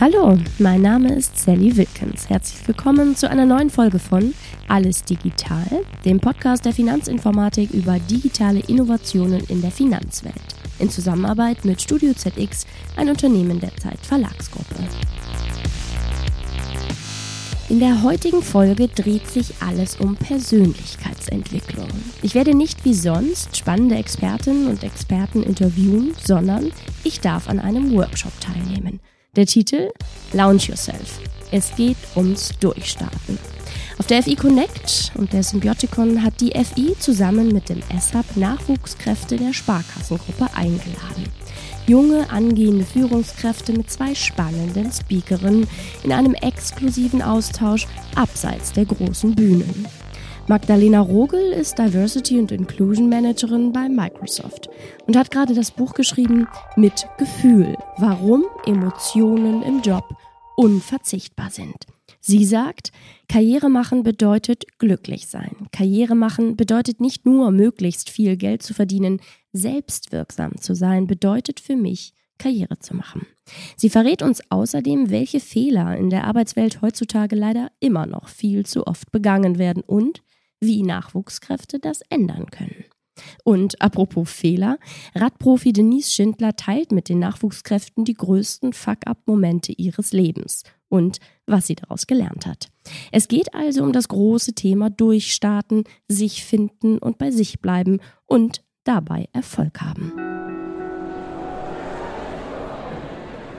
Hallo, 0.00 0.38
mein 0.58 0.80
Name 0.80 1.14
ist 1.14 1.36
Sally 1.36 1.76
Wilkins. 1.76 2.30
Herzlich 2.30 2.66
willkommen 2.66 3.16
zu 3.16 3.28
einer 3.28 3.44
neuen 3.44 3.68
Folge 3.68 3.98
von 3.98 4.32
Alles 4.66 5.04
Digital, 5.04 5.66
dem 6.06 6.18
Podcast 6.18 6.64
der 6.64 6.72
Finanzinformatik 6.72 7.70
über 7.72 7.98
digitale 7.98 8.60
Innovationen 8.60 9.44
in 9.48 9.60
der 9.60 9.70
Finanzwelt. 9.70 10.40
In 10.78 10.88
Zusammenarbeit 10.88 11.66
mit 11.66 11.82
Studio 11.82 12.14
ZX, 12.14 12.66
ein 12.96 13.10
Unternehmen 13.10 13.60
der 13.60 13.76
Zeit 13.76 13.98
Verlagsgruppe. 14.00 14.76
In 17.68 17.78
der 17.78 18.02
heutigen 18.02 18.42
Folge 18.42 18.88
dreht 18.88 19.28
sich 19.28 19.52
alles 19.60 19.96
um 19.96 20.16
Persönlichkeitsentwicklung. 20.16 21.88
Ich 22.22 22.34
werde 22.34 22.56
nicht 22.56 22.86
wie 22.86 22.94
sonst 22.94 23.54
spannende 23.54 23.96
Expertinnen 23.96 24.66
und 24.68 24.82
Experten 24.82 25.42
interviewen, 25.42 26.14
sondern 26.24 26.72
ich 27.04 27.20
darf 27.20 27.50
an 27.50 27.60
einem 27.60 27.92
Workshop 27.92 28.32
teilnehmen. 28.40 28.98
Der 29.36 29.46
Titel 29.46 29.92
Launch 30.32 30.66
Yourself. 30.68 31.20
Es 31.52 31.72
geht 31.76 31.96
ums 32.16 32.50
Durchstarten. 32.58 33.38
Auf 33.96 34.08
der 34.08 34.24
FI 34.24 34.34
Connect 34.34 35.12
und 35.14 35.32
der 35.32 35.44
Symbioticon 35.44 36.24
hat 36.24 36.40
die 36.40 36.50
FI 36.50 36.96
zusammen 36.98 37.46
mit 37.52 37.68
dem 37.68 37.80
SAP 37.96 38.36
Nachwuchskräfte 38.36 39.36
der 39.36 39.52
Sparkassengruppe 39.52 40.48
eingeladen. 40.52 41.28
Junge, 41.86 42.28
angehende 42.28 42.84
Führungskräfte 42.84 43.72
mit 43.72 43.88
zwei 43.88 44.16
spannenden 44.16 44.90
Speakerinnen 44.90 45.68
in 46.02 46.10
einem 46.12 46.34
exklusiven 46.34 47.22
Austausch 47.22 47.86
abseits 48.16 48.72
der 48.72 48.86
großen 48.86 49.36
Bühnen. 49.36 49.86
Magdalena 50.46 51.00
Rogel 51.00 51.52
ist 51.52 51.78
Diversity 51.78 52.38
und 52.38 52.50
Inclusion 52.50 53.08
Managerin 53.08 53.72
bei 53.72 53.88
Microsoft 53.88 54.68
und 55.06 55.16
hat 55.16 55.30
gerade 55.30 55.54
das 55.54 55.70
Buch 55.70 55.94
geschrieben 55.94 56.48
Mit 56.76 57.06
Gefühl, 57.18 57.76
warum 57.98 58.44
Emotionen 58.66 59.62
im 59.62 59.80
Job 59.82 60.04
unverzichtbar 60.56 61.50
sind. 61.50 61.86
Sie 62.20 62.44
sagt, 62.44 62.90
Karriere 63.28 63.70
machen 63.70 64.02
bedeutet 64.02 64.64
glücklich 64.78 65.28
sein. 65.28 65.68
Karriere 65.72 66.16
machen 66.16 66.56
bedeutet 66.56 67.00
nicht 67.00 67.24
nur 67.24 67.50
möglichst 67.50 68.10
viel 68.10 68.36
Geld 68.36 68.62
zu 68.62 68.74
verdienen, 68.74 69.20
selbstwirksam 69.52 70.58
zu 70.60 70.74
sein 70.74 71.06
bedeutet 71.06 71.60
für 71.60 71.76
mich 71.76 72.12
Karriere 72.38 72.78
zu 72.78 72.96
machen. 72.96 73.26
Sie 73.76 73.90
verrät 73.90 74.22
uns 74.22 74.42
außerdem, 74.50 75.10
welche 75.10 75.40
Fehler 75.40 75.96
in 75.96 76.10
der 76.10 76.24
Arbeitswelt 76.24 76.82
heutzutage 76.82 77.36
leider 77.36 77.70
immer 77.78 78.06
noch 78.06 78.28
viel 78.28 78.66
zu 78.66 78.86
oft 78.86 79.12
begangen 79.12 79.58
werden 79.58 79.82
und 79.86 80.22
wie 80.60 80.82
Nachwuchskräfte 80.82 81.78
das 81.78 82.02
ändern 82.08 82.46
können. 82.50 82.84
Und 83.44 83.80
apropos 83.82 84.30
Fehler, 84.30 84.78
Radprofi 85.14 85.72
Denise 85.72 86.10
Schindler 86.10 86.56
teilt 86.56 86.92
mit 86.92 87.08
den 87.08 87.18
Nachwuchskräften 87.18 88.04
die 88.04 88.14
größten 88.14 88.72
Fuck-up-Momente 88.72 89.72
ihres 89.72 90.12
Lebens 90.12 90.62
und 90.88 91.18
was 91.46 91.66
sie 91.66 91.74
daraus 91.74 92.06
gelernt 92.06 92.46
hat. 92.46 92.68
Es 93.12 93.28
geht 93.28 93.54
also 93.54 93.82
um 93.82 93.92
das 93.92 94.08
große 94.08 94.54
Thema 94.54 94.90
Durchstarten, 94.90 95.84
sich 96.08 96.44
finden 96.44 96.98
und 96.98 97.18
bei 97.18 97.30
sich 97.30 97.60
bleiben 97.60 98.00
und 98.26 98.62
dabei 98.84 99.28
Erfolg 99.32 99.80
haben. 99.80 100.12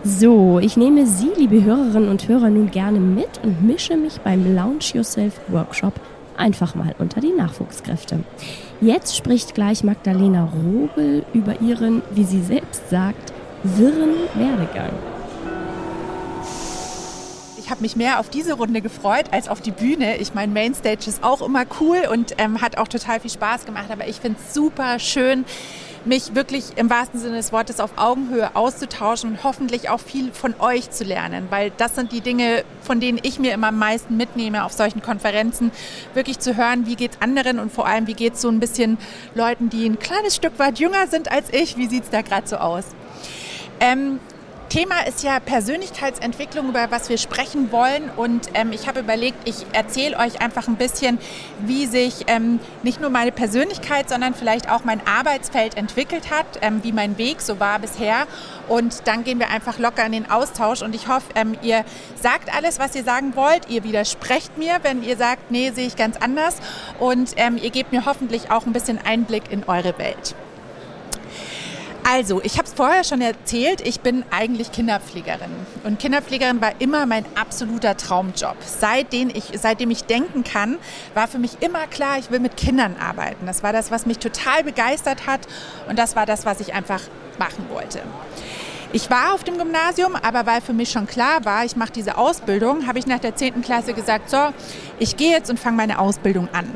So, 0.04 0.58
ich 0.58 0.78
nehme 0.78 1.06
Sie, 1.06 1.30
liebe 1.38 1.64
Hörerinnen 1.64 2.10
und 2.10 2.28
Hörer, 2.28 2.50
nun 2.50 2.72
gerne 2.72 3.00
mit 3.00 3.40
und 3.44 3.62
mische 3.64 3.96
mich 3.98 4.20
beim 4.22 4.56
Launch 4.56 4.96
Yourself 4.96 5.40
Workshop 5.50 5.94
einfach 6.42 6.76
mal 6.76 6.96
unter 7.00 7.22
die 7.22 7.32
Nachwuchskräfte. 7.32 8.20
Jetzt 8.82 9.16
spricht 9.16 9.54
gleich 9.54 9.84
Magdalena 9.84 10.46
Rogel 10.46 11.24
über 11.34 11.62
ihren, 11.62 12.02
wie 12.12 12.24
sie 12.24 12.42
selbst 12.42 12.90
sagt, 12.90 13.32
wirren 13.64 14.16
Werdegang. 14.34 14.92
Ich 17.58 17.70
habe 17.70 17.84
mich 17.84 17.96
mehr 17.96 18.20
auf 18.20 18.30
diese 18.30 18.54
Runde 18.54 18.82
gefreut 18.82 19.28
als 19.32 19.48
auf 19.48 19.62
die 19.62 19.72
Bühne. 19.72 20.18
Ich 20.18 20.34
meine, 20.34 20.52
Mainstage 20.52 21.08
ist 21.08 21.24
auch 21.24 21.42
immer 21.42 21.64
cool 21.80 22.00
und 22.12 22.34
ähm, 22.38 22.62
hat 22.62 22.78
auch 22.78 22.88
total 22.88 23.22
viel 23.22 23.32
Spaß 23.32 23.66
gemacht, 23.66 23.90
aber 23.90 24.08
ich 24.08 24.18
finde 24.18 24.40
es 24.46 24.54
super 24.54 25.00
schön, 25.00 25.46
mich 26.06 26.36
wirklich 26.36 26.78
im 26.78 26.90
wahrsten 26.90 27.20
Sinne 27.20 27.38
des 27.38 27.52
Wortes 27.52 27.80
auf 27.80 27.92
Augenhöhe 27.98 28.56
auszutauschen 28.56 29.32
und 29.32 29.44
hoffentlich 29.44 29.90
auch 29.90 30.00
viel 30.00 30.32
von 30.32 30.56
euch 30.60 30.90
zu 30.92 31.04
lernen, 31.04 31.48
weil 31.50 31.72
das 31.78 31.96
sind 31.96 32.12
die 32.12 32.22
Dinge, 32.22 32.64
von 32.82 33.00
denen 33.00 33.20
ich 33.22 33.40
mir 33.40 33.54
immer 33.54 33.68
am 33.68 33.78
meisten 33.78 34.18
mitnehme 34.18 34.64
auf 34.64 34.74
solchen 34.74 35.02
Konferenzen, 35.02 35.72
wirklich 36.14 36.40
zu 36.40 36.58
hören, 36.58 36.86
wie 36.88 36.96
geht 36.96 37.12
es 37.12 37.22
anderen 37.22 37.60
und 37.60 37.72
vor 37.72 37.86
allem, 37.86 38.08
wie 38.08 38.14
geht 38.14 38.34
es 38.34 38.42
so 38.42 38.50
ein 38.50 38.60
bisschen 38.60 38.98
Leuten, 39.36 39.70
die 39.70 39.86
ein 39.86 40.00
kleines 40.00 40.36
Stück 40.36 40.58
weit 40.58 40.80
jünger 40.80 41.08
sind 41.08 41.32
als 41.32 41.52
ich, 41.54 41.78
wie 41.78 41.88
sieht 41.88 42.06
es 42.06 42.10
da 42.10 42.22
gerade 42.22 42.48
so 42.48 42.58
aus. 42.58 42.86
Ähm, 43.80 44.20
Thema 44.72 45.06
ist 45.06 45.22
ja 45.22 45.42
Persönlichkeitsentwicklung, 45.42 46.70
über 46.70 46.90
was 46.92 47.10
wir 47.10 47.18
sprechen 47.18 47.74
wollen. 47.74 48.10
Und 48.10 48.52
ähm, 48.54 48.72
ich 48.72 48.88
habe 48.88 49.02
überlegt, 49.02 49.36
ich 49.44 49.66
erzähle 49.74 50.18
euch 50.18 50.40
einfach 50.40 50.70
ein 50.70 50.78
bisschen, 50.78 51.20
wie 51.60 51.88
sich 51.88 52.24
ähm, 52.28 52.62
nicht 52.82 53.02
nur 53.02 53.10
meine 53.10 53.34
Persönlichkeit, 53.34 54.08
sondern 54.08 54.34
vielleicht 54.34 54.72
auch 54.72 54.86
mein 54.86 55.06
Arbeitsfeld 55.06 55.76
entwickelt 55.76 56.32
hat, 56.32 56.46
ähm, 56.62 56.86
wie 56.86 56.94
mein 56.94 57.18
Weg 57.18 57.42
so 57.42 57.60
war 57.60 57.80
bisher. 57.80 58.28
Und 58.70 59.10
dann 59.10 59.26
gehen 59.26 59.40
wir 59.40 59.50
einfach 59.50 59.78
locker 59.78 60.06
in 60.06 60.14
den 60.14 60.32
Austausch. 60.32 60.84
Und 60.84 60.96
ich 60.96 61.10
hoffe, 61.10 61.26
ähm, 61.36 61.58
ihr 61.62 61.84
sagt 62.16 62.56
alles, 62.56 62.80
was 62.80 62.96
ihr 62.96 63.04
sagen 63.04 63.36
wollt. 63.36 63.68
Ihr 63.68 63.84
widersprecht 63.84 64.58
mir, 64.58 64.80
wenn 64.84 65.04
ihr 65.04 65.18
sagt, 65.18 65.52
nee, 65.52 65.72
sehe 65.72 65.88
ich 65.88 65.98
ganz 65.98 66.16
anders. 66.16 66.56
Und 66.98 67.34
ähm, 67.36 67.60
ihr 67.62 67.72
gebt 67.72 67.92
mir 67.92 68.06
hoffentlich 68.06 68.52
auch 68.52 68.66
ein 68.66 68.72
bisschen 68.72 69.00
Einblick 69.04 69.52
in 69.52 69.66
eure 69.66 69.98
Welt. 69.98 70.34
Also, 72.04 72.42
ich 72.44 72.58
habe 72.58 72.68
es 72.68 72.74
vorher 72.74 73.04
schon 73.04 73.22
erzählt, 73.22 73.82
ich 73.82 74.02
bin 74.02 74.24
eigentlich 74.32 74.72
Kinderpflegerin. 74.72 75.52
Und 75.84 76.00
Kinderpflegerin 76.00 76.60
war 76.60 76.74
immer 76.80 77.06
mein 77.06 77.26
absoluter 77.36 77.96
Traumjob. 77.96 78.58
Seitdem 78.66 79.30
ich, 79.30 79.52
seitdem 79.54 79.92
ich 79.92 80.06
denken 80.06 80.44
kann, 80.44 80.78
war 81.14 81.28
für 81.28 81.38
mich 81.38 81.62
immer 81.62 81.88
klar, 81.88 82.18
ich 82.18 82.32
will 82.32 82.40
mit 82.40 82.58
Kindern 82.58 82.96
arbeiten. 83.00 83.46
Das 83.46 83.62
war 83.64 83.72
das, 83.72 83.92
was 83.92 84.06
mich 84.06 84.18
total 84.18 84.64
begeistert 84.64 85.28
hat 85.28 85.42
und 85.88 86.00
das 86.00 86.16
war 86.16 86.26
das, 86.26 86.46
was 86.46 86.60
ich 86.60 86.74
einfach 86.74 87.02
machen 87.38 87.66
wollte. 87.70 88.02
Ich 88.94 89.10
war 89.10 89.34
auf 89.34 89.46
dem 89.46 89.58
Gymnasium, 89.58 90.16
aber 90.16 90.46
weil 90.46 90.60
für 90.60 90.74
mich 90.74 90.92
schon 90.92 91.08
klar 91.08 91.46
war, 91.46 91.64
ich 91.64 91.78
mache 91.78 91.94
diese 91.94 92.18
Ausbildung, 92.18 92.88
habe 92.88 93.00
ich 93.00 93.08
nach 93.08 93.20
der 93.20 93.36
10. 93.36 93.62
Klasse 93.62 93.94
gesagt, 93.94 94.30
so, 94.30 94.50
ich 95.00 95.16
gehe 95.16 95.32
jetzt 95.32 95.50
und 95.50 95.60
fange 95.60 95.78
meine 95.78 95.98
Ausbildung 95.98 96.50
an. 96.52 96.68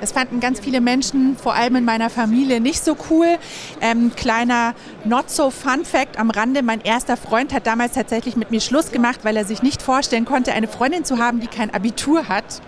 Das 0.00 0.12
fanden 0.12 0.40
ganz 0.40 0.60
viele 0.60 0.80
Menschen, 0.80 1.36
vor 1.36 1.54
allem 1.54 1.76
in 1.76 1.84
meiner 1.84 2.10
Familie, 2.10 2.60
nicht 2.60 2.84
so 2.84 2.96
cool. 3.10 3.38
Ähm, 3.80 4.12
kleiner 4.14 4.74
Not-so-Fun-Fact 5.04 6.18
am 6.18 6.30
Rande. 6.30 6.62
Mein 6.62 6.80
erster 6.80 7.16
Freund 7.16 7.52
hat 7.52 7.66
damals 7.66 7.92
tatsächlich 7.92 8.36
mit 8.36 8.50
mir 8.50 8.60
Schluss 8.60 8.92
gemacht, 8.92 9.20
weil 9.22 9.36
er 9.36 9.44
sich 9.44 9.62
nicht 9.62 9.82
vorstellen 9.82 10.24
konnte, 10.24 10.52
eine 10.52 10.68
Freundin 10.68 11.04
zu 11.04 11.18
haben, 11.18 11.40
die 11.40 11.46
kein 11.46 11.72
Abitur 11.72 12.28
hat. 12.28 12.60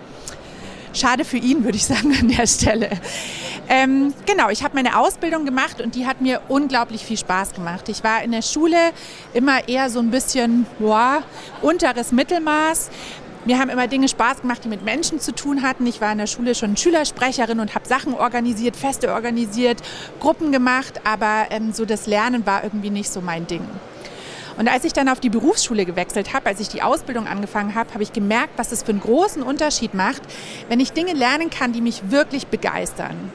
Schade 0.93 1.23
für 1.23 1.37
ihn, 1.37 1.63
würde 1.63 1.77
ich 1.77 1.85
sagen, 1.85 2.15
an 2.19 2.29
der 2.29 2.47
Stelle. 2.47 2.89
Ähm, 3.71 4.15
genau, 4.25 4.49
ich 4.49 4.63
habe 4.63 4.73
meine 4.75 4.97
Ausbildung 4.97 5.45
gemacht 5.45 5.79
und 5.79 5.93
die 5.93 6.07
hat 6.07 6.21
mir 6.21 6.41
unglaublich 6.47 7.05
viel 7.05 7.17
Spaß 7.17 7.53
gemacht. 7.53 7.87
Ich 7.87 8.03
war 8.03 8.23
in 8.23 8.31
der 8.31 8.41
Schule 8.41 8.77
immer 9.33 9.67
eher 9.67 9.91
so 9.91 9.99
ein 9.99 10.09
bisschen 10.09 10.65
boah, 10.79 11.21
unteres 11.61 12.11
Mittelmaß. 12.11 12.89
Mir 13.45 13.57
haben 13.57 13.69
immer 13.69 13.87
Dinge 13.87 14.09
Spaß 14.09 14.41
gemacht, 14.41 14.65
die 14.65 14.67
mit 14.67 14.83
Menschen 14.83 15.21
zu 15.21 15.33
tun 15.33 15.61
hatten. 15.61 15.87
Ich 15.87 16.01
war 16.01 16.11
in 16.11 16.17
der 16.17 16.27
Schule 16.27 16.55
schon 16.55 16.75
Schülersprecherin 16.75 17.61
und 17.61 17.73
habe 17.73 17.87
Sachen 17.87 18.13
organisiert, 18.13 18.75
Feste 18.75 19.13
organisiert, 19.13 19.81
Gruppen 20.19 20.51
gemacht, 20.51 20.99
aber 21.05 21.47
ähm, 21.49 21.71
so 21.71 21.85
das 21.85 22.05
Lernen 22.05 22.45
war 22.45 22.65
irgendwie 22.65 22.89
nicht 22.89 23.09
so 23.09 23.21
mein 23.21 23.47
Ding. 23.47 23.65
Und 24.57 24.67
als 24.67 24.83
ich 24.83 24.91
dann 24.91 25.07
auf 25.07 25.21
die 25.21 25.29
Berufsschule 25.29 25.85
gewechselt 25.85 26.33
habe, 26.33 26.47
als 26.47 26.59
ich 26.59 26.67
die 26.67 26.81
Ausbildung 26.81 27.27
angefangen 27.27 27.75
habe, 27.75 27.93
habe 27.93 28.03
ich 28.03 28.11
gemerkt, 28.11 28.57
was 28.57 28.73
es 28.73 28.83
für 28.83 28.91
einen 28.91 28.99
großen 28.99 29.41
Unterschied 29.41 29.93
macht, 29.93 30.21
wenn 30.67 30.81
ich 30.81 30.91
Dinge 30.91 31.13
lernen 31.13 31.49
kann, 31.49 31.71
die 31.71 31.79
mich 31.79 32.11
wirklich 32.11 32.47
begeistern. 32.47 33.31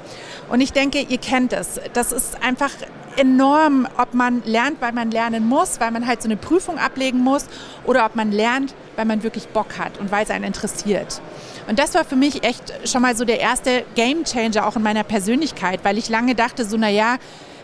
Und 0.48 0.60
ich 0.60 0.72
denke, 0.72 1.00
ihr 1.00 1.18
kennt 1.18 1.52
es. 1.52 1.80
Das 1.92 2.12
ist 2.12 2.42
einfach 2.42 2.70
enorm, 3.16 3.86
ob 3.96 4.14
man 4.14 4.42
lernt, 4.44 4.80
weil 4.80 4.92
man 4.92 5.10
lernen 5.10 5.46
muss, 5.46 5.80
weil 5.80 5.90
man 5.90 6.06
halt 6.06 6.22
so 6.22 6.28
eine 6.28 6.36
Prüfung 6.36 6.78
ablegen 6.78 7.20
muss 7.20 7.46
oder 7.84 8.04
ob 8.06 8.16
man 8.16 8.32
lernt, 8.32 8.74
weil 8.96 9.04
man 9.04 9.22
wirklich 9.22 9.48
Bock 9.48 9.78
hat 9.78 9.98
und 9.98 10.10
weil 10.10 10.24
es 10.24 10.30
einen 10.30 10.44
interessiert. 10.44 11.20
Und 11.68 11.78
das 11.78 11.94
war 11.94 12.04
für 12.04 12.16
mich 12.16 12.44
echt 12.44 12.72
schon 12.88 13.02
mal 13.02 13.16
so 13.16 13.24
der 13.24 13.40
erste 13.40 13.84
Game 13.94 14.24
Changer 14.24 14.66
auch 14.66 14.76
in 14.76 14.82
meiner 14.82 15.04
Persönlichkeit, 15.04 15.80
weil 15.82 15.96
ich 15.96 16.08
lange 16.08 16.34
dachte, 16.34 16.64
so, 16.64 16.76
naja, 16.76 17.16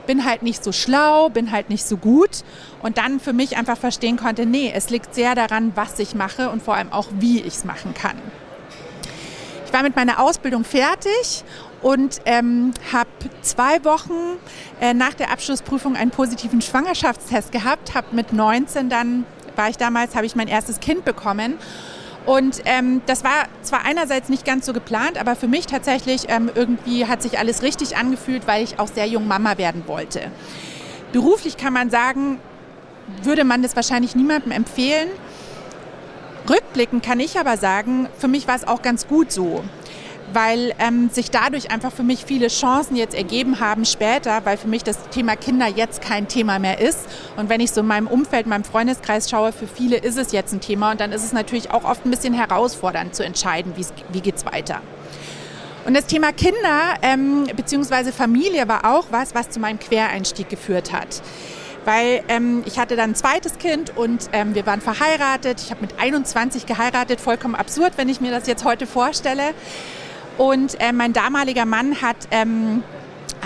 bin 0.06 0.24
halt 0.24 0.42
nicht 0.42 0.64
so 0.64 0.72
schlau, 0.72 1.28
bin 1.28 1.52
halt 1.52 1.68
nicht 1.68 1.84
so 1.84 1.96
gut 1.96 2.42
und 2.82 2.98
dann 2.98 3.20
für 3.20 3.32
mich 3.32 3.56
einfach 3.56 3.76
verstehen 3.76 4.16
konnte, 4.16 4.46
nee, 4.46 4.72
es 4.74 4.90
liegt 4.90 5.14
sehr 5.14 5.34
daran, 5.34 5.72
was 5.74 5.98
ich 5.98 6.14
mache 6.14 6.50
und 6.50 6.62
vor 6.62 6.74
allem 6.74 6.92
auch, 6.92 7.08
wie 7.18 7.40
ich 7.40 7.54
es 7.54 7.64
machen 7.64 7.94
kann. 7.94 8.16
Ich 9.66 9.72
war 9.72 9.82
mit 9.84 9.94
meiner 9.94 10.18
Ausbildung 10.18 10.64
fertig 10.64 11.44
und 11.82 12.20
ähm, 12.26 12.72
habe 12.92 13.08
zwei 13.42 13.84
Wochen 13.84 14.38
äh, 14.80 14.92
nach 14.94 15.14
der 15.14 15.30
Abschlussprüfung 15.30 15.96
einen 15.96 16.10
positiven 16.10 16.60
Schwangerschaftstest 16.60 17.52
gehabt, 17.52 17.94
habe 17.94 18.08
mit 18.12 18.32
19 18.32 18.88
dann, 18.88 19.24
war 19.56 19.68
ich 19.68 19.76
damals, 19.76 20.14
habe 20.14 20.26
ich 20.26 20.36
mein 20.36 20.48
erstes 20.48 20.80
Kind 20.80 21.04
bekommen. 21.04 21.54
Und 22.26 22.60
ähm, 22.66 23.00
das 23.06 23.24
war 23.24 23.48
zwar 23.62 23.84
einerseits 23.84 24.28
nicht 24.28 24.44
ganz 24.44 24.66
so 24.66 24.74
geplant, 24.74 25.18
aber 25.18 25.36
für 25.36 25.48
mich 25.48 25.66
tatsächlich 25.66 26.26
ähm, 26.28 26.50
irgendwie 26.54 27.06
hat 27.06 27.22
sich 27.22 27.38
alles 27.38 27.62
richtig 27.62 27.96
angefühlt, 27.96 28.46
weil 28.46 28.62
ich 28.62 28.78
auch 28.78 28.88
sehr 28.88 29.06
jung 29.06 29.26
Mama 29.26 29.56
werden 29.56 29.84
wollte. 29.86 30.30
Beruflich 31.12 31.56
kann 31.56 31.72
man 31.72 31.88
sagen, 31.88 32.38
würde 33.22 33.44
man 33.44 33.62
das 33.62 33.74
wahrscheinlich 33.74 34.14
niemandem 34.14 34.52
empfehlen. 34.52 35.08
Rückblickend 36.48 37.02
kann 37.04 37.20
ich 37.20 37.38
aber 37.38 37.56
sagen, 37.56 38.08
für 38.18 38.28
mich 38.28 38.46
war 38.46 38.54
es 38.54 38.66
auch 38.66 38.82
ganz 38.82 39.08
gut 39.08 39.32
so 39.32 39.64
weil 40.32 40.74
ähm, 40.78 41.10
sich 41.10 41.30
dadurch 41.30 41.70
einfach 41.70 41.92
für 41.92 42.02
mich 42.02 42.24
viele 42.24 42.48
Chancen 42.48 42.96
jetzt 42.96 43.14
ergeben 43.14 43.60
haben 43.60 43.84
später, 43.84 44.44
weil 44.44 44.56
für 44.56 44.68
mich 44.68 44.84
das 44.84 45.08
Thema 45.10 45.36
Kinder 45.36 45.66
jetzt 45.66 46.02
kein 46.02 46.28
Thema 46.28 46.58
mehr 46.58 46.80
ist. 46.80 47.00
Und 47.36 47.48
wenn 47.48 47.60
ich 47.60 47.70
so 47.72 47.80
in 47.80 47.86
meinem 47.86 48.06
Umfeld, 48.06 48.46
meinem 48.46 48.64
Freundeskreis 48.64 49.28
schaue, 49.30 49.52
für 49.52 49.66
viele 49.66 49.96
ist 49.96 50.18
es 50.18 50.32
jetzt 50.32 50.52
ein 50.52 50.60
Thema 50.60 50.92
und 50.92 51.00
dann 51.00 51.12
ist 51.12 51.24
es 51.24 51.32
natürlich 51.32 51.70
auch 51.70 51.84
oft 51.84 52.04
ein 52.04 52.10
bisschen 52.10 52.34
herausfordernd 52.34 53.14
zu 53.14 53.24
entscheiden, 53.24 53.74
wie 53.76 54.20
geht 54.20 54.36
es 54.36 54.46
weiter. 54.46 54.80
Und 55.86 55.94
das 55.94 56.06
Thema 56.06 56.32
Kinder 56.32 56.94
ähm, 57.02 57.46
bzw. 57.56 58.12
Familie 58.12 58.68
war 58.68 58.84
auch 58.84 59.06
was, 59.10 59.34
was 59.34 59.50
zu 59.50 59.60
meinem 59.60 59.78
Quereinstieg 59.78 60.48
geführt 60.48 60.92
hat 60.92 61.22
weil 61.84 62.22
ähm, 62.28 62.62
ich 62.66 62.78
hatte 62.78 62.96
dann 62.96 63.10
ein 63.10 63.14
zweites 63.14 63.58
Kind 63.58 63.96
und 63.96 64.28
ähm, 64.32 64.54
wir 64.54 64.66
waren 64.66 64.80
verheiratet. 64.80 65.60
Ich 65.60 65.70
habe 65.70 65.80
mit 65.80 65.98
21 65.98 66.66
geheiratet, 66.66 67.20
vollkommen 67.20 67.54
absurd, 67.54 67.94
wenn 67.96 68.08
ich 68.08 68.20
mir 68.20 68.30
das 68.30 68.46
jetzt 68.46 68.64
heute 68.64 68.86
vorstelle. 68.86 69.54
Und 70.40 70.80
äh, 70.80 70.94
mein 70.94 71.12
damaliger 71.12 71.66
Mann 71.66 72.00
hat, 72.00 72.16
ähm, 72.30 72.82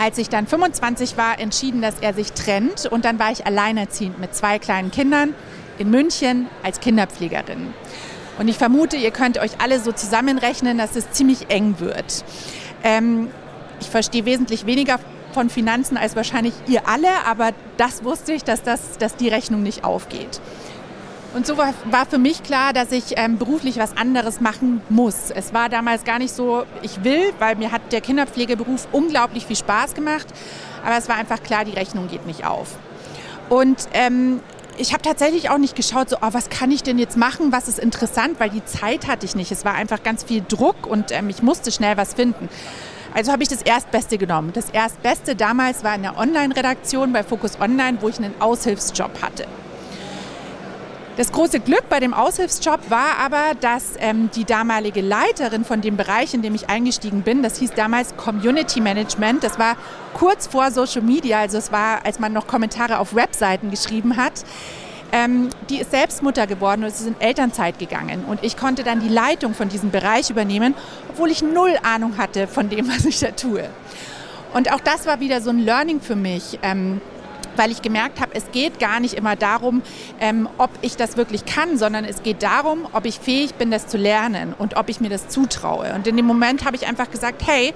als 0.00 0.16
ich 0.16 0.28
dann 0.28 0.46
25 0.46 1.16
war, 1.16 1.40
entschieden, 1.40 1.82
dass 1.82 1.96
er 2.00 2.14
sich 2.14 2.34
trennt. 2.34 2.86
Und 2.86 3.04
dann 3.04 3.18
war 3.18 3.32
ich 3.32 3.46
alleinerziehend 3.46 4.20
mit 4.20 4.32
zwei 4.32 4.60
kleinen 4.60 4.92
Kindern 4.92 5.34
in 5.76 5.90
München 5.90 6.46
als 6.62 6.78
Kinderpflegerin. 6.78 7.74
Und 8.38 8.46
ich 8.46 8.58
vermute, 8.58 8.96
ihr 8.96 9.10
könnt 9.10 9.38
euch 9.38 9.60
alle 9.60 9.80
so 9.80 9.90
zusammenrechnen, 9.90 10.78
dass 10.78 10.94
es 10.94 11.10
ziemlich 11.10 11.50
eng 11.50 11.80
wird. 11.80 12.24
Ähm, 12.84 13.28
ich 13.80 13.90
verstehe 13.90 14.24
wesentlich 14.24 14.64
weniger 14.64 15.00
von 15.32 15.50
Finanzen 15.50 15.96
als 15.96 16.14
wahrscheinlich 16.14 16.54
ihr 16.68 16.88
alle, 16.88 17.08
aber 17.26 17.50
das 17.76 18.04
wusste 18.04 18.34
ich, 18.34 18.44
dass, 18.44 18.62
das, 18.62 18.98
dass 18.98 19.16
die 19.16 19.26
Rechnung 19.26 19.64
nicht 19.64 19.82
aufgeht. 19.82 20.40
Und 21.34 21.48
so 21.48 21.58
war, 21.58 21.74
war 21.90 22.06
für 22.06 22.18
mich 22.18 22.44
klar, 22.44 22.72
dass 22.72 22.92
ich 22.92 23.14
ähm, 23.16 23.38
beruflich 23.38 23.76
was 23.76 23.96
anderes 23.96 24.40
machen 24.40 24.80
muss. 24.88 25.32
Es 25.34 25.52
war 25.52 25.68
damals 25.68 26.04
gar 26.04 26.20
nicht 26.20 26.32
so, 26.32 26.64
ich 26.82 27.02
will, 27.02 27.32
weil 27.40 27.56
mir 27.56 27.72
hat 27.72 27.82
der 27.90 28.00
Kinderpflegeberuf 28.00 28.86
unglaublich 28.92 29.44
viel 29.44 29.56
Spaß 29.56 29.94
gemacht. 29.94 30.28
Aber 30.86 30.96
es 30.96 31.08
war 31.08 31.16
einfach 31.16 31.42
klar, 31.42 31.64
die 31.64 31.72
Rechnung 31.72 32.06
geht 32.06 32.24
nicht 32.26 32.46
auf. 32.46 32.76
Und 33.48 33.88
ähm, 33.94 34.40
ich 34.78 34.92
habe 34.92 35.02
tatsächlich 35.02 35.50
auch 35.50 35.58
nicht 35.58 35.74
geschaut, 35.74 36.10
so, 36.10 36.16
oh, 36.22 36.28
was 36.30 36.50
kann 36.50 36.70
ich 36.70 36.84
denn 36.84 36.98
jetzt 36.98 37.16
machen, 37.16 37.50
was 37.50 37.66
ist 37.66 37.80
interessant, 37.80 38.38
weil 38.38 38.50
die 38.50 38.64
Zeit 38.64 39.08
hatte 39.08 39.26
ich 39.26 39.34
nicht. 39.34 39.50
Es 39.50 39.64
war 39.64 39.74
einfach 39.74 40.04
ganz 40.04 40.22
viel 40.22 40.44
Druck 40.46 40.86
und 40.86 41.10
ähm, 41.10 41.28
ich 41.30 41.42
musste 41.42 41.72
schnell 41.72 41.96
was 41.96 42.14
finden. 42.14 42.48
Also 43.12 43.32
habe 43.32 43.42
ich 43.42 43.48
das 43.48 43.62
Erstbeste 43.62 44.18
genommen. 44.18 44.52
Das 44.52 44.70
Erstbeste 44.70 45.34
damals 45.34 45.82
war 45.82 45.96
in 45.96 46.02
der 46.02 46.16
Online-Redaktion 46.16 47.12
bei 47.12 47.24
Focus 47.24 47.60
Online, 47.60 47.98
wo 48.00 48.08
ich 48.08 48.18
einen 48.18 48.34
Aushilfsjob 48.40 49.20
hatte. 49.20 49.46
Das 51.16 51.30
große 51.30 51.60
Glück 51.60 51.88
bei 51.88 52.00
dem 52.00 52.12
Aushilfsjob 52.12 52.90
war 52.90 53.18
aber, 53.20 53.54
dass 53.60 53.92
ähm, 54.00 54.30
die 54.34 54.44
damalige 54.44 55.00
Leiterin 55.00 55.64
von 55.64 55.80
dem 55.80 55.96
Bereich, 55.96 56.34
in 56.34 56.42
dem 56.42 56.56
ich 56.56 56.68
eingestiegen 56.68 57.22
bin, 57.22 57.40
das 57.40 57.56
hieß 57.58 57.70
damals 57.76 58.16
Community 58.16 58.80
Management, 58.80 59.44
das 59.44 59.56
war 59.56 59.76
kurz 60.14 60.48
vor 60.48 60.72
Social 60.72 61.02
Media, 61.02 61.38
also 61.38 61.56
es 61.58 61.70
war, 61.70 62.04
als 62.04 62.18
man 62.18 62.32
noch 62.32 62.48
Kommentare 62.48 62.98
auf 62.98 63.14
Webseiten 63.14 63.70
geschrieben 63.70 64.16
hat, 64.16 64.44
ähm, 65.12 65.50
die 65.70 65.78
ist 65.78 65.92
selbst 65.92 66.20
Mutter 66.20 66.48
geworden 66.48 66.82
und 66.82 66.88
ist 66.88 67.06
in 67.06 67.20
Elternzeit 67.20 67.78
gegangen. 67.78 68.24
Und 68.24 68.42
ich 68.42 68.56
konnte 68.56 68.82
dann 68.82 68.98
die 68.98 69.08
Leitung 69.08 69.54
von 69.54 69.68
diesem 69.68 69.92
Bereich 69.92 70.30
übernehmen, 70.30 70.74
obwohl 71.10 71.30
ich 71.30 71.42
null 71.42 71.78
Ahnung 71.84 72.18
hatte 72.18 72.48
von 72.48 72.68
dem, 72.68 72.88
was 72.92 73.04
ich 73.04 73.20
da 73.20 73.30
tue. 73.30 73.68
Und 74.52 74.72
auch 74.72 74.80
das 74.80 75.06
war 75.06 75.20
wieder 75.20 75.40
so 75.40 75.50
ein 75.50 75.60
Learning 75.60 76.00
für 76.00 76.16
mich. 76.16 76.58
Ähm, 76.62 77.00
weil 77.56 77.70
ich 77.70 77.82
gemerkt 77.82 78.20
habe, 78.20 78.34
es 78.34 78.50
geht 78.52 78.78
gar 78.78 79.00
nicht 79.00 79.14
immer 79.14 79.36
darum, 79.36 79.82
ähm, 80.20 80.48
ob 80.58 80.70
ich 80.82 80.96
das 80.96 81.16
wirklich 81.16 81.44
kann, 81.44 81.78
sondern 81.78 82.04
es 82.04 82.22
geht 82.22 82.42
darum, 82.42 82.86
ob 82.92 83.06
ich 83.06 83.18
fähig 83.18 83.54
bin, 83.54 83.70
das 83.70 83.86
zu 83.86 83.96
lernen 83.96 84.54
und 84.56 84.76
ob 84.76 84.88
ich 84.88 85.00
mir 85.00 85.10
das 85.10 85.28
zutraue. 85.28 85.94
Und 85.94 86.06
in 86.06 86.16
dem 86.16 86.26
Moment 86.26 86.64
habe 86.64 86.76
ich 86.76 86.86
einfach 86.86 87.10
gesagt, 87.10 87.42
hey, 87.46 87.72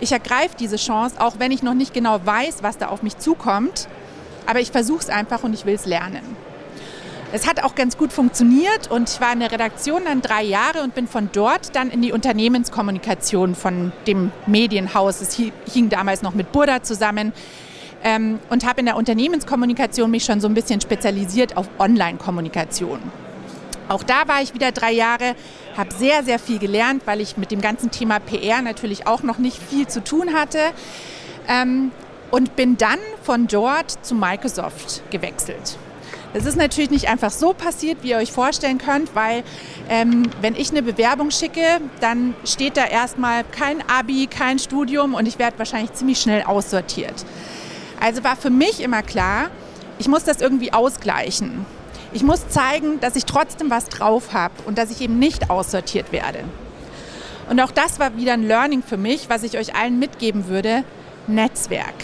ich 0.00 0.12
ergreife 0.12 0.56
diese 0.58 0.76
Chance, 0.76 1.16
auch 1.18 1.34
wenn 1.38 1.52
ich 1.52 1.62
noch 1.62 1.74
nicht 1.74 1.94
genau 1.94 2.20
weiß, 2.24 2.62
was 2.62 2.78
da 2.78 2.88
auf 2.88 3.02
mich 3.02 3.18
zukommt, 3.18 3.88
aber 4.46 4.60
ich 4.60 4.70
versuche 4.70 5.00
es 5.00 5.08
einfach 5.08 5.42
und 5.42 5.54
ich 5.54 5.64
will 5.64 5.74
es 5.74 5.86
lernen. 5.86 6.36
Es 7.32 7.48
hat 7.48 7.64
auch 7.64 7.74
ganz 7.74 7.98
gut 7.98 8.12
funktioniert 8.12 8.92
und 8.92 9.10
ich 9.10 9.20
war 9.20 9.32
in 9.32 9.40
der 9.40 9.50
Redaktion 9.50 10.02
dann 10.04 10.22
drei 10.22 10.44
Jahre 10.44 10.82
und 10.84 10.94
bin 10.94 11.08
von 11.08 11.30
dort 11.32 11.74
dann 11.74 11.90
in 11.90 12.00
die 12.00 12.12
Unternehmenskommunikation 12.12 13.56
von 13.56 13.92
dem 14.06 14.30
Medienhaus. 14.46 15.20
Es 15.20 15.34
hing 15.34 15.88
damals 15.88 16.22
noch 16.22 16.34
mit 16.34 16.52
Burda 16.52 16.84
zusammen 16.84 17.32
ähm, 18.04 18.38
und 18.50 18.64
habe 18.64 18.80
in 18.80 18.86
der 18.86 18.96
Unternehmenskommunikation 18.96 20.10
mich 20.10 20.24
schon 20.24 20.40
so 20.40 20.46
ein 20.46 20.54
bisschen 20.54 20.80
spezialisiert 20.80 21.56
auf 21.56 21.68
Online-Kommunikation. 21.78 23.00
Auch 23.88 24.02
da 24.02 24.28
war 24.28 24.40
ich 24.40 24.54
wieder 24.54 24.72
drei 24.72 24.92
Jahre, 24.92 25.34
habe 25.76 25.92
sehr, 25.92 26.22
sehr 26.22 26.38
viel 26.38 26.58
gelernt, 26.58 27.02
weil 27.06 27.20
ich 27.20 27.36
mit 27.36 27.50
dem 27.50 27.60
ganzen 27.60 27.90
Thema 27.90 28.18
PR 28.20 28.62
natürlich 28.62 29.06
auch 29.06 29.22
noch 29.22 29.38
nicht 29.38 29.58
viel 29.58 29.86
zu 29.88 30.02
tun 30.02 30.32
hatte. 30.34 30.58
Ähm, 31.48 31.90
und 32.34 32.56
bin 32.56 32.76
dann 32.76 32.98
von 33.22 33.46
dort 33.46 34.04
zu 34.04 34.16
Microsoft 34.16 35.02
gewechselt. 35.10 35.78
Das 36.32 36.46
ist 36.46 36.56
natürlich 36.56 36.90
nicht 36.90 37.08
einfach 37.08 37.30
so 37.30 37.52
passiert, 37.52 37.98
wie 38.02 38.10
ihr 38.10 38.16
euch 38.16 38.32
vorstellen 38.32 38.78
könnt, 38.78 39.14
weil 39.14 39.44
ähm, 39.88 40.28
wenn 40.40 40.56
ich 40.56 40.70
eine 40.70 40.82
Bewerbung 40.82 41.30
schicke, 41.30 41.80
dann 42.00 42.34
steht 42.44 42.76
da 42.76 42.86
erstmal 42.86 43.44
kein 43.44 43.88
Abi, 43.88 44.26
kein 44.26 44.58
Studium 44.58 45.14
und 45.14 45.28
ich 45.28 45.38
werde 45.38 45.60
wahrscheinlich 45.60 45.92
ziemlich 45.92 46.18
schnell 46.18 46.42
aussortiert. 46.42 47.24
Also 48.04 48.22
war 48.22 48.36
für 48.36 48.50
mich 48.50 48.82
immer 48.82 49.02
klar, 49.02 49.48
ich 49.98 50.08
muss 50.08 50.24
das 50.24 50.42
irgendwie 50.42 50.74
ausgleichen. 50.74 51.64
Ich 52.12 52.22
muss 52.22 52.46
zeigen, 52.50 53.00
dass 53.00 53.16
ich 53.16 53.24
trotzdem 53.24 53.70
was 53.70 53.86
drauf 53.86 54.34
habe 54.34 54.52
und 54.66 54.76
dass 54.76 54.90
ich 54.90 55.00
eben 55.00 55.18
nicht 55.18 55.48
aussortiert 55.48 56.12
werde. 56.12 56.40
Und 57.48 57.58
auch 57.60 57.70
das 57.70 57.98
war 57.98 58.14
wieder 58.18 58.34
ein 58.34 58.46
Learning 58.46 58.82
für 58.82 58.98
mich, 58.98 59.30
was 59.30 59.42
ich 59.42 59.56
euch 59.56 59.74
allen 59.74 59.98
mitgeben 59.98 60.48
würde. 60.48 60.84
Netzwerk. 61.28 61.94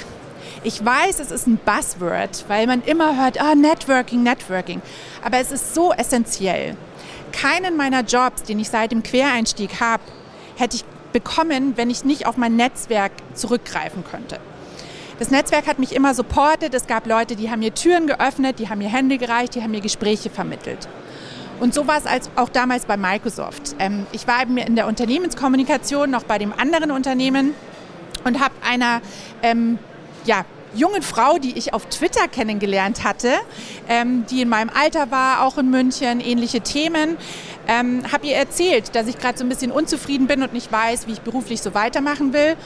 Ich 0.65 0.83
weiß, 0.83 1.21
es 1.21 1.31
ist 1.31 1.47
ein 1.47 1.59
Buzzword, 1.59 2.47
weil 2.49 2.67
man 2.67 2.81
immer 2.81 3.23
hört, 3.23 3.37
oh, 3.39 3.55
Networking, 3.55 4.23
Networking. 4.23 4.81
Aber 5.23 5.37
es 5.37 5.53
ist 5.53 5.75
so 5.75 5.93
essentiell. 5.93 6.79
Keinen 7.31 7.77
meiner 7.77 8.05
Jobs, 8.05 8.45
den 8.45 8.59
ich 8.59 8.71
seit 8.71 8.93
dem 8.93 9.03
Quereinstieg 9.03 9.83
habe, 9.83 10.03
hätte 10.57 10.77
ich 10.77 10.85
bekommen, 11.13 11.77
wenn 11.77 11.91
ich 11.91 12.07
nicht 12.07 12.25
auf 12.25 12.39
mein 12.39 12.57
Netzwerk 12.57 13.13
zurückgreifen 13.35 14.03
könnte. 14.11 14.41
Das 15.21 15.31
Netzwerk 15.31 15.67
hat 15.67 15.79
mich 15.79 15.95
immer 15.95 16.15
supportet. 16.15 16.73
Es 16.73 16.87
gab 16.87 17.07
Leute, 17.07 17.37
die 17.37 17.51
haben 17.51 17.59
mir 17.59 17.75
Türen 17.75 18.07
geöffnet, 18.07 18.59
die 18.59 18.71
haben 18.71 18.79
mir 18.79 18.89
Hände 18.89 19.19
gereicht, 19.19 19.55
die 19.55 19.63
haben 19.63 19.71
mir 19.71 19.83
Gespräche 19.83 20.31
vermittelt. 20.31 20.89
Und 21.61 21.75
so 21.75 21.87
war 21.87 21.99
es 21.99 22.07
als 22.07 22.31
auch 22.37 22.49
damals 22.49 22.87
bei 22.87 22.97
Microsoft. 22.97 23.77
Ähm, 23.79 24.07
ich 24.13 24.27
war 24.27 24.41
eben 24.41 24.57
in 24.57 24.77
der 24.77 24.87
Unternehmenskommunikation 24.87 26.11
noch 26.11 26.23
bei 26.23 26.39
dem 26.39 26.55
anderen 26.55 26.91
Unternehmen 26.91 27.53
und 28.25 28.41
habe 28.41 28.55
einer 28.67 29.03
ähm, 29.43 29.79
ja, 30.25 30.47
jungen 30.75 31.03
Frau, 31.03 31.37
die 31.37 31.59
ich 31.59 31.75
auf 31.75 31.85
Twitter 31.91 32.27
kennengelernt 32.27 33.05
hatte, 33.05 33.33
ähm, 33.91 34.25
die 34.31 34.41
in 34.41 34.49
meinem 34.49 34.71
Alter 34.71 35.11
war, 35.11 35.45
auch 35.45 35.59
in 35.59 35.69
München, 35.69 36.21
ähnliche 36.21 36.63
Themen, 36.63 37.19
ähm, 37.69 38.05
habe 38.11 38.27
ihr 38.27 38.37
erzählt, 38.37 38.95
dass 38.95 39.07
ich 39.07 39.19
gerade 39.19 39.37
so 39.37 39.45
ein 39.45 39.51
bisschen 39.51 39.71
unzufrieden 39.71 40.27
bin 40.27 40.43
und 40.43 40.55
nicht 40.55 40.73
weiß, 40.73 41.09
wie 41.09 41.13
ich 41.13 41.21
beruflich 41.21 41.61
so 41.61 41.75
weitermachen 41.75 42.33
will. 42.33 42.57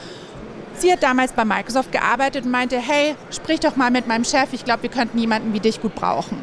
Sie 0.77 0.91
hat 0.91 1.03
damals 1.03 1.31
bei 1.31 1.45
Microsoft 1.45 1.91
gearbeitet 1.91 2.45
und 2.45 2.51
meinte, 2.51 2.77
hey, 2.77 3.15
sprich 3.31 3.59
doch 3.59 3.75
mal 3.75 3.91
mit 3.91 4.07
meinem 4.07 4.25
Chef, 4.25 4.49
ich 4.51 4.65
glaube, 4.65 4.83
wir 4.83 4.89
könnten 4.89 5.17
jemanden 5.17 5.53
wie 5.53 5.59
dich 5.59 5.81
gut 5.81 5.95
brauchen. 5.95 6.37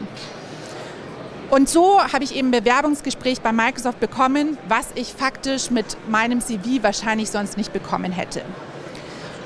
Und 1.51 1.69
so 1.69 2.03
habe 2.03 2.25
ich 2.25 2.35
eben 2.35 2.49
ein 2.49 2.62
Bewerbungsgespräch 2.62 3.43
bei 3.43 3.53
Microsoft 3.53 4.01
bekommen, 4.01 4.57
was 4.69 4.89
ich 4.95 5.12
faktisch 5.12 5.71
mit 5.71 5.99
meinem 6.09 6.41
CV 6.41 6.83
wahrscheinlich 6.83 7.31
sonst 7.31 7.59
nicht 7.59 7.75
bekommen 7.75 8.11
hätte. 8.11 8.43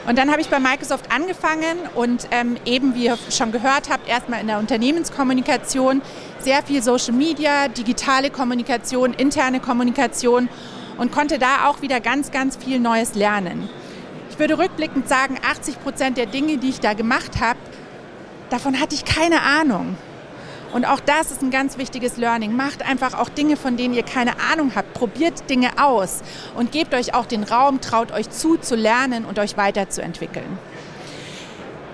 Und 0.07 0.16
dann 0.16 0.31
habe 0.31 0.40
ich 0.40 0.49
bei 0.49 0.61
Microsoft 0.61 1.11
angefangen 1.12 1.78
und 1.97 2.28
ähm, 2.31 2.59
eben, 2.64 2.95
wie 2.95 3.07
ihr 3.07 3.19
schon 3.28 3.50
gehört 3.50 3.90
habt, 3.90 4.09
erstmal 4.09 4.40
in 4.40 4.47
der 4.47 4.61
Unternehmenskommunikation, 4.61 6.00
sehr 6.38 6.62
viel 6.62 6.81
Social 6.81 7.12
Media, 7.12 7.66
digitale 7.66 8.31
Kommunikation, 8.31 9.12
interne 9.12 9.59
Kommunikation 9.59 10.49
und 10.99 11.11
konnte 11.11 11.40
da 11.40 11.66
auch 11.66 11.83
wieder 11.83 11.99
ganz, 11.99 12.31
ganz 12.31 12.55
viel 12.55 12.78
Neues 12.78 13.16
lernen. 13.16 13.69
Ich 14.37 14.40
würde 14.40 14.59
rückblickend 14.59 15.09
sagen, 15.09 15.38
80 15.50 15.83
Prozent 15.83 16.19
der 16.19 16.26
Dinge, 16.26 16.59
die 16.59 16.69
ich 16.69 16.81
da 16.81 16.93
gemacht 16.93 17.40
habe, 17.40 17.59
davon 18.50 18.78
hatte 18.78 18.95
ich 18.95 19.07
keine 19.07 19.40
Ahnung. 19.40 19.97
Und 20.75 20.85
auch 20.85 21.00
das 21.00 21.31
ist 21.31 21.40
ein 21.40 21.50
ganz 21.50 21.78
wichtiges 21.78 22.19
Learning. 22.19 22.55
Macht 22.55 22.83
einfach 22.83 23.19
auch 23.19 23.31
Dinge, 23.31 23.57
von 23.57 23.78
denen 23.78 23.95
ihr 23.95 24.02
keine 24.02 24.33
Ahnung 24.52 24.73
habt. 24.76 24.93
Probiert 24.93 25.49
Dinge 25.49 25.71
aus 25.83 26.21
und 26.55 26.71
gebt 26.71 26.93
euch 26.93 27.14
auch 27.14 27.25
den 27.25 27.45
Raum, 27.45 27.81
traut 27.81 28.12
euch 28.12 28.28
zu, 28.28 28.59
zu 28.59 28.76
lernen 28.76 29.25
und 29.25 29.38
euch 29.38 29.57
weiterzuentwickeln. 29.57 30.59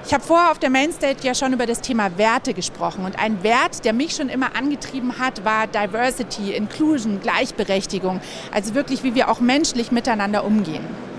Ich 0.05 0.13
habe 0.13 0.25
vorher 0.25 0.51
auf 0.51 0.59
der 0.59 0.71
Mainstage 0.71 1.19
ja 1.23 1.37
schon 1.37 1.53
über 1.53 1.67
das 1.67 1.81
Thema 1.81 2.19
Werte 2.19 2.55
gesprochen 2.55 3.05
und 3.05 3.21
ein 3.21 3.45
Wert, 3.45 3.85
der 3.85 3.93
mich 3.93 4.17
schon 4.17 4.29
immer 4.29 4.57
angetrieben 4.57 5.21
hat, 5.21 5.45
war 5.45 5.69
Diversity, 5.69 6.55
Inclusion, 6.55 7.21
Gleichberechtigung, 7.21 8.21
also 8.51 8.75
wirklich, 8.75 9.05
wie 9.05 9.15
wir 9.15 9.31
auch 9.31 9.39
menschlich 9.39 9.93
miteinander 9.93 10.43
umgehen. 10.45 11.12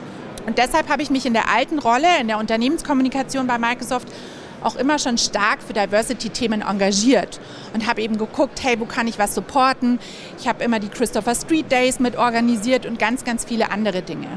Und 0.46 0.58
deshalb 0.58 0.90
habe 0.90 1.02
ich 1.02 1.10
mich 1.10 1.26
in 1.26 1.34
der 1.34 1.50
alten 1.50 1.80
Rolle, 1.80 2.20
in 2.20 2.28
der 2.28 2.38
Unternehmenskommunikation 2.38 3.48
bei 3.48 3.58
Microsoft, 3.58 4.08
auch 4.64 4.76
immer 4.76 4.98
schon 4.98 5.18
stark 5.18 5.60
für 5.62 5.74
Diversity-Themen 5.74 6.62
engagiert 6.62 7.40
und 7.74 7.86
habe 7.88 8.02
eben 8.02 8.18
geguckt, 8.18 8.64
hey, 8.64 8.80
wo 8.80 8.86
kann 8.86 9.08
ich 9.08 9.20
was 9.20 9.36
supporten? 9.36 10.00
Ich 10.40 10.48
habe 10.48 10.64
immer 10.64 10.80
die 10.80 10.90
Christopher 10.90 11.36
Street 11.36 11.72
Days 11.72 12.00
mit 12.00 12.18
organisiert 12.18 12.86
und 12.86 12.98
ganz, 12.98 13.24
ganz 13.24 13.46
viele 13.46 13.72
andere 13.72 14.02
Dinge. 14.02 14.28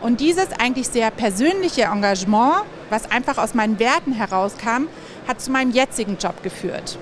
Und 0.00 0.20
dieses 0.20 0.48
eigentlich 0.58 0.88
sehr 0.88 1.10
persönliche 1.10 1.82
Engagement, 1.82 2.64
was 2.90 3.10
einfach 3.10 3.38
aus 3.38 3.54
meinen 3.54 3.78
Werten 3.78 4.12
herauskam, 4.12 4.88
hat 5.26 5.40
zu 5.40 5.50
meinem 5.50 5.70
jetzigen 5.70 6.18
Job 6.18 6.42
geführt. 6.42 6.98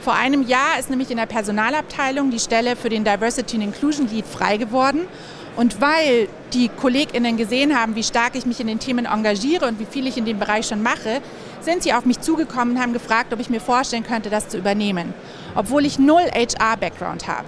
Vor 0.00 0.14
einem 0.14 0.46
Jahr 0.46 0.78
ist 0.78 0.90
nämlich 0.90 1.10
in 1.10 1.16
der 1.16 1.26
Personalabteilung 1.26 2.30
die 2.30 2.38
Stelle 2.38 2.76
für 2.76 2.90
den 2.90 3.04
Diversity 3.04 3.56
and 3.56 3.64
Inclusion 3.64 4.06
Lead 4.08 4.26
frei 4.26 4.58
geworden. 4.58 5.06
Und 5.56 5.80
weil 5.80 6.28
die 6.52 6.68
KollegInnen 6.68 7.36
gesehen 7.36 7.78
haben, 7.78 7.94
wie 7.94 8.02
stark 8.02 8.34
ich 8.34 8.44
mich 8.44 8.60
in 8.60 8.66
den 8.66 8.80
Themen 8.80 9.06
engagiere 9.06 9.66
und 9.66 9.78
wie 9.78 9.84
viel 9.84 10.06
ich 10.06 10.16
in 10.16 10.24
dem 10.24 10.38
Bereich 10.38 10.66
schon 10.66 10.82
mache, 10.82 11.20
sind 11.60 11.82
sie 11.82 11.92
auf 11.92 12.04
mich 12.04 12.20
zugekommen 12.20 12.74
und 12.74 12.82
haben 12.82 12.92
gefragt, 12.92 13.32
ob 13.32 13.40
ich 13.40 13.50
mir 13.50 13.60
vorstellen 13.60 14.04
könnte, 14.04 14.30
das 14.30 14.48
zu 14.48 14.58
übernehmen, 14.58 15.14
obwohl 15.54 15.86
ich 15.86 15.98
null 15.98 16.24
HR-Background 16.34 17.28
habe. 17.28 17.46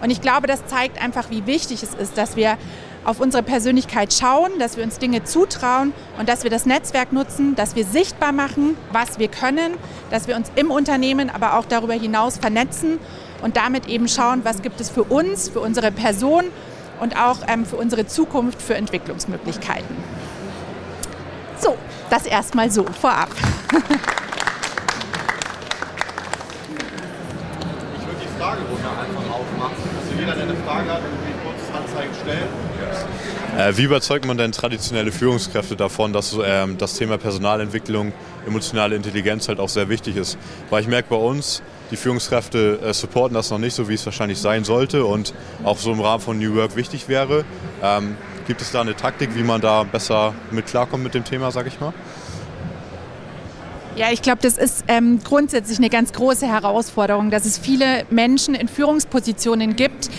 Und 0.00 0.10
ich 0.10 0.20
glaube, 0.20 0.46
das 0.46 0.66
zeigt 0.66 1.02
einfach, 1.02 1.30
wie 1.30 1.46
wichtig 1.46 1.82
es 1.82 1.94
ist, 1.94 2.16
dass 2.16 2.36
wir 2.36 2.56
auf 3.04 3.20
unsere 3.20 3.42
Persönlichkeit 3.42 4.12
schauen, 4.12 4.58
dass 4.58 4.76
wir 4.76 4.84
uns 4.84 4.98
Dinge 4.98 5.24
zutrauen 5.24 5.92
und 6.18 6.28
dass 6.28 6.42
wir 6.42 6.50
das 6.50 6.66
Netzwerk 6.66 7.12
nutzen, 7.12 7.54
dass 7.54 7.76
wir 7.76 7.84
sichtbar 7.84 8.32
machen, 8.32 8.76
was 8.92 9.18
wir 9.18 9.28
können, 9.28 9.74
dass 10.10 10.26
wir 10.26 10.36
uns 10.36 10.50
im 10.56 10.70
Unternehmen, 10.70 11.30
aber 11.30 11.58
auch 11.58 11.66
darüber 11.66 11.94
hinaus 11.94 12.38
vernetzen 12.38 12.98
und 13.42 13.56
damit 13.56 13.88
eben 13.88 14.08
schauen, 14.08 14.40
was 14.44 14.62
gibt 14.62 14.80
es 14.80 14.88
für 14.88 15.04
uns, 15.04 15.48
für 15.50 15.60
unsere 15.60 15.92
Person 15.92 16.44
und 17.00 17.16
auch 17.16 17.38
ähm, 17.48 17.64
für 17.66 17.76
unsere 17.76 18.06
Zukunft, 18.06 18.62
für 18.62 18.74
Entwicklungsmöglichkeiten. 18.74 19.96
So, 21.58 21.76
das 22.10 22.26
erstmal 22.26 22.70
so 22.70 22.84
vorab. 22.84 23.28
Ich 27.96 28.06
würde 28.06 28.20
die 28.20 28.40
Fragerunde 28.40 28.88
einfach 28.88 29.34
aufmachen. 29.34 29.82
Also 29.98 30.18
jeder, 30.18 30.34
der 30.34 30.44
eine 30.44 30.56
Frage 30.66 30.92
hat, 30.92 31.00
irgendwie 31.00 31.32
kurzes 31.42 31.72
Handzeichen 31.72 32.14
stellen. 32.14 32.48
Äh, 33.56 33.76
wie 33.76 33.84
überzeugt 33.84 34.26
man 34.26 34.36
denn 34.36 34.50
traditionelle 34.50 35.12
Führungskräfte 35.12 35.76
davon, 35.76 36.12
dass 36.12 36.36
ähm, 36.44 36.76
das 36.76 36.94
Thema 36.94 37.18
Personalentwicklung, 37.18 38.12
emotionale 38.48 38.96
Intelligenz 38.96 39.46
halt 39.46 39.60
auch 39.60 39.68
sehr 39.68 39.88
wichtig 39.88 40.16
ist? 40.16 40.36
Weil 40.70 40.82
ich 40.82 40.88
merke 40.88 41.10
bei 41.10 41.16
uns, 41.16 41.62
die 41.92 41.96
Führungskräfte 41.96 42.80
äh, 42.84 42.92
supporten 42.92 43.34
das 43.34 43.50
noch 43.50 43.58
nicht 43.58 43.74
so, 43.74 43.88
wie 43.88 43.94
es 43.94 44.04
wahrscheinlich 44.04 44.38
sein 44.38 44.64
sollte 44.64 45.04
und 45.04 45.34
auch 45.62 45.78
so 45.78 45.92
im 45.92 46.00
Rahmen 46.00 46.20
von 46.20 46.36
New 46.36 46.56
Work 46.56 46.74
wichtig 46.74 47.08
wäre. 47.08 47.44
Ähm, 47.80 48.16
gibt 48.48 48.60
es 48.60 48.72
da 48.72 48.80
eine 48.80 48.96
Taktik, 48.96 49.36
wie 49.36 49.44
man 49.44 49.60
da 49.60 49.84
besser 49.84 50.34
mit 50.50 50.66
klarkommt 50.66 51.04
mit 51.04 51.14
dem 51.14 51.24
Thema, 51.24 51.52
sage 51.52 51.68
ich 51.68 51.78
mal? 51.78 51.92
Ja, 53.94 54.10
ich 54.10 54.22
glaube, 54.22 54.38
das 54.42 54.58
ist 54.58 54.84
ähm, 54.88 55.20
grundsätzlich 55.22 55.78
eine 55.78 55.90
ganz 55.90 56.12
große 56.12 56.48
Herausforderung, 56.48 57.30
dass 57.30 57.44
es 57.44 57.58
viele 57.58 58.04
Menschen 58.10 58.56
in 58.56 58.66
Führungspositionen 58.66 59.76
gibt, 59.76 60.10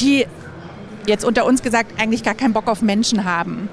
die 0.00 0.26
jetzt 1.08 1.24
unter 1.24 1.44
uns 1.44 1.62
gesagt 1.62 2.00
eigentlich 2.00 2.22
gar 2.22 2.34
keinen 2.34 2.52
Bock 2.52 2.68
auf 2.68 2.82
Menschen 2.82 3.24
haben. 3.24 3.68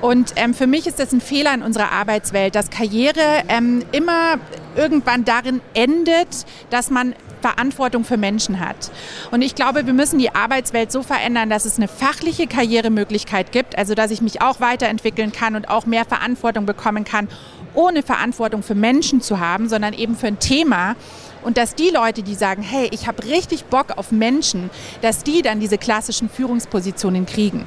Und 0.00 0.32
ähm, 0.34 0.52
für 0.52 0.66
mich 0.66 0.88
ist 0.88 0.98
das 0.98 1.12
ein 1.12 1.20
Fehler 1.20 1.54
in 1.54 1.62
unserer 1.62 1.92
Arbeitswelt, 1.92 2.56
dass 2.56 2.70
Karriere 2.70 3.44
ähm, 3.48 3.84
immer 3.92 4.34
irgendwann 4.74 5.24
darin 5.24 5.60
endet, 5.74 6.44
dass 6.70 6.90
man 6.90 7.14
Verantwortung 7.42 8.04
für 8.04 8.16
Menschen 8.16 8.60
hat. 8.60 8.90
Und 9.30 9.42
ich 9.42 9.54
glaube, 9.54 9.86
wir 9.86 9.92
müssen 9.92 10.18
die 10.18 10.34
Arbeitswelt 10.34 10.90
so 10.90 11.02
verändern, 11.02 11.50
dass 11.50 11.66
es 11.66 11.76
eine 11.76 11.88
fachliche 11.88 12.46
Karrieremöglichkeit 12.46 13.52
gibt, 13.52 13.76
also 13.76 13.94
dass 13.94 14.10
ich 14.10 14.22
mich 14.22 14.40
auch 14.40 14.60
weiterentwickeln 14.60 15.32
kann 15.32 15.54
und 15.54 15.68
auch 15.68 15.84
mehr 15.84 16.06
Verantwortung 16.06 16.64
bekommen 16.64 17.04
kann, 17.04 17.28
ohne 17.74 18.02
Verantwortung 18.02 18.62
für 18.62 18.74
Menschen 18.74 19.20
zu 19.20 19.40
haben, 19.40 19.68
sondern 19.68 19.92
eben 19.92 20.16
für 20.16 20.28
ein 20.28 20.38
Thema, 20.38 20.96
und 21.42 21.56
dass 21.56 21.74
die 21.74 21.90
Leute, 21.90 22.22
die 22.22 22.34
sagen, 22.34 22.62
hey, 22.62 22.88
ich 22.92 23.06
habe 23.06 23.24
richtig 23.24 23.64
Bock 23.64 23.96
auf 23.96 24.12
Menschen, 24.12 24.70
dass 25.00 25.24
die 25.24 25.42
dann 25.42 25.60
diese 25.60 25.78
klassischen 25.78 26.28
Führungspositionen 26.28 27.26
kriegen. 27.26 27.64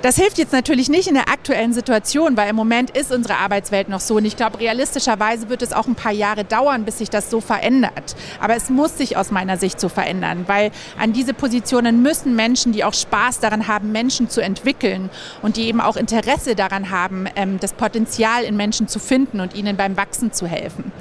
Das 0.00 0.14
hilft 0.14 0.38
jetzt 0.38 0.52
natürlich 0.52 0.88
nicht 0.88 1.08
in 1.08 1.14
der 1.14 1.28
aktuellen 1.28 1.72
Situation, 1.72 2.36
weil 2.36 2.48
im 2.48 2.54
Moment 2.54 2.90
ist 2.96 3.10
unsere 3.10 3.36
Arbeitswelt 3.38 3.88
noch 3.88 3.98
so. 3.98 4.16
Und 4.16 4.26
ich 4.26 4.36
glaube, 4.36 4.60
realistischerweise 4.60 5.48
wird 5.48 5.60
es 5.60 5.72
auch 5.72 5.88
ein 5.88 5.96
paar 5.96 6.12
Jahre 6.12 6.44
dauern, 6.44 6.84
bis 6.84 6.98
sich 6.98 7.10
das 7.10 7.30
so 7.30 7.40
verändert. 7.40 8.14
Aber 8.38 8.54
es 8.54 8.70
muss 8.70 8.96
sich 8.96 9.16
aus 9.16 9.32
meiner 9.32 9.56
Sicht 9.56 9.80
so 9.80 9.88
verändern, 9.88 10.44
weil 10.46 10.70
an 11.00 11.12
diese 11.12 11.34
Positionen 11.34 12.00
müssen 12.00 12.36
Menschen, 12.36 12.72
die 12.72 12.84
auch 12.84 12.94
Spaß 12.94 13.40
daran 13.40 13.66
haben, 13.66 13.90
Menschen 13.90 14.30
zu 14.30 14.40
entwickeln 14.40 15.10
und 15.42 15.56
die 15.56 15.66
eben 15.66 15.80
auch 15.80 15.96
Interesse 15.96 16.54
daran 16.54 16.90
haben, 16.90 17.26
ähm, 17.34 17.58
das 17.58 17.72
Potenzial 17.72 18.44
in 18.44 18.56
Menschen 18.56 18.86
zu 18.86 19.00
finden 19.00 19.40
und 19.40 19.56
ihnen 19.56 19.76
beim 19.76 19.96
Wachsen 19.96 20.32
zu 20.32 20.46
helfen. 20.46 20.92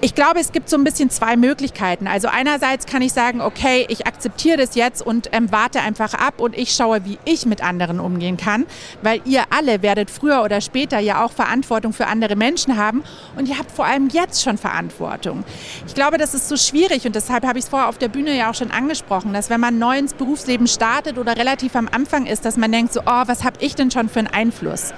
Ich 0.00 0.14
glaube, 0.14 0.38
es 0.38 0.52
gibt 0.52 0.68
so 0.68 0.76
ein 0.76 0.84
bisschen 0.84 1.08
zwei 1.08 1.36
Möglichkeiten. 1.36 2.06
Also 2.06 2.28
einerseits 2.28 2.84
kann 2.84 3.00
ich 3.00 3.12
sagen, 3.12 3.40
okay, 3.40 3.86
ich 3.88 4.06
akzeptiere 4.06 4.58
das 4.58 4.74
jetzt 4.74 5.00
und 5.00 5.30
ähm, 5.32 5.50
warte 5.50 5.80
einfach 5.80 6.12
ab 6.12 6.40
und 6.40 6.56
ich 6.56 6.72
schaue, 6.72 7.04
wie 7.06 7.18
ich 7.24 7.46
mit 7.46 7.64
anderen 7.64 8.00
umgehen 8.00 8.36
kann, 8.36 8.66
weil 9.02 9.22
ihr 9.24 9.44
alle 9.48 9.82
werdet 9.82 10.10
früher 10.10 10.42
oder 10.42 10.60
später 10.60 10.98
ja 10.98 11.24
auch 11.24 11.32
Verantwortung 11.32 11.94
für 11.94 12.06
andere 12.06 12.36
Menschen 12.36 12.76
haben 12.76 13.02
und 13.36 13.48
ihr 13.48 13.58
habt 13.58 13.70
vor 13.70 13.86
allem 13.86 14.08
jetzt 14.08 14.42
schon 14.42 14.58
Verantwortung. 14.58 15.42
Ich 15.86 15.94
glaube, 15.94 16.18
das 16.18 16.34
ist 16.34 16.48
so 16.48 16.56
schwierig 16.56 17.06
und 17.06 17.14
deshalb 17.14 17.46
habe 17.46 17.58
ich 17.58 17.64
es 17.64 17.70
vorher 17.70 17.88
auf 17.88 17.96
der 17.96 18.08
Bühne 18.08 18.36
ja 18.36 18.50
auch 18.50 18.54
schon 18.54 18.72
angesprochen, 18.72 19.32
dass 19.32 19.48
wenn 19.48 19.60
man 19.60 19.78
neu 19.78 19.96
ins 19.96 20.12
Berufsleben 20.12 20.66
startet 20.66 21.16
oder 21.16 21.36
relativ 21.36 21.76
am 21.76 21.88
Anfang 21.90 22.26
ist, 22.26 22.44
dass 22.44 22.56
man 22.56 22.70
denkt 22.70 22.92
so, 22.92 23.00
oh, 23.00 23.22
was 23.26 23.42
habe 23.44 23.56
ich 23.60 23.74
denn 23.74 23.90
schon 23.90 24.10
für 24.10 24.18
einen 24.18 24.28
Einfluss? 24.28 24.92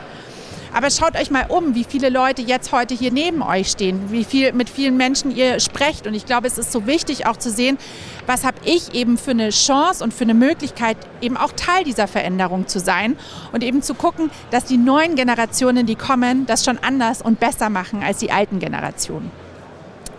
Aber 0.72 0.90
schaut 0.90 1.16
euch 1.16 1.30
mal 1.30 1.46
um, 1.48 1.74
wie 1.74 1.84
viele 1.84 2.08
Leute 2.08 2.42
jetzt 2.42 2.72
heute 2.72 2.94
hier 2.94 3.12
neben 3.12 3.42
euch 3.42 3.68
stehen, 3.68 4.10
wie 4.10 4.24
viel 4.24 4.52
mit 4.52 4.68
vielen 4.68 4.96
Menschen 4.96 5.34
ihr 5.34 5.60
sprecht. 5.60 6.06
Und 6.06 6.14
ich 6.14 6.26
glaube, 6.26 6.46
es 6.46 6.58
ist 6.58 6.72
so 6.72 6.86
wichtig 6.86 7.26
auch 7.26 7.36
zu 7.36 7.50
sehen, 7.50 7.78
was 8.26 8.44
habe 8.44 8.58
ich 8.64 8.94
eben 8.94 9.18
für 9.18 9.30
eine 9.30 9.50
Chance 9.50 10.02
und 10.02 10.12
für 10.12 10.24
eine 10.24 10.34
Möglichkeit, 10.34 10.96
eben 11.20 11.36
auch 11.36 11.52
Teil 11.52 11.84
dieser 11.84 12.08
Veränderung 12.08 12.66
zu 12.66 12.80
sein 12.80 13.16
und 13.52 13.62
eben 13.62 13.82
zu 13.82 13.94
gucken, 13.94 14.30
dass 14.50 14.64
die 14.64 14.76
neuen 14.76 15.14
Generationen, 15.14 15.86
die 15.86 15.96
kommen, 15.96 16.46
das 16.46 16.64
schon 16.64 16.78
anders 16.78 17.22
und 17.22 17.40
besser 17.40 17.70
machen 17.70 18.02
als 18.02 18.18
die 18.18 18.30
alten 18.30 18.58
Generationen. 18.58 19.30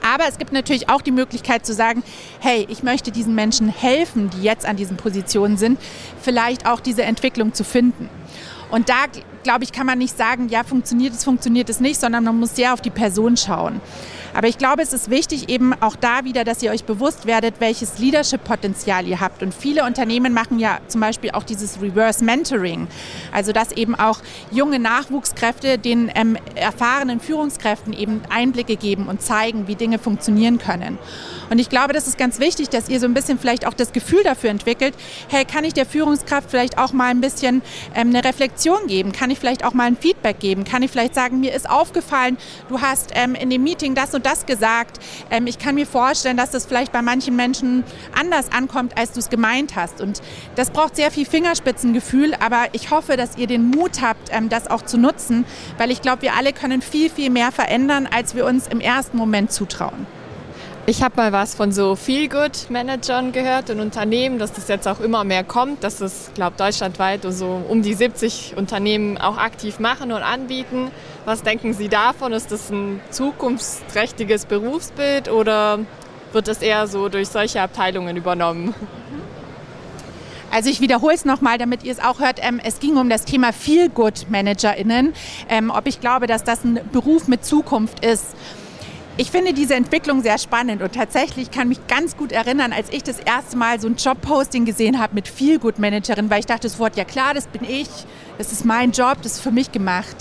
Aber 0.02 0.28
es 0.28 0.38
gibt 0.38 0.54
natürlich 0.54 0.90
auch 0.90 1.02
die 1.02 1.12
Möglichkeit 1.12 1.66
zu 1.66 1.74
sagen, 1.74 2.02
hey, 2.40 2.66
ich 2.70 2.82
möchte 2.82 3.12
diesen 3.12 3.36
Menschen 3.36 3.68
helfen, 3.68 4.30
die 4.30 4.42
jetzt 4.42 4.66
an 4.66 4.78
diesen 4.78 4.96
Positionen 4.96 5.58
sind, 5.58 5.80
vielleicht 6.22 6.66
auch 6.66 6.80
diese 6.80 7.04
Entwicklung 7.04 7.54
zu 7.54 7.64
finden. 7.66 8.10
Und 8.72 8.90
da, 8.90 9.06
glaube 9.48 9.64
ich, 9.64 9.72
kann 9.72 9.86
man 9.86 9.98
nicht 9.98 10.18
sagen, 10.18 10.50
ja, 10.50 10.66
funktioniert 10.66 11.14
es, 11.14 11.24
funktioniert 11.24 11.70
es 11.70 11.80
nicht, 11.80 12.02
sondern 12.02 12.26
man 12.26 12.38
muss 12.38 12.58
sehr 12.58 12.74
auf 12.74 12.82
die 12.82 12.90
Person 12.90 13.38
schauen. 13.38 13.80
Aber 14.38 14.48
ich 14.48 14.60
glaube, 14.60 14.84
es 14.84 14.94
ist 14.94 15.10
wichtig 15.10 15.50
eben 15.50 15.74
auch 15.82 15.96
da 15.96 16.24
wieder, 16.24 16.44
dass 16.44 16.62
ihr 16.62 16.70
euch 16.70 16.84
bewusst 16.84 17.26
werdet, 17.26 17.56
welches 17.58 17.98
Leadership-Potenzial 17.98 19.08
ihr 19.08 19.20
habt. 19.20 19.42
Und 19.42 19.52
viele 19.52 19.84
Unternehmen 19.84 20.32
machen 20.32 20.60
ja 20.60 20.78
zum 20.88 21.02
Beispiel 21.02 21.32
auch 21.32 21.42
dieses 21.42 21.82
Reverse 21.82 22.24
Mentoring. 22.24 22.88
Also 23.32 23.52
dass 23.52 23.72
eben 23.72 23.96
auch 23.96 24.20
junge 24.52 24.78
Nachwuchskräfte 24.78 25.80
den 25.80 26.12
ähm, 26.14 26.38
erfahrenen 26.54 27.20
Führungskräften 27.20 27.94
eben 27.94 28.22
Einblicke 28.30 28.76
geben 28.76 29.08
und 29.08 29.24
zeigen, 29.24 29.68
wie 29.68 29.74
Dinge 29.74 29.98
funktionieren 29.98 30.60
können. 30.60 31.00
Und 31.50 31.58
ich 31.58 31.70
glaube, 31.70 31.94
das 31.94 32.08
ist 32.08 32.20
ganz 32.20 32.40
wichtig, 32.40 32.70
dass 32.70 32.90
ihr 32.90 33.00
so 33.00 33.08
ein 33.08 33.16
bisschen 33.16 33.40
vielleicht 33.40 33.66
auch 33.66 33.74
das 33.74 33.92
Gefühl 33.92 34.22
dafür 34.24 34.52
entwickelt, 34.52 34.94
hey, 35.30 35.46
kann 35.46 35.64
ich 35.64 35.74
der 35.74 35.88
Führungskraft 35.88 36.52
vielleicht 36.52 36.78
auch 36.78 36.94
mal 36.94 37.10
ein 37.10 37.22
bisschen 37.22 37.64
ähm, 37.96 38.10
eine 38.10 38.24
Reflexion 38.24 38.86
geben? 38.86 39.14
Kann 39.14 39.32
ich 39.32 39.40
vielleicht 39.40 39.66
auch 39.66 39.74
mal 39.74 39.86
ein 39.86 39.98
Feedback 39.98 40.40
geben? 40.40 40.64
Kann 40.64 40.84
ich 40.84 40.92
vielleicht 40.92 41.16
sagen, 41.16 41.40
mir 41.40 41.56
ist 41.56 41.68
aufgefallen, 41.68 42.38
du 42.70 42.82
hast 42.82 43.14
ähm, 43.16 43.34
in 43.34 43.50
dem 43.50 43.64
Meeting 43.64 43.96
das 43.96 44.14
und 44.14 44.27
das 44.28 44.46
gesagt. 44.46 45.00
Ähm, 45.32 45.48
ich 45.48 45.58
kann 45.58 45.76
mir 45.76 45.88
vorstellen, 45.88 46.38
dass 46.38 46.52
das 46.52 46.66
vielleicht 46.66 46.92
bei 46.92 47.02
manchen 47.02 47.36
Menschen 47.36 47.84
anders 48.14 48.52
ankommt, 48.52 48.98
als 48.98 49.14
du 49.14 49.20
es 49.20 49.30
gemeint 49.30 49.76
hast. 49.76 50.02
Und 50.02 50.22
das 50.56 50.70
braucht 50.70 50.96
sehr 50.96 51.12
viel 51.12 51.26
Fingerspitzengefühl, 51.26 52.34
aber 52.36 52.66
ich 52.74 52.92
hoffe, 52.92 53.18
dass 53.18 53.38
ihr 53.38 53.48
den 53.48 53.70
Mut 53.70 54.02
habt, 54.02 54.30
ähm, 54.32 54.50
das 54.50 54.68
auch 54.68 54.84
zu 54.84 54.98
nutzen, 54.98 55.46
weil 55.78 55.92
ich 55.92 56.02
glaube, 56.02 56.22
wir 56.24 56.36
alle 56.36 56.54
können 56.54 56.82
viel, 56.82 57.10
viel 57.10 57.30
mehr 57.30 57.52
verändern, 57.52 58.08
als 58.08 58.36
wir 58.36 58.46
uns 58.46 58.68
im 58.68 58.80
ersten 58.80 59.18
Moment 59.18 59.52
zutrauen. 59.52 60.06
Ich 60.90 61.04
habe 61.04 61.18
mal 61.18 61.34
was 61.34 61.54
von 61.54 61.74
so 61.74 61.98
Feel-Good-Managern 61.98 63.34
gehört 63.34 63.70
in 63.70 63.82
Unternehmen, 63.82 64.40
dass 64.40 64.54
das 64.54 64.70
jetzt 64.70 64.88
auch 64.88 65.02
immer 65.02 65.26
mehr 65.26 65.44
kommt, 65.44 65.84
dass 65.84 65.98
das, 65.98 66.32
glaube 66.34 66.56
deutschlandweit 66.56 67.24
so 67.24 67.62
um 67.68 67.82
die 67.82 67.94
70 67.94 68.54
Unternehmen 68.56 69.18
auch 69.18 69.36
aktiv 69.38 69.80
machen 69.80 70.14
und 70.14 70.22
anbieten. 70.22 70.90
Was 71.26 71.44
denken 71.44 71.74
Sie 71.74 71.90
davon? 71.90 72.32
Ist 72.32 72.54
das 72.54 72.70
ein 72.70 73.02
zukunftsträchtiges 73.10 74.46
Berufsbild 74.46 75.30
oder 75.30 75.80
wird 76.32 76.48
das 76.48 76.60
eher 76.60 76.88
so 76.88 77.10
durch 77.10 77.28
solche 77.28 77.60
Abteilungen 77.62 78.16
übernommen? 78.16 78.74
Also 80.54 80.70
ich 80.70 80.80
wiederhole 80.80 81.16
es 81.16 81.26
nochmal, 81.26 81.58
damit 81.58 81.84
ihr 81.84 81.92
es 81.92 82.00
auch 82.00 82.22
hört. 82.22 82.40
Ähm, 82.42 82.62
es 82.64 82.80
ging 82.80 82.96
um 82.96 83.10
das 83.10 83.26
Thema 83.26 83.52
Feel-Good-ManagerInnen, 83.52 85.14
ähm, 85.50 85.70
ob 85.70 85.86
ich 85.86 86.00
glaube, 86.00 86.28
dass 86.28 86.46
das 86.46 86.64
ein 86.64 86.80
Beruf 86.94 87.28
mit 87.28 87.44
Zukunft 87.44 88.06
ist. 88.06 88.38
Ich 89.20 89.32
finde 89.32 89.52
diese 89.52 89.74
Entwicklung 89.74 90.22
sehr 90.22 90.38
spannend 90.38 90.84
und 90.84 90.94
tatsächlich 90.94 91.50
kann 91.50 91.70
mich 91.70 91.88
ganz 91.88 92.16
gut 92.16 92.32
erinnern, 92.32 92.72
als 92.72 92.92
ich 92.92 93.02
das 93.02 93.18
erste 93.18 93.58
Mal 93.58 93.80
so 93.80 93.88
ein 93.88 93.96
Jobposting 93.96 94.64
gesehen 94.64 95.00
habe 95.00 95.16
mit 95.16 95.28
Feelgood 95.28 95.80
Managerin, 95.80 96.30
weil 96.30 96.42
ich 96.42 96.46
dachte 96.46 96.70
sofort, 96.70 96.96
ja 96.98 97.04
klar, 97.04 97.34
das 97.34 97.48
bin 97.48 97.64
ich, 97.64 97.90
das 98.38 98.52
ist 98.52 98.64
mein 98.64 98.92
Job, 98.92 99.18
das 99.24 99.34
ist 99.34 99.42
für 99.42 99.50
mich 99.50 99.72
gemacht. 99.72 100.16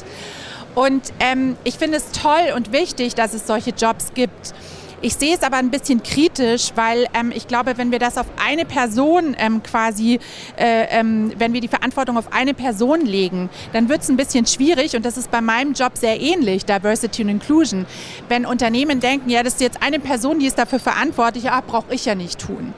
Und 0.75 1.13
ähm, 1.21 1.59
ich 1.65 1.77
finde 1.77 1.99
es 1.99 2.11
toll 2.13 2.55
und 2.57 2.73
wichtig, 2.73 3.15
dass 3.15 3.35
es 3.35 3.47
solche 3.47 3.71
Jobs 3.71 4.15
gibt. 4.15 4.55
Ich 5.03 5.15
sehe 5.15 5.35
es 5.35 5.43
aber 5.43 5.59
ein 5.59 5.71
bisschen 5.71 6.03
kritisch, 6.03 6.73
weil 6.75 7.07
ähm, 7.13 7.31
ich 7.35 7.47
glaube, 7.47 7.77
wenn 7.77 7.91
wir 7.93 7.99
das 7.99 8.17
auf 8.17 8.27
eine 8.43 8.65
Person 8.65 9.37
ähm, 9.39 9.63
quasi, 9.63 10.19
äh, 10.57 10.87
ähm, 10.89 11.33
wenn 11.37 11.53
wir 11.53 11.61
die 11.61 11.69
Verantwortung 11.69 12.17
auf 12.17 12.33
eine 12.33 12.55
Person 12.55 13.03
legen, 13.05 13.51
dann 13.75 13.91
wird 13.91 14.03
es 14.03 14.09
ein 14.09 14.17
bisschen 14.17 14.47
schwierig 14.47 14.97
und 14.97 15.05
das 15.05 15.19
ist 15.19 15.31
bei 15.31 15.43
meinem 15.43 15.75
Job 15.75 15.93
sehr 15.99 16.19
ähnlich, 16.19 16.65
Diversity 16.65 17.23
und 17.23 17.29
Inclusion. 17.29 17.85
Wenn 18.29 18.47
Unternehmen 18.47 19.01
denken, 19.01 19.29
ja, 19.29 19.43
das 19.43 19.55
ist 19.55 19.61
jetzt 19.61 19.83
eine 19.83 20.01
Person, 20.01 20.39
die 20.39 20.47
ist 20.47 20.59
dafür 20.59 20.79
verantwortlich, 20.79 21.45
ja, 21.45 21.61
brauche 21.61 21.95
ich 21.95 22.07
ja 22.07 22.15
nicht 22.15 22.39
tun. 22.39 22.73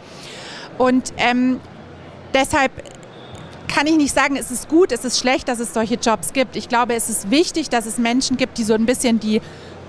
Und 0.76 1.12
ähm, 1.18 1.60
deshalb 2.34 2.72
kann 3.68 3.86
ich 3.86 3.96
nicht 3.96 4.14
sagen, 4.14 4.36
es 4.36 4.50
ist 4.50 4.68
gut, 4.68 4.90
es 4.90 5.04
ist 5.04 5.20
schlecht, 5.20 5.48
dass 5.48 5.60
es 5.60 5.72
solche 5.72 5.94
Jobs 5.94 6.32
gibt. 6.32 6.56
Ich 6.56 6.68
glaube, 6.68 6.94
es 6.94 7.08
ist 7.08 7.30
wichtig, 7.30 7.68
dass 7.68 7.86
es 7.86 7.98
Menschen 7.98 8.36
gibt, 8.36 8.58
die 8.58 8.64
so 8.64 8.74
ein 8.74 8.86
bisschen 8.86 9.20
die 9.20 9.40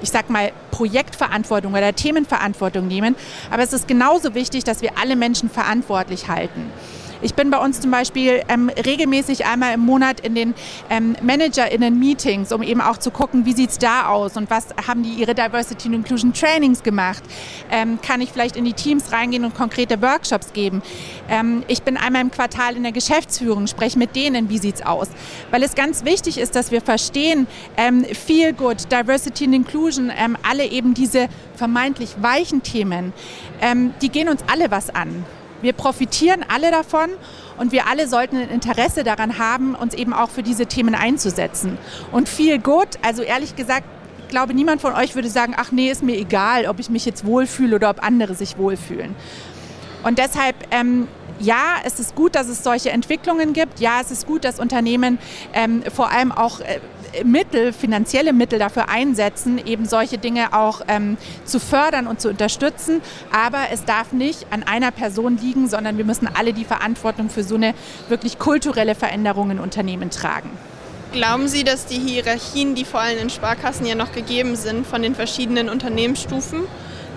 ich 0.02 0.10
sag 0.10 0.30
mal, 0.30 0.52
Projektverantwortung 0.72 1.74
oder 1.74 1.94
Themenverantwortung 1.94 2.88
nehmen. 2.88 3.16
Aber 3.52 3.64
es 3.64 3.74
ist 3.74 3.88
genauso 3.88 4.36
wichtig, 4.36 4.64
dass 4.64 4.82
wir 4.82 4.98
alle 4.98 5.16
Menschen 5.16 5.50
verantwortlich 5.50 6.28
halten. 6.28 6.72
Ich 7.22 7.34
bin 7.34 7.50
bei 7.50 7.58
uns 7.58 7.82
zum 7.82 7.92
Beispiel 7.92 8.44
ähm, 8.48 8.70
regelmäßig 8.70 9.46
einmal 9.46 9.74
im 9.74 9.82
Monat 9.82 10.22
in 10.22 10.36
den 10.36 10.54
ähm, 10.90 11.18
ManagerInnen-Meetings, 11.22 12.54
um 12.54 12.64
eben 12.64 12.80
auch 12.80 12.96
zu 12.96 13.12
gucken, 13.12 13.46
wie 13.46 13.52
sieht 13.52 13.72
es 13.72 13.78
da 13.78 14.08
aus 14.08 14.38
und 14.38 14.50
was 14.50 14.68
haben 14.88 15.04
die 15.04 15.10
ihre 15.10 15.36
Diversity 15.36 15.90
and 15.90 15.96
Inclusion 15.96 16.32
Trainings 16.32 16.82
gemacht. 16.82 17.22
Ähm, 17.72 18.00
kann 18.02 18.22
ich 18.22 18.32
vielleicht 18.32 18.56
in 18.56 18.64
die 18.64 18.72
Teams 18.72 19.12
reingehen 19.12 19.44
und 19.44 19.54
konkrete 19.54 20.02
Workshops 20.02 20.54
geben. 20.54 20.82
Ähm, 21.30 21.64
ich 21.68 21.84
bin 21.84 21.98
einmal 21.98 22.22
im 22.22 22.32
Quartal 22.32 22.78
in 22.78 22.84
der 22.84 22.94
Geschäftsführung, 22.94 23.68
spreche 23.68 24.00
mit 24.00 24.16
denen, 24.16 24.50
wie 24.50 24.58
sieht 24.58 24.76
es 24.76 24.86
aus. 24.86 25.10
Weil 25.52 25.64
es 25.64 25.76
ganz 25.76 26.06
wichtig 26.06 26.38
ist, 26.38 26.56
dass 26.56 26.72
wir 26.72 26.80
verstehen, 26.80 27.48
ähm, 27.76 28.06
Feel 28.06 28.54
Good, 28.54 28.90
Diversity 28.94 29.44
and 29.44 29.56
Inclusion, 29.56 30.10
ähm, 30.18 30.38
alle 30.50 30.66
eben 30.66 30.94
diese 30.94 31.28
vermeintlich 31.56 32.16
weichen 32.22 32.64
Themen, 32.64 33.12
die 34.02 34.08
gehen 34.08 34.30
uns 34.30 34.42
alle 34.48 34.72
was 34.72 34.90
an. 34.90 35.26
Wir 35.62 35.74
profitieren 35.74 36.46
alle 36.48 36.72
davon 36.72 37.10
und 37.58 37.72
wir 37.72 37.88
alle 37.88 38.08
sollten 38.08 38.38
ein 38.38 38.50
Interesse 38.50 39.04
daran 39.04 39.38
haben, 39.38 39.76
uns 39.76 39.94
eben 39.94 40.14
auch 40.14 40.30
für 40.30 40.44
diese 40.44 40.66
Themen 40.66 40.96
einzusetzen. 40.96 41.78
Und 42.12 42.30
viel 42.30 42.60
gut, 42.60 42.88
also 43.02 43.22
ehrlich 43.22 43.56
gesagt, 43.56 43.86
ich 44.24 44.30
glaube, 44.30 44.54
niemand 44.54 44.80
von 44.82 44.94
euch 44.94 45.16
würde 45.16 45.30
sagen, 45.30 45.56
ach 45.58 45.72
nee, 45.72 45.90
ist 45.90 46.04
mir 46.04 46.16
egal, 46.16 46.68
ob 46.68 46.80
ich 46.80 46.90
mich 46.90 47.06
jetzt 47.06 47.26
wohlfühle 47.26 47.76
oder 47.76 47.90
ob 47.90 48.04
andere 48.04 48.36
sich 48.36 48.58
wohlfühlen. 48.58 49.16
Und 50.04 50.18
deshalb, 50.20 50.56
ähm, 50.72 51.08
ja, 51.40 51.76
es 51.84 52.00
ist 52.00 52.16
gut, 52.16 52.36
dass 52.36 52.48
es 52.48 52.64
solche 52.64 52.92
Entwicklungen 52.92 53.54
gibt. 53.54 53.80
Ja, 53.80 54.00
es 54.02 54.12
ist 54.12 54.28
gut, 54.28 54.44
dass 54.44 54.60
Unternehmen 54.60 55.20
ähm, 55.54 55.84
vor 55.94 56.12
allem 56.12 56.32
auch 56.32 56.60
äh, 56.60 56.80
Mittel, 57.24 57.74
finanzielle 57.74 58.34
Mittel 58.34 58.60
dafür 58.60 58.90
einsetzen, 58.90 59.60
eben 59.66 59.86
solche 59.86 60.18
Dinge 60.18 60.54
auch 60.54 60.82
ähm, 60.88 61.18
zu 61.46 61.60
fördern 61.60 62.08
und 62.08 62.22
zu 62.22 62.30
unterstützen. 62.30 63.02
Aber 63.32 63.60
es 63.72 63.86
darf 63.86 64.12
nicht 64.12 64.48
an 64.52 64.64
einer 64.64 64.92
Person 64.92 65.38
liegen, 65.38 65.68
sondern 65.68 65.98
wir 65.98 66.06
müssen 66.06 66.28
alle 66.28 66.54
die 66.54 66.66
Verantwortung 66.66 67.30
für 67.30 67.44
so 67.44 67.56
eine 67.56 67.74
wirklich 68.08 68.40
kulturelle 68.40 68.96
Veränderung 68.96 69.52
in 69.52 69.60
Unternehmen 69.60 70.10
tragen. 70.10 70.50
Glauben 71.12 71.48
Sie, 71.48 71.64
dass 71.64 71.88
die 71.88 71.98
Hierarchien, 71.98 72.76
die 72.76 72.86
vor 72.86 73.00
allem 73.00 73.18
in 73.18 73.30
Sparkassen 73.32 73.86
ja 73.86 73.96
noch 73.96 74.12
gegeben 74.12 74.56
sind, 74.56 74.86
von 74.86 75.02
den 75.02 75.16
verschiedenen 75.16 75.68
Unternehmensstufen, 75.68 76.62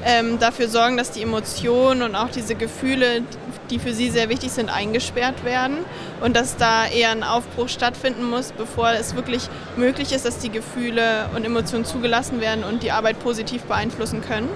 ähm, 0.04 0.38
dafür 0.38 0.68
sorgen, 0.68 0.96
dass 0.96 1.12
die 1.12 1.22
Emotionen 1.22 2.02
und 2.02 2.14
auch 2.14 2.28
diese 2.28 2.54
Gefühle, 2.54 3.22
die 3.70 3.78
für 3.78 3.94
sie 3.94 4.10
sehr 4.10 4.28
wichtig 4.28 4.50
sind, 4.52 4.68
eingesperrt 4.68 5.44
werden 5.44 5.78
und 6.20 6.36
dass 6.36 6.56
da 6.56 6.86
eher 6.86 7.10
ein 7.10 7.22
Aufbruch 7.22 7.68
stattfinden 7.68 8.28
muss, 8.28 8.52
bevor 8.52 8.90
es 8.90 9.14
wirklich 9.14 9.48
möglich 9.76 10.12
ist, 10.12 10.24
dass 10.24 10.38
die 10.38 10.50
Gefühle 10.50 11.28
und 11.34 11.44
Emotionen 11.44 11.84
zugelassen 11.84 12.40
werden 12.40 12.64
und 12.64 12.82
die 12.82 12.90
Arbeit 12.92 13.18
positiv 13.20 13.62
beeinflussen 13.62 14.20
können? 14.22 14.48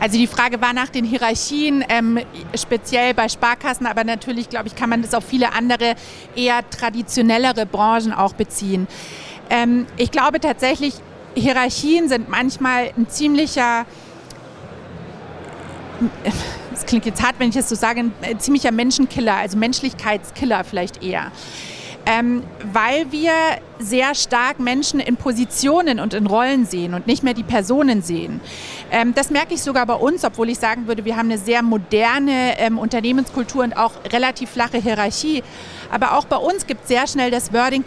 Also 0.00 0.18
die 0.18 0.26
Frage 0.26 0.60
war 0.60 0.74
nach 0.74 0.90
den 0.90 1.04
Hierarchien, 1.04 1.84
ähm, 1.88 2.20
speziell 2.54 3.14
bei 3.14 3.28
Sparkassen, 3.28 3.86
aber 3.86 4.04
natürlich, 4.04 4.50
glaube 4.50 4.68
ich, 4.68 4.76
kann 4.76 4.90
man 4.90 5.02
das 5.02 5.14
auf 5.14 5.24
viele 5.24 5.54
andere 5.54 5.94
eher 6.36 6.68
traditionellere 6.68 7.64
Branchen 7.64 8.12
auch 8.12 8.34
beziehen. 8.34 8.86
Ähm, 9.48 9.86
ich 9.96 10.10
glaube 10.10 10.40
tatsächlich, 10.40 10.94
Hierarchien 11.34 12.08
sind 12.08 12.28
manchmal 12.28 12.92
ein 12.96 13.08
ziemlicher, 13.08 13.86
das 16.70 16.86
klingt 16.86 17.06
jetzt 17.06 17.22
hart, 17.22 17.36
wenn 17.38 17.48
ich 17.48 17.54
das 17.54 17.68
so 17.68 17.74
sage, 17.74 18.04
ein 18.22 18.40
ziemlicher 18.40 18.72
Menschenkiller, 18.72 19.34
also 19.34 19.56
Menschlichkeitskiller 19.58 20.64
vielleicht 20.64 21.02
eher. 21.02 21.32
Ähm, 22.06 22.42
weil 22.72 23.10
wir 23.12 23.32
sehr 23.78 24.14
stark 24.14 24.60
Menschen 24.60 25.00
in 25.00 25.16
Positionen 25.16 26.00
und 26.00 26.12
in 26.14 26.26
Rollen 26.26 26.66
sehen 26.66 26.94
und 26.94 27.06
nicht 27.06 27.22
mehr 27.22 27.34
die 27.34 27.42
Personen 27.42 28.02
sehen. 28.02 28.40
Ähm, 28.90 29.14
das 29.14 29.30
merke 29.30 29.54
ich 29.54 29.62
sogar 29.62 29.86
bei 29.86 29.94
uns, 29.94 30.24
obwohl 30.24 30.50
ich 30.50 30.58
sagen 30.58 30.86
würde, 30.86 31.04
wir 31.04 31.16
haben 31.16 31.30
eine 31.30 31.38
sehr 31.38 31.62
moderne 31.62 32.58
ähm, 32.58 32.78
Unternehmenskultur 32.78 33.64
und 33.64 33.76
auch 33.76 33.92
relativ 34.12 34.50
flache 34.50 34.78
Hierarchie. 34.78 35.42
Aber 35.90 36.16
auch 36.16 36.26
bei 36.26 36.36
uns 36.36 36.66
gibt 36.66 36.82
es 36.82 36.88
sehr 36.88 37.06
schnell 37.06 37.30
das 37.30 37.52
Wording, 37.52 37.84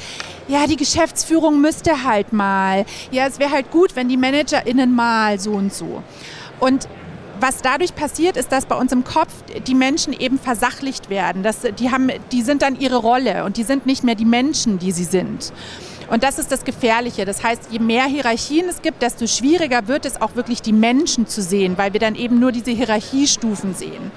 ja, 0.47 0.65
die 0.65 0.77
Geschäftsführung 0.77 1.61
müsste 1.61 2.03
halt 2.03 2.33
mal. 2.33 2.85
Ja, 3.11 3.27
es 3.27 3.39
wäre 3.39 3.51
halt 3.51 3.71
gut, 3.71 3.95
wenn 3.95 4.09
die 4.09 4.17
ManagerInnen 4.17 4.93
mal 4.93 5.39
so 5.39 5.51
und 5.51 5.73
so. 5.73 6.03
Und 6.59 6.87
was 7.39 7.61
dadurch 7.61 7.95
passiert, 7.95 8.37
ist, 8.37 8.51
dass 8.51 8.65
bei 8.65 8.75
uns 8.75 8.91
im 8.91 9.03
Kopf 9.03 9.31
die 9.65 9.75
Menschen 9.75 10.13
eben 10.13 10.39
versachlicht 10.39 11.09
werden. 11.09 11.43
Das, 11.43 11.59
die, 11.79 11.91
haben, 11.91 12.09
die 12.31 12.41
sind 12.41 12.61
dann 12.61 12.79
ihre 12.79 12.97
Rolle 12.97 13.45
und 13.45 13.57
die 13.57 13.63
sind 13.63 13.85
nicht 13.85 14.03
mehr 14.03 14.15
die 14.15 14.25
Menschen, 14.25 14.79
die 14.79 14.91
sie 14.91 15.03
sind. 15.03 15.51
Und 16.09 16.23
das 16.23 16.39
ist 16.39 16.51
das 16.51 16.63
Gefährliche. 16.63 17.25
Das 17.25 17.43
heißt, 17.43 17.69
je 17.69 17.79
mehr 17.79 18.05
Hierarchien 18.05 18.67
es 18.69 18.81
gibt, 18.81 19.01
desto 19.01 19.27
schwieriger 19.27 19.87
wird 19.87 20.05
es 20.05 20.21
auch 20.21 20.35
wirklich 20.35 20.61
die 20.61 20.73
Menschen 20.73 21.27
zu 21.27 21.41
sehen, 21.41 21.77
weil 21.77 21.93
wir 21.93 21.99
dann 21.99 22.15
eben 22.15 22.39
nur 22.39 22.51
diese 22.51 22.71
Hierarchiestufen 22.71 23.75
sehen. 23.75 24.11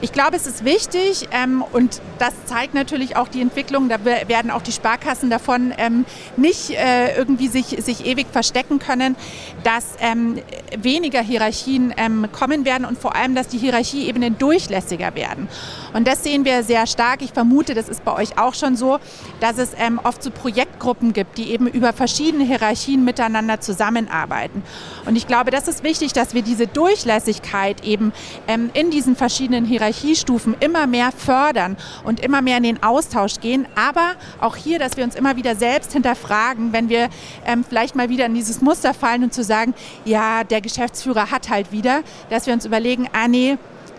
Ich 0.00 0.12
glaube, 0.12 0.36
es 0.36 0.46
ist 0.46 0.64
wichtig 0.64 1.28
ähm, 1.32 1.64
und 1.72 2.00
das 2.20 2.32
zeigt 2.44 2.72
natürlich 2.72 3.16
auch 3.16 3.26
die 3.26 3.40
Entwicklung. 3.40 3.88
Da 3.88 4.04
werden 4.04 4.52
auch 4.52 4.62
die 4.62 4.70
Sparkassen 4.70 5.28
davon 5.28 5.74
ähm, 5.76 6.04
nicht 6.36 6.70
äh, 6.70 7.16
irgendwie 7.16 7.48
sich, 7.48 7.66
sich 7.66 8.06
ewig 8.06 8.28
verstecken 8.30 8.78
können, 8.78 9.16
dass 9.64 9.96
ähm, 10.00 10.38
weniger 10.76 11.20
Hierarchien 11.20 11.92
ähm, 11.96 12.28
kommen 12.30 12.64
werden 12.64 12.84
und 12.84 12.96
vor 12.96 13.16
allem, 13.16 13.34
dass 13.34 13.48
die 13.48 13.58
Hierarchieebenen 13.58 14.38
durchlässiger 14.38 15.16
werden. 15.16 15.48
Und 15.94 16.06
das 16.06 16.22
sehen 16.22 16.44
wir 16.44 16.62
sehr 16.62 16.86
stark. 16.86 17.20
Ich 17.22 17.32
vermute, 17.32 17.74
das 17.74 17.88
ist 17.88 18.04
bei 18.04 18.14
euch 18.14 18.38
auch 18.38 18.54
schon 18.54 18.76
so, 18.76 18.98
dass 19.40 19.58
es 19.58 19.70
ähm, 19.76 19.98
oft 20.04 20.22
so 20.22 20.30
Projektgruppen 20.30 21.12
gibt, 21.12 21.38
die 21.38 21.50
eben 21.50 21.66
über 21.66 21.92
verschiedene 21.92 22.44
Hierarchien 22.44 23.04
miteinander 23.04 23.60
zusammenarbeiten. 23.60 24.62
Und 25.06 25.16
ich 25.16 25.26
glaube, 25.26 25.50
das 25.50 25.66
ist 25.66 25.82
wichtig, 25.82 26.12
dass 26.12 26.34
wir 26.34 26.42
diese 26.42 26.68
Durchlässigkeit 26.68 27.84
eben 27.84 28.12
ähm, 28.46 28.70
in 28.74 28.90
diesen 28.90 29.16
verschiedenen 29.16 29.64
Hierarchiestufen 29.88 30.56
immer 30.60 30.86
mehr 30.86 31.12
fördern 31.12 31.76
und 32.04 32.20
immer 32.20 32.42
mehr 32.42 32.58
in 32.58 32.62
den 32.62 32.82
Austausch 32.82 33.40
gehen. 33.40 33.66
Aber 33.74 34.12
auch 34.40 34.56
hier, 34.56 34.78
dass 34.78 34.96
wir 34.96 35.04
uns 35.04 35.14
immer 35.14 35.36
wieder 35.36 35.56
selbst 35.56 35.92
hinterfragen, 35.92 36.72
wenn 36.72 36.88
wir 36.88 37.08
ähm, 37.46 37.64
vielleicht 37.68 37.96
mal 37.96 38.08
wieder 38.08 38.26
in 38.26 38.34
dieses 38.34 38.60
Muster 38.60 38.94
fallen 38.94 39.24
und 39.24 39.34
zu 39.34 39.42
sagen, 39.42 39.74
ja, 40.04 40.44
der 40.44 40.60
Geschäftsführer 40.60 41.30
hat 41.30 41.50
halt 41.50 41.72
wieder, 41.72 42.02
dass 42.30 42.46
wir 42.46 42.54
uns 42.54 42.64
überlegen, 42.64 43.08
ah 43.12 43.28
nee, 43.28 43.58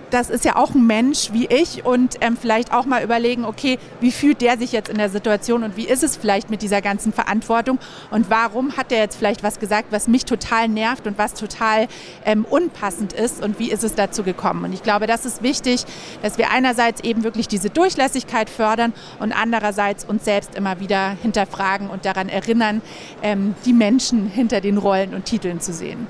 das 0.09 0.29
ist 0.29 0.45
ja 0.45 0.55
auch 0.55 0.73
ein 0.75 0.85
Mensch 0.85 1.31
wie 1.33 1.45
ich 1.47 1.85
und 1.85 2.17
ähm, 2.21 2.37
vielleicht 2.37 2.73
auch 2.73 2.85
mal 2.85 3.03
überlegen, 3.03 3.45
okay, 3.45 3.77
wie 3.99 4.11
fühlt 4.11 4.41
der 4.41 4.57
sich 4.57 4.71
jetzt 4.71 4.89
in 4.89 4.97
der 4.97 5.09
Situation 5.09 5.63
und 5.63 5.77
wie 5.77 5.87
ist 5.87 6.03
es 6.03 6.17
vielleicht 6.17 6.49
mit 6.49 6.61
dieser 6.61 6.81
ganzen 6.81 7.13
Verantwortung 7.13 7.79
und 8.11 8.29
warum 8.29 8.77
hat 8.77 8.91
der 8.91 8.99
jetzt 8.99 9.17
vielleicht 9.17 9.43
was 9.43 9.59
gesagt, 9.59 9.87
was 9.91 10.07
mich 10.07 10.25
total 10.25 10.67
nervt 10.67 11.07
und 11.07 11.17
was 11.17 11.33
total 11.33 11.87
ähm, 12.25 12.45
unpassend 12.49 13.13
ist 13.13 13.43
und 13.43 13.59
wie 13.59 13.71
ist 13.71 13.83
es 13.83 13.95
dazu 13.95 14.23
gekommen. 14.23 14.65
Und 14.65 14.73
ich 14.73 14.83
glaube, 14.83 15.07
das 15.07 15.25
ist 15.25 15.43
wichtig, 15.43 15.85
dass 16.21 16.37
wir 16.37 16.51
einerseits 16.51 17.01
eben 17.01 17.23
wirklich 17.23 17.47
diese 17.47 17.69
Durchlässigkeit 17.69 18.49
fördern 18.49 18.93
und 19.19 19.31
andererseits 19.31 20.05
uns 20.05 20.25
selbst 20.25 20.55
immer 20.55 20.79
wieder 20.79 21.15
hinterfragen 21.21 21.89
und 21.89 22.05
daran 22.05 22.29
erinnern, 22.29 22.81
ähm, 23.21 23.55
die 23.65 23.73
Menschen 23.73 24.27
hinter 24.27 24.61
den 24.61 24.77
Rollen 24.77 25.13
und 25.13 25.25
Titeln 25.25 25.59
zu 25.59 25.73
sehen. 25.73 26.07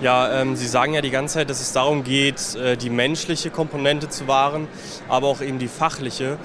Ja, 0.00 0.42
ähm, 0.42 0.54
Sie 0.54 0.68
sagen 0.68 0.94
ja 0.94 1.00
die 1.00 1.10
ganze 1.10 1.34
Zeit, 1.34 1.50
dass 1.50 1.60
es 1.60 1.72
darum 1.72 2.04
geht, 2.04 2.54
äh, 2.54 2.76
die 2.76 2.88
menschliche 2.88 3.50
Komponente 3.50 4.08
zu 4.08 4.28
wahren, 4.28 4.68
aber 5.08 5.26
auch 5.26 5.40
eben 5.40 5.58
die 5.58 5.66
fachliche. 5.66 6.38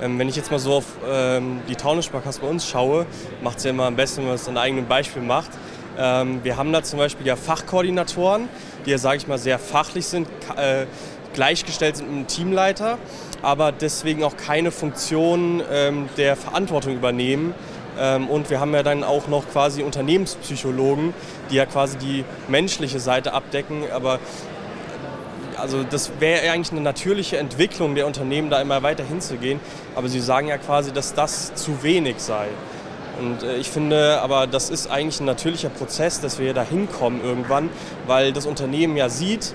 Ähm, 0.00 0.16
wenn 0.20 0.28
ich 0.28 0.36
jetzt 0.36 0.52
mal 0.52 0.60
so 0.60 0.74
auf 0.74 0.84
ähm, 1.08 1.60
die 1.68 1.74
Taunus-Sparkasse 1.74 2.40
bei 2.40 2.46
uns 2.46 2.68
schaue, 2.68 3.06
macht 3.42 3.58
es 3.58 3.64
ja 3.64 3.70
immer 3.70 3.86
am 3.86 3.96
besten, 3.96 4.18
wenn 4.18 4.26
man 4.26 4.36
es 4.36 4.46
an 4.46 4.56
eigenem 4.56 4.86
Beispiel 4.86 5.22
macht. 5.22 5.50
Ähm, 5.98 6.38
wir 6.44 6.56
haben 6.56 6.72
da 6.72 6.84
zum 6.84 7.00
Beispiel 7.00 7.26
ja 7.26 7.34
Fachkoordinatoren, 7.34 8.48
die 8.86 8.90
ja, 8.92 8.98
sage 8.98 9.16
ich 9.16 9.26
mal, 9.26 9.38
sehr 9.38 9.58
fachlich 9.58 10.06
sind, 10.06 10.28
äh, 10.56 10.86
gleichgestellt 11.34 11.96
sind 11.96 12.06
mit 12.06 12.16
einem 12.16 12.26
Teamleiter, 12.28 12.96
aber 13.42 13.72
deswegen 13.72 14.22
auch 14.22 14.36
keine 14.36 14.70
Funktion 14.70 15.64
ähm, 15.68 16.08
der 16.16 16.36
Verantwortung 16.36 16.94
übernehmen 16.94 17.54
ähm, 17.98 18.28
und 18.28 18.50
wir 18.50 18.60
haben 18.60 18.72
ja 18.72 18.82
dann 18.82 19.04
auch 19.04 19.28
noch 19.28 19.48
quasi 19.50 19.82
Unternehmenspsychologen, 19.82 21.12
die 21.50 21.56
ja 21.56 21.66
quasi 21.66 21.98
die 21.98 22.24
menschliche 22.48 23.00
Seite 23.00 23.32
abdecken. 23.32 23.84
Aber 23.92 24.18
also 25.56 25.82
das 25.82 26.10
wäre 26.20 26.50
eigentlich 26.50 26.72
eine 26.72 26.80
natürliche 26.80 27.36
Entwicklung 27.38 27.94
der 27.94 28.06
Unternehmen, 28.06 28.50
da 28.50 28.60
immer 28.60 28.82
weiter 28.82 29.04
hinzugehen. 29.04 29.60
Aber 29.94 30.08
Sie 30.08 30.20
sagen 30.20 30.48
ja 30.48 30.58
quasi, 30.58 30.92
dass 30.92 31.14
das 31.14 31.54
zu 31.54 31.82
wenig 31.82 32.16
sei. 32.18 32.48
Und 33.20 33.42
äh, 33.42 33.56
ich 33.56 33.68
finde 33.68 34.20
aber, 34.22 34.46
das 34.46 34.70
ist 34.70 34.90
eigentlich 34.90 35.20
ein 35.20 35.26
natürlicher 35.26 35.68
Prozess, 35.68 36.20
dass 36.20 36.38
wir 36.38 36.54
da 36.54 36.62
hinkommen 36.62 37.22
irgendwann, 37.22 37.68
weil 38.06 38.32
das 38.32 38.46
Unternehmen 38.46 38.96
ja 38.96 39.08
sieht, 39.08 39.54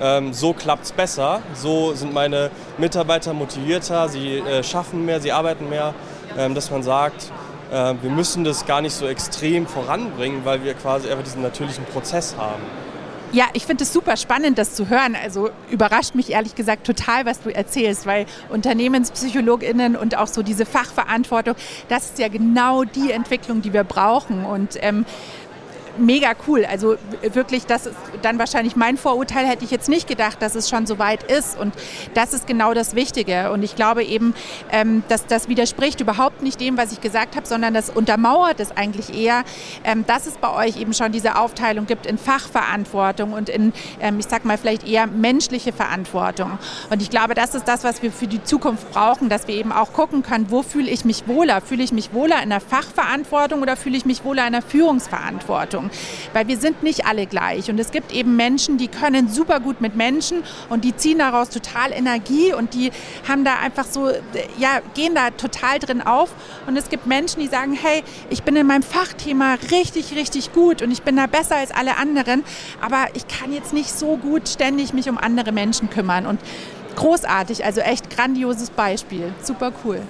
ähm, 0.00 0.34
so 0.34 0.52
klappt 0.52 0.84
es 0.84 0.92
besser, 0.92 1.40
so 1.54 1.94
sind 1.94 2.12
meine 2.12 2.50
Mitarbeiter 2.76 3.32
motivierter, 3.32 4.08
sie 4.10 4.38
äh, 4.38 4.62
schaffen 4.62 5.06
mehr, 5.06 5.20
sie 5.20 5.32
arbeiten 5.32 5.70
mehr, 5.70 5.94
ähm, 6.36 6.54
dass 6.54 6.70
man 6.70 6.82
sagt, 6.82 7.32
äh, 7.70 7.94
wir 8.00 8.10
müssen 8.10 8.44
das 8.44 8.66
gar 8.66 8.80
nicht 8.80 8.94
so 8.94 9.06
extrem 9.06 9.66
voranbringen, 9.66 10.44
weil 10.44 10.64
wir 10.64 10.74
quasi 10.74 11.08
einfach 11.08 11.24
diesen 11.24 11.42
natürlichen 11.42 11.84
Prozess 11.86 12.36
haben. 12.36 12.62
Ja, 13.32 13.46
ich 13.54 13.66
finde 13.66 13.82
es 13.82 13.92
super 13.92 14.16
spannend, 14.16 14.56
das 14.56 14.74
zu 14.74 14.88
hören. 14.88 15.16
Also 15.20 15.50
überrascht 15.70 16.14
mich 16.14 16.30
ehrlich 16.30 16.54
gesagt 16.54 16.86
total, 16.86 17.26
was 17.26 17.42
du 17.42 17.54
erzählst, 17.54 18.06
weil 18.06 18.24
UnternehmenspsychologInnen 18.50 19.96
und 19.96 20.16
auch 20.16 20.28
so 20.28 20.42
diese 20.42 20.64
Fachverantwortung, 20.64 21.54
das 21.88 22.06
ist 22.06 22.18
ja 22.18 22.28
genau 22.28 22.84
die 22.84 23.10
Entwicklung, 23.10 23.62
die 23.62 23.72
wir 23.72 23.84
brauchen. 23.84 24.44
Und 24.44 24.78
ähm, 24.80 25.04
mega 25.98 26.32
cool. 26.46 26.64
Also 26.64 26.96
wirklich, 27.32 27.66
das 27.66 27.86
ist 27.86 27.96
dann 28.22 28.38
wahrscheinlich 28.38 28.76
mein 28.76 28.96
Vorurteil, 28.96 29.46
hätte 29.46 29.64
ich 29.64 29.70
jetzt 29.70 29.88
nicht 29.88 30.08
gedacht, 30.08 30.40
dass 30.40 30.54
es 30.54 30.68
schon 30.68 30.86
so 30.86 30.98
weit 30.98 31.22
ist. 31.30 31.58
Und 31.58 31.74
das 32.14 32.32
ist 32.32 32.46
genau 32.46 32.74
das 32.74 32.94
Wichtige. 32.94 33.52
Und 33.52 33.62
ich 33.62 33.76
glaube 33.76 34.04
eben, 34.04 34.34
ähm, 34.70 35.02
dass 35.08 35.26
das 35.26 35.48
widerspricht 35.48 36.00
überhaupt 36.00 36.42
nicht 36.42 36.60
dem, 36.60 36.76
was 36.76 36.92
ich 36.92 37.00
gesagt 37.00 37.36
habe, 37.36 37.46
sondern 37.46 37.74
das 37.74 37.90
untermauert 37.90 38.60
es 38.60 38.76
eigentlich 38.76 39.16
eher, 39.16 39.44
ähm, 39.84 40.04
dass 40.06 40.26
es 40.26 40.34
bei 40.34 40.52
euch 40.52 40.80
eben 40.80 40.94
schon 40.94 41.12
diese 41.12 41.36
Aufteilung 41.36 41.86
gibt 41.86 42.06
in 42.06 42.18
Fachverantwortung 42.18 43.32
und 43.32 43.48
in, 43.48 43.72
ähm, 44.00 44.18
ich 44.18 44.26
sag 44.26 44.44
mal, 44.44 44.58
vielleicht 44.58 44.86
eher 44.86 45.06
menschliche 45.06 45.72
Verantwortung. 45.72 46.58
Und 46.90 47.02
ich 47.02 47.10
glaube, 47.10 47.34
das 47.34 47.54
ist 47.54 47.66
das, 47.68 47.84
was 47.84 48.02
wir 48.02 48.12
für 48.12 48.26
die 48.26 48.42
Zukunft 48.42 48.90
brauchen, 48.92 49.28
dass 49.28 49.48
wir 49.48 49.54
eben 49.54 49.72
auch 49.72 49.92
gucken 49.92 50.22
können, 50.22 50.50
wo 50.50 50.62
fühle 50.62 50.90
ich 50.90 51.04
mich 51.04 51.26
wohler? 51.28 51.60
Fühle 51.60 51.82
ich 51.82 51.92
mich 51.92 52.12
wohler 52.12 52.42
in 52.42 52.50
der 52.50 52.60
Fachverantwortung 52.60 53.62
oder 53.62 53.76
fühle 53.76 53.96
ich 53.96 54.04
mich 54.04 54.24
wohler 54.24 54.46
in 54.46 54.52
der 54.52 54.62
Führungsverantwortung? 54.62 55.85
Beziehung, 55.86 55.90
weil 56.32 56.48
wir 56.48 56.58
sind 56.58 56.82
nicht 56.82 57.06
alle 57.06 57.26
gleich. 57.26 57.70
Und 57.70 57.78
es 57.78 57.90
gibt 57.90 58.12
eben 58.12 58.36
Menschen, 58.36 58.78
die 58.78 58.88
können 58.88 59.28
super 59.28 59.60
gut 59.60 59.80
mit 59.80 59.96
Menschen 59.96 60.42
und 60.68 60.84
die 60.84 60.94
ziehen 60.96 61.18
daraus 61.18 61.50
total 61.50 61.92
Energie 61.92 62.52
und 62.52 62.74
die 62.74 62.90
haben 63.28 63.44
da 63.44 63.56
einfach 63.58 63.84
so, 63.84 64.10
ja, 64.58 64.80
gehen 64.94 65.14
da 65.14 65.30
total 65.30 65.78
drin 65.78 66.02
auf. 66.02 66.30
Und 66.66 66.76
es 66.76 66.88
gibt 66.88 67.06
Menschen, 67.06 67.40
die 67.40 67.48
sagen, 67.48 67.72
hey, 67.72 68.02
ich 68.30 68.42
bin 68.42 68.56
in 68.56 68.66
meinem 68.66 68.82
Fachthema 68.82 69.56
richtig, 69.70 70.14
richtig 70.16 70.52
gut 70.52 70.82
und 70.82 70.90
ich 70.90 71.02
bin 71.02 71.16
da 71.16 71.26
besser 71.26 71.56
als 71.56 71.70
alle 71.70 71.96
anderen, 71.96 72.44
aber 72.80 73.06
ich 73.14 73.26
kann 73.28 73.52
jetzt 73.52 73.72
nicht 73.72 73.90
so 73.90 74.16
gut 74.16 74.48
ständig 74.48 74.92
mich 74.92 75.08
um 75.08 75.18
andere 75.18 75.52
Menschen 75.52 75.90
kümmern. 75.90 76.26
Und 76.26 76.40
großartig, 76.96 77.64
also 77.64 77.80
echt 77.80 78.10
grandioses 78.10 78.70
Beispiel, 78.70 79.32
super 79.42 79.72
cool. 79.84 80.00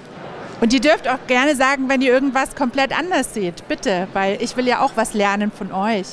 Und 0.59 0.73
ihr 0.73 0.81
dürft 0.81 1.07
auch 1.07 1.19
gerne 1.27 1.55
sagen, 1.55 1.87
wenn 1.87 2.01
ihr 2.01 2.11
irgendwas 2.11 2.55
komplett 2.55 2.97
anders 2.97 3.33
seht, 3.33 3.67
bitte, 3.67 4.07
weil 4.13 4.41
ich 4.41 4.57
will 4.57 4.67
ja 4.67 4.81
auch 4.81 4.91
was 4.95 5.13
lernen 5.13 5.51
von 5.51 5.71
euch. 5.71 6.07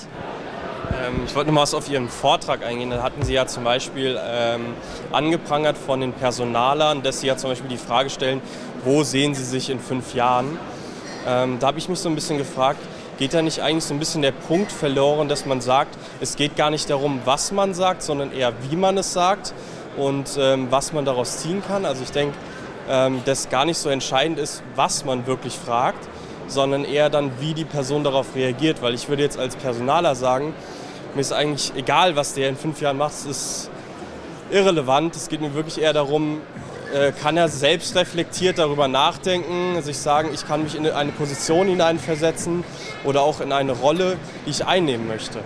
Ähm, 1.02 1.22
ich 1.26 1.34
wollte 1.34 1.50
noch 1.50 1.54
mal 1.54 1.62
auf 1.62 1.88
Ihren 1.88 2.10
Vortrag 2.10 2.62
eingehen. 2.62 2.90
Da 2.90 3.02
hatten 3.02 3.22
Sie 3.22 3.32
ja 3.32 3.46
zum 3.46 3.64
Beispiel 3.64 4.20
ähm, 4.22 4.74
angeprangert 5.12 5.78
von 5.78 6.00
den 6.00 6.12
Personalern, 6.12 7.02
dass 7.02 7.20
Sie 7.20 7.26
ja 7.26 7.38
zum 7.38 7.50
Beispiel 7.50 7.70
die 7.70 7.78
Frage 7.78 8.10
stellen, 8.10 8.42
wo 8.84 9.02
sehen 9.02 9.34
Sie 9.34 9.44
sich 9.44 9.70
in 9.70 9.80
fünf 9.80 10.14
Jahren? 10.14 10.58
Ähm, 11.26 11.58
da 11.58 11.68
habe 11.68 11.78
ich 11.78 11.88
mich 11.88 11.98
so 11.98 12.10
ein 12.10 12.14
bisschen 12.14 12.36
gefragt, 12.36 12.80
geht 13.16 13.32
da 13.32 13.40
nicht 13.40 13.60
eigentlich 13.60 13.84
so 13.84 13.94
ein 13.94 13.98
bisschen 13.98 14.20
der 14.20 14.32
Punkt 14.32 14.70
verloren, 14.70 15.28
dass 15.28 15.46
man 15.46 15.62
sagt, 15.62 15.96
es 16.20 16.36
geht 16.36 16.54
gar 16.54 16.70
nicht 16.70 16.90
darum, 16.90 17.20
was 17.24 17.50
man 17.50 17.72
sagt, 17.72 18.02
sondern 18.02 18.30
eher, 18.30 18.52
wie 18.68 18.76
man 18.76 18.98
es 18.98 19.14
sagt 19.14 19.54
und 19.96 20.36
ähm, 20.38 20.66
was 20.70 20.92
man 20.92 21.06
daraus 21.06 21.38
ziehen 21.38 21.62
kann? 21.66 21.86
Also 21.86 22.02
ich 22.02 22.10
denke, 22.10 22.36
ähm, 22.88 23.22
dass 23.24 23.48
gar 23.48 23.64
nicht 23.64 23.78
so 23.78 23.88
entscheidend 23.88 24.38
ist, 24.38 24.62
was 24.74 25.04
man 25.04 25.26
wirklich 25.26 25.54
fragt, 25.54 26.08
sondern 26.46 26.84
eher 26.84 27.10
dann, 27.10 27.32
wie 27.40 27.54
die 27.54 27.64
Person 27.64 28.04
darauf 28.04 28.34
reagiert. 28.34 28.82
Weil 28.82 28.94
ich 28.94 29.08
würde 29.08 29.22
jetzt 29.22 29.38
als 29.38 29.56
Personaler 29.56 30.14
sagen, 30.14 30.54
mir 31.14 31.20
ist 31.20 31.32
eigentlich 31.32 31.72
egal, 31.76 32.16
was 32.16 32.34
der 32.34 32.48
in 32.48 32.56
fünf 32.56 32.80
Jahren 32.80 32.98
macht, 32.98 33.12
es 33.12 33.24
ist 33.24 33.70
irrelevant. 34.50 35.16
Es 35.16 35.28
geht 35.28 35.40
mir 35.40 35.54
wirklich 35.54 35.80
eher 35.80 35.92
darum, 35.92 36.40
äh, 36.92 37.12
kann 37.12 37.36
er 37.36 37.48
selbst 37.48 37.96
reflektiert 37.96 38.58
darüber 38.58 38.88
nachdenken, 38.88 39.80
sich 39.82 39.98
sagen, 39.98 40.30
ich 40.32 40.46
kann 40.46 40.62
mich 40.62 40.76
in 40.76 40.86
eine 40.86 41.12
Position 41.12 41.66
hineinversetzen 41.66 42.64
oder 43.04 43.22
auch 43.22 43.40
in 43.40 43.52
eine 43.52 43.72
Rolle, 43.72 44.16
die 44.46 44.50
ich 44.50 44.64
einnehmen 44.64 45.08
möchte. 45.08 45.40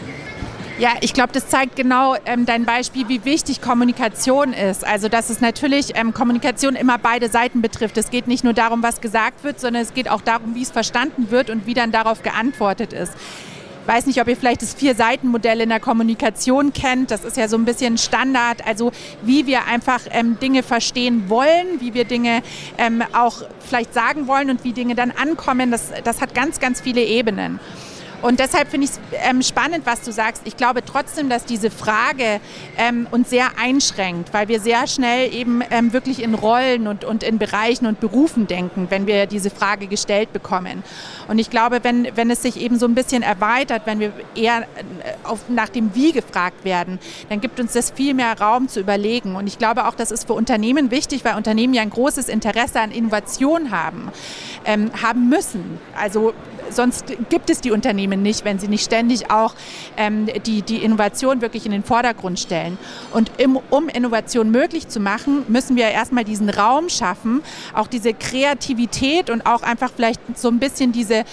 Ja, 0.78 0.90
ich 1.00 1.12
glaube, 1.12 1.32
das 1.32 1.48
zeigt 1.48 1.74
genau 1.74 2.14
ähm, 2.24 2.46
dein 2.46 2.64
Beispiel, 2.64 3.08
wie 3.08 3.24
wichtig 3.24 3.60
Kommunikation 3.60 4.52
ist. 4.52 4.86
Also, 4.86 5.08
dass 5.08 5.28
es 5.28 5.40
natürlich 5.40 5.96
ähm, 5.96 6.14
Kommunikation 6.14 6.76
immer 6.76 6.98
beide 6.98 7.28
Seiten 7.28 7.62
betrifft. 7.62 7.98
Es 7.98 8.10
geht 8.10 8.28
nicht 8.28 8.44
nur 8.44 8.52
darum, 8.52 8.80
was 8.80 9.00
gesagt 9.00 9.42
wird, 9.42 9.58
sondern 9.58 9.82
es 9.82 9.92
geht 9.92 10.08
auch 10.08 10.20
darum, 10.20 10.54
wie 10.54 10.62
es 10.62 10.70
verstanden 10.70 11.32
wird 11.32 11.50
und 11.50 11.66
wie 11.66 11.74
dann 11.74 11.90
darauf 11.90 12.22
geantwortet 12.22 12.92
ist. 12.92 13.12
Ich 13.82 13.88
weiß 13.88 14.06
nicht, 14.06 14.20
ob 14.20 14.28
ihr 14.28 14.36
vielleicht 14.36 14.62
das 14.62 14.74
Vier-Seiten-Modell 14.74 15.62
in 15.62 15.70
der 15.70 15.80
Kommunikation 15.80 16.72
kennt. 16.72 17.10
Das 17.10 17.24
ist 17.24 17.36
ja 17.36 17.48
so 17.48 17.56
ein 17.56 17.64
bisschen 17.64 17.98
Standard. 17.98 18.64
Also 18.64 18.92
wie 19.22 19.46
wir 19.46 19.66
einfach 19.66 20.02
ähm, 20.10 20.38
Dinge 20.38 20.62
verstehen 20.62 21.28
wollen, 21.28 21.80
wie 21.80 21.92
wir 21.94 22.04
Dinge 22.04 22.42
ähm, 22.76 23.02
auch 23.14 23.42
vielleicht 23.66 23.94
sagen 23.94 24.28
wollen 24.28 24.48
und 24.48 24.62
wie 24.62 24.74
Dinge 24.74 24.94
dann 24.94 25.10
ankommen. 25.10 25.72
Das, 25.72 25.90
das 26.04 26.20
hat 26.20 26.36
ganz, 26.36 26.60
ganz 26.60 26.80
viele 26.80 27.02
Ebenen. 27.02 27.58
Und 28.20 28.40
deshalb 28.40 28.68
finde 28.68 28.86
ich 28.86 28.90
es 28.90 29.00
ähm, 29.12 29.42
spannend, 29.42 29.86
was 29.86 30.02
du 30.02 30.10
sagst. 30.10 30.42
Ich 30.44 30.56
glaube 30.56 30.84
trotzdem, 30.84 31.28
dass 31.28 31.44
diese 31.44 31.70
Frage 31.70 32.40
ähm, 32.76 33.06
uns 33.12 33.30
sehr 33.30 33.46
einschränkt, 33.60 34.34
weil 34.34 34.48
wir 34.48 34.60
sehr 34.60 34.88
schnell 34.88 35.32
eben 35.32 35.62
ähm, 35.70 35.92
wirklich 35.92 36.22
in 36.22 36.34
Rollen 36.34 36.88
und, 36.88 37.04
und 37.04 37.22
in 37.22 37.38
Bereichen 37.38 37.86
und 37.86 38.00
Berufen 38.00 38.48
denken, 38.48 38.88
wenn 38.90 39.06
wir 39.06 39.26
diese 39.26 39.50
Frage 39.50 39.86
gestellt 39.86 40.32
bekommen. 40.32 40.82
Und 41.28 41.38
ich 41.38 41.48
glaube, 41.48 41.84
wenn, 41.84 42.08
wenn 42.16 42.28
es 42.30 42.42
sich 42.42 42.60
eben 42.60 42.78
so 42.78 42.86
ein 42.86 42.94
bisschen 42.94 43.22
erweitert, 43.22 43.82
wenn 43.84 44.00
wir 44.00 44.12
eher 44.34 44.62
äh, 44.62 44.64
auf, 45.22 45.48
nach 45.48 45.68
dem 45.68 45.94
Wie 45.94 46.10
gefragt 46.10 46.64
werden, 46.64 46.98
dann 47.28 47.40
gibt 47.40 47.60
uns 47.60 47.72
das 47.74 47.90
viel 47.92 48.14
mehr 48.14 48.38
Raum 48.40 48.68
zu 48.68 48.80
überlegen. 48.80 49.36
Und 49.36 49.46
ich 49.46 49.58
glaube 49.58 49.86
auch, 49.86 49.94
das 49.94 50.10
ist 50.10 50.26
für 50.26 50.32
Unternehmen 50.32 50.90
wichtig, 50.90 51.24
weil 51.24 51.36
Unternehmen 51.36 51.72
ja 51.72 51.82
ein 51.82 51.90
großes 51.90 52.28
Interesse 52.28 52.80
an 52.80 52.90
Innovation 52.90 53.70
haben, 53.70 54.10
ähm, 54.64 54.90
haben 55.00 55.28
müssen. 55.28 55.78
Also 55.96 56.34
sonst 56.70 57.06
gibt 57.28 57.50
es 57.50 57.60
die 57.60 57.70
Unternehmen 57.70 58.22
nicht, 58.22 58.44
wenn 58.44 58.58
sie 58.58 58.68
nicht 58.68 58.84
ständig 58.84 59.30
auch 59.30 59.54
ähm, 59.96 60.26
die, 60.46 60.62
die 60.62 60.78
Innovation 60.78 61.40
wirklich 61.40 61.66
in 61.66 61.72
den 61.72 61.82
Vordergrund 61.82 62.38
stellen. 62.38 62.78
Und 63.12 63.30
im, 63.38 63.58
um 63.70 63.88
Innovation 63.88 64.50
möglich 64.50 64.88
zu 64.88 65.00
machen, 65.00 65.44
müssen 65.48 65.76
wir 65.76 65.88
erstmal 65.88 66.24
diesen 66.24 66.50
Raum 66.50 66.88
schaffen, 66.88 67.42
auch 67.74 67.86
diese 67.86 68.14
Kreativität 68.14 69.30
und 69.30 69.46
auch 69.46 69.62
einfach 69.62 69.90
vielleicht 69.94 70.20
so 70.36 70.48
ein 70.48 70.58
bisschen 70.58 70.92
diese 70.92 71.24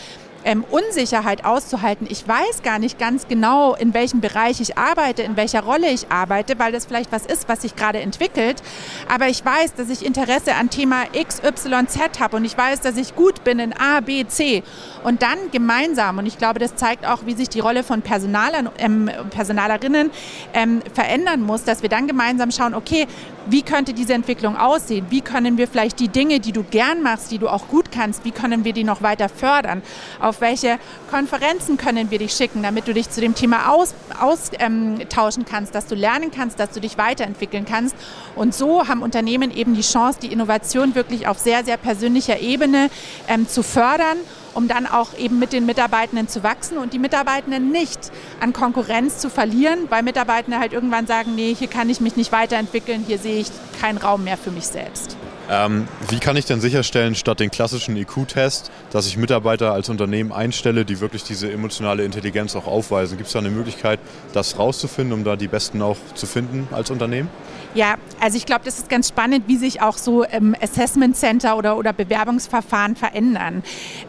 ähm, 0.46 0.64
Unsicherheit 0.70 1.44
auszuhalten. 1.44 2.08
Ich 2.10 2.26
weiß 2.26 2.64
gar 2.64 2.80
nicht 2.80 2.98
ganz 2.98 3.28
genau, 3.28 3.76
in 3.76 3.94
welchem 3.94 4.22
Bereich 4.22 4.62
ich 4.62 4.78
arbeite, 4.78 5.24
in 5.24 5.36
welcher 5.36 5.64
Rolle 5.64 5.90
ich 5.90 6.12
arbeite, 6.12 6.58
weil 6.60 6.72
das 6.72 6.86
vielleicht 6.86 7.12
was 7.12 7.26
ist, 7.26 7.50
was 7.50 7.64
sich 7.64 7.76
gerade 7.76 8.00
entwickelt. 8.00 8.62
Aber 9.10 9.28
ich 9.28 9.44
weiß, 9.44 9.74
dass 9.74 9.90
ich 9.90 10.06
Interesse 10.06 10.56
an 10.56 10.70
Thema 10.70 11.04
X, 11.12 11.42
Y, 11.44 11.88
Z 11.88 12.20
habe 12.20 12.38
und 12.38 12.46
ich 12.46 12.58
weiß, 12.58 12.82
dass 12.82 12.96
ich 12.96 13.16
gut 13.16 13.44
bin 13.44 13.60
in 13.60 13.74
A, 13.74 14.00
B, 14.00 14.26
C. 14.26 14.64
Und 15.04 15.22
dann 15.22 15.52
gemeinsam, 15.52 16.20
und 16.20 16.26
ich 16.26 16.38
glaube, 16.38 16.60
das 16.60 16.76
zeigt 16.76 17.06
auch, 17.06 17.26
wie 17.26 17.34
sich 17.34 17.50
die 17.50 17.60
Rolle 17.60 17.84
von 17.84 18.02
Personalern, 18.02 18.70
ähm, 18.78 19.10
Personalerinnen 19.32 20.12
ähm, 20.54 20.82
verändern 20.94 21.42
muss, 21.42 21.64
dass 21.64 21.82
wir 21.82 21.90
dann 21.90 22.08
gemeinsam 22.08 22.52
schauen, 22.52 22.76
okay, 22.76 23.08
wie 23.46 23.62
könnte 23.62 23.94
diese 23.94 24.14
Entwicklung 24.14 24.58
aussehen? 24.58 25.06
Wie 25.10 25.22
können 25.22 25.58
wir 25.58 25.68
vielleicht 25.68 26.00
die 26.00 26.08
Dinge, 26.08 26.40
die 26.40 26.52
du 26.52 26.64
gern 26.64 27.02
machst, 27.02 27.32
die 27.32 27.38
du 27.38 27.48
auch 27.48 27.68
gut 27.68 27.92
kannst, 27.92 28.26
wie 28.26 28.32
können 28.32 28.66
wir 28.66 28.74
die 28.74 28.84
noch 28.84 29.02
weiter 29.02 29.30
fördern? 29.30 29.82
Auf 30.20 30.42
welche 30.42 30.80
Konferenzen 31.10 31.78
können 31.78 32.12
wir 32.12 32.20
dich 32.20 32.34
schicken, 32.34 32.64
damit 32.64 32.88
du 32.88 32.94
dich 32.94 33.10
zu 33.10 33.22
dem 33.22 33.36
Thema 33.36 33.72
austauschen 33.72 34.56
ähm, 34.60 35.46
kannst, 35.50 35.76
dass 35.76 35.88
du 35.88 35.96
lernen 35.96 36.32
kannst, 36.32 36.60
dass 36.60 36.72
du 36.72 36.80
dich 36.80 36.98
weiterentwickeln 36.98 37.66
kannst? 37.66 37.96
Und 38.36 38.54
so 38.54 38.88
haben 38.88 39.02
Unternehmen 39.02 39.56
eben 39.56 39.76
die 39.76 39.82
Chance, 39.82 40.20
die 40.22 40.32
Innovation 40.32 40.96
wirklich 40.96 41.28
auf 41.28 41.40
sehr, 41.40 41.64
sehr 41.64 41.78
persönlicher 41.78 42.40
Ebene 42.40 42.90
ähm, 43.28 43.48
zu 43.48 43.64
fördern 43.64 44.18
um 44.56 44.68
dann 44.68 44.88
auch 44.88 45.16
eben 45.18 45.38
mit 45.38 45.54
den 45.54 45.66
Mitarbeitenden 45.66 46.28
zu 46.28 46.42
wachsen 46.42 46.78
und 46.78 46.94
die 46.94 47.00
Mitarbeitenden 47.00 47.72
nicht 47.72 48.00
an 48.40 48.54
Konkurrenz 48.54 49.20
zu 49.20 49.30
verlieren, 49.30 49.80
weil 49.90 50.02
Mitarbeitende 50.02 50.60
halt 50.60 50.74
irgendwann 50.74 51.06
sagen, 51.06 51.36
nee, 51.36 51.54
hier 51.54 51.68
kann 51.68 51.90
ich 51.90 52.02
mich 52.02 52.16
nicht 52.16 52.32
weiterentwickeln, 52.32 53.04
hier 53.06 53.20
sehe 53.20 53.42
ich 53.42 53.48
keinen 53.80 53.98
Raum 53.98 54.24
mehr 54.24 54.38
für 54.38 54.52
mich 54.52 54.66
selbst. 54.66 55.18
Ähm, 55.50 55.88
wie 56.10 56.20
kann 56.20 56.38
ich 56.38 56.46
denn 56.46 56.60
sicherstellen, 56.60 57.14
statt 57.14 57.40
den 57.40 57.52
klassischen 57.52 57.96
IQ-Test, 57.96 58.72
dass 58.92 59.06
ich 59.06 59.16
Mitarbeiter 59.18 59.74
als 59.74 59.90
Unternehmen 59.90 60.32
einstelle, 60.32 60.86
die 60.86 61.00
wirklich 61.00 61.24
diese 61.24 61.52
emotionale 61.52 62.04
Intelligenz 62.04 62.56
auch 62.56 62.66
aufweisen? 62.66 63.18
Gibt 63.18 63.28
es 63.28 63.34
da 63.34 63.40
eine 63.40 63.52
Möglichkeit, 63.52 64.00
das 64.34 64.58
rauszufinden, 64.58 65.14
um 65.14 65.24
da 65.24 65.36
die 65.36 65.48
Besten 65.48 65.84
auch 65.84 65.98
zu 66.16 66.26
finden 66.26 66.68
als 66.72 66.90
Unternehmen? 66.90 67.30
Ja, 67.76 67.96
also 68.22 68.38
ich 68.38 68.46
glaube, 68.46 68.64
das 68.64 68.80
ist 68.80 68.88
ganz 68.88 69.10
spannend, 69.10 69.44
wie 69.48 69.58
sich 69.58 69.82
auch 69.82 69.98
so 69.98 70.24
ähm, 70.24 70.56
Assessment 70.62 71.18
Center 71.18 71.58
oder, 71.58 71.78
oder 71.78 71.92
Bewerbungsverfahren 71.92 72.96
verändern. 72.96 73.64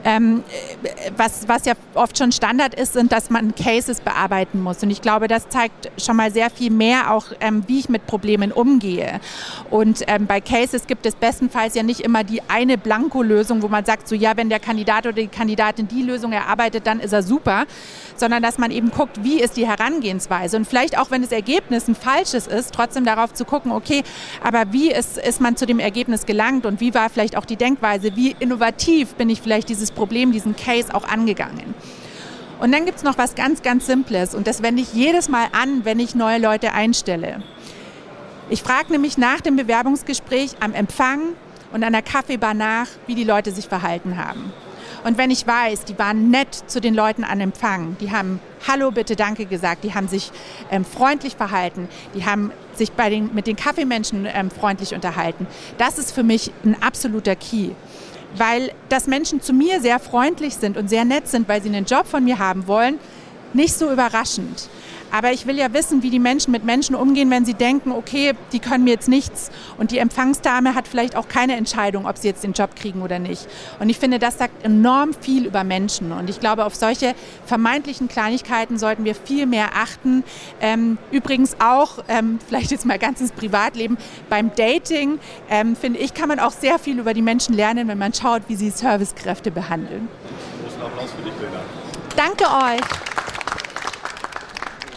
Ähm, 0.05 0.45
was, 1.17 1.49
was 1.49 1.65
ja 1.65 1.73
oft 1.95 2.17
schon 2.17 2.31
Standard 2.31 2.77
ist, 2.77 2.93
sind, 2.93 3.11
dass 3.11 3.29
man 3.29 3.57
Cases 3.57 4.01
bearbeiten 4.01 4.63
muss. 4.63 4.85
Und 4.85 4.91
ich 4.91 5.03
glaube, 5.03 5.27
das 5.27 5.49
zeigt 5.49 5.91
schon 6.01 6.15
mal 6.15 6.31
sehr 6.31 6.49
viel 6.49 6.71
mehr 6.71 7.13
auch, 7.13 7.27
ähm, 7.41 7.65
wie 7.67 7.81
ich 7.81 7.89
mit 7.89 8.07
Problemen 8.07 8.53
umgehe. 8.53 9.21
Und 9.69 10.05
ähm, 10.07 10.29
bei 10.29 10.41
Cases 10.41 10.87
gibt 10.87 11.05
es 11.05 11.17
bestenfalls 11.17 11.75
ja 11.75 11.83
nicht 11.83 12.03
immer 12.03 12.23
die 12.23 12.43
eine 12.49 12.79
Blankolösung, 12.79 13.63
wo 13.63 13.69
man 13.69 13.85
sagt, 13.85 14.07
so 14.07 14.15
ja, 14.15 14.37
wenn 14.37 14.49
der 14.49 14.61
Kandidat 14.61 15.07
oder 15.07 15.17
die 15.17 15.27
Kandidatin 15.27 15.89
die 15.89 16.03
Lösung 16.03 16.31
erarbeitet, 16.31 16.87
dann 16.87 17.01
ist 17.01 17.13
er 17.13 17.25
super, 17.25 17.65
sondern 18.15 18.45
dass 18.45 18.59
man 18.59 18.71
eben 18.71 18.93
guckt, 18.93 19.25
wie 19.25 19.41
ist 19.41 19.57
die 19.57 19.67
Herangehensweise 19.67 20.57
und 20.57 20.67
vielleicht 20.67 20.97
auch, 20.97 21.11
wenn 21.11 21.23
das 21.23 21.33
Ergebnis 21.33 21.89
ein 21.89 21.97
falsches 21.97 22.47
ist, 22.47 22.73
trotzdem 22.73 23.05
darauf 23.05 23.35
zu 23.35 23.45
gucken, 23.45 23.56
okay, 23.65 24.03
aber 24.43 24.73
wie 24.73 24.91
ist, 24.91 25.19
ist 25.19 25.41
man 25.41 25.57
zu 25.57 25.67
dem 25.67 25.79
Ergebnis 25.79 26.27
gelangt 26.27 26.67
und 26.67 26.81
wie 26.81 26.95
war 26.95 27.11
vielleicht 27.11 27.37
auch 27.37 27.45
die 27.45 27.57
Denkweise, 27.57 28.17
wie 28.17 28.37
innovativ 28.39 29.15
bin 29.15 29.31
ich 29.31 29.41
vielleicht 29.41 29.69
dieses 29.69 29.91
Problem, 29.91 30.33
diesen 30.33 30.57
Case 30.57 30.95
auch 30.95 31.07
angegangen. 31.09 31.75
Und 32.61 32.73
dann 32.73 32.87
gibt 32.87 32.99
es 32.99 33.05
noch 33.05 33.19
was 33.19 33.35
ganz, 33.35 33.63
ganz 33.63 33.87
Simples 33.87 34.35
und 34.35 34.47
das 34.47 34.63
wende 34.63 34.83
ich 34.83 34.93
jedes 34.95 35.29
Mal 35.29 35.47
an, 35.53 35.85
wenn 35.85 35.99
ich 35.99 36.15
neue 36.15 36.39
Leute 36.39 36.73
einstelle. 36.73 37.43
Ich 38.49 38.63
frage 38.63 38.93
nämlich 38.93 39.19
nach 39.19 39.41
dem 39.41 39.57
Bewerbungsgespräch 39.57 40.53
am 40.61 40.73
Empfang 40.73 41.21
und 41.73 41.83
an 41.83 41.93
der 41.93 42.03
Kaffeebar 42.03 42.55
nach, 42.55 42.87
wie 43.07 43.15
die 43.15 43.25
Leute 43.25 43.51
sich 43.51 43.67
verhalten 43.67 44.17
haben. 44.17 44.53
Und 45.05 45.19
wenn 45.19 45.31
ich 45.31 45.47
weiß, 45.47 45.85
die 45.85 45.99
waren 45.99 46.31
nett 46.31 46.55
zu 46.55 46.81
den 46.81 46.95
Leuten 46.95 47.25
an 47.25 47.41
Empfang, 47.41 47.97
die 48.01 48.11
haben 48.11 48.41
Hallo, 48.69 48.91
bitte, 48.91 49.15
danke 49.15 49.47
gesagt, 49.47 49.85
die 49.85 49.95
haben 49.95 50.09
sich 50.09 50.33
ähm, 50.71 50.85
freundlich 50.85 51.37
verhalten, 51.37 51.89
die 52.15 52.25
haben 52.25 52.51
sich 52.75 52.93
bei 52.93 53.11
den, 53.11 53.35
mit 53.35 53.47
den 53.47 53.57
Kaffeemenschen 53.57 54.27
ähm, 54.27 54.51
freundlich 54.51 54.95
unterhalten, 54.95 55.47
das 55.79 55.99
ist 55.99 56.13
für 56.13 56.23
mich 56.23 56.53
ein 56.65 56.81
absoluter 56.83 57.37
Key 57.37 57.71
weil 58.39 58.73
dass 58.89 59.07
Menschen 59.07 59.41
zu 59.41 59.53
mir 59.53 59.81
sehr 59.81 59.99
freundlich 59.99 60.57
sind 60.57 60.77
und 60.77 60.89
sehr 60.89 61.05
nett 61.05 61.29
sind, 61.29 61.49
weil 61.49 61.63
sie 61.63 61.69
einen 61.69 61.87
Job 61.87 62.07
von 62.07 62.25
mir 62.25 62.39
haben 62.39 62.67
wollen, 62.67 62.99
nicht 63.53 63.75
so 63.75 63.91
überraschend. 63.91 64.69
Aber 65.11 65.33
ich 65.33 65.47
will 65.47 65.57
ja 65.57 65.73
wissen, 65.73 66.03
wie 66.03 66.11
die 66.11 66.19
Menschen 66.19 66.51
mit 66.53 66.65
Menschen 66.65 66.95
umgehen, 66.95 67.31
wenn 67.31 67.45
sie 67.45 67.55
denken, 67.55 67.93
okay, 67.93 68.33
die 68.53 68.59
können 68.59 68.85
mir 68.85 68.91
jetzt 68.91 69.09
nichts. 69.09 69.51
Und 69.79 69.91
die 69.91 69.99
Empfangsdame 69.99 70.75
hat 70.75 70.89
vielleicht 70.89 71.17
auch 71.17 71.29
keine 71.29 71.57
Entscheidung, 71.57 72.07
ob 72.07 72.19
sie 72.19 72.29
jetzt 72.29 72.45
den 72.45 72.53
Job 72.53 72.77
kriegen 72.77 73.03
oder 73.03 73.19
nicht. 73.19 73.47
Und 73.81 73.89
ich 73.89 73.99
finde, 73.99 74.19
das 74.19 74.39
sagt 74.39 74.65
enorm 74.65 75.15
viel 75.15 75.47
über 75.47 75.65
Menschen. 75.65 76.13
Und 76.13 76.31
ich 76.31 76.41
glaube, 76.41 76.65
auf 76.65 76.75
solche 76.75 77.15
vermeintlichen 77.45 78.09
Kleinigkeiten 78.09 78.79
sollten 78.79 79.05
wir 79.05 79.15
viel 79.15 79.47
mehr 79.47 79.71
achten. 79.75 80.25
Ähm, 80.61 80.99
übrigens 81.11 81.57
auch, 81.61 82.05
ähm, 82.09 82.39
vielleicht 82.49 82.71
jetzt 82.71 82.87
mal 82.87 82.99
ganz 82.99 83.21
ins 83.21 83.33
Privatleben, 83.33 83.97
beim 84.29 84.51
Dating, 84.55 85.19
ähm, 85.51 85.77
finde 85.77 85.99
ich, 85.99 86.15
kann 86.15 86.29
man 86.29 86.41
auch 86.41 86.53
sehr 86.53 86.79
viel 86.79 86.99
über 86.99 87.15
die 87.15 87.23
Menschen 87.23 87.55
lernen, 87.55 87.89
wenn 87.89 87.99
man 87.99 88.13
schaut, 88.13 88.43
wie 88.49 88.57
sie 88.57 88.71
Servicekräfte 88.71 89.51
behandeln. 89.51 90.09
Großen 90.63 90.83
Applaus 90.83 91.11
für 91.13 91.23
dich, 91.23 91.33
Lena. 91.41 91.61
Danke 92.17 92.45
euch. 92.45 93.16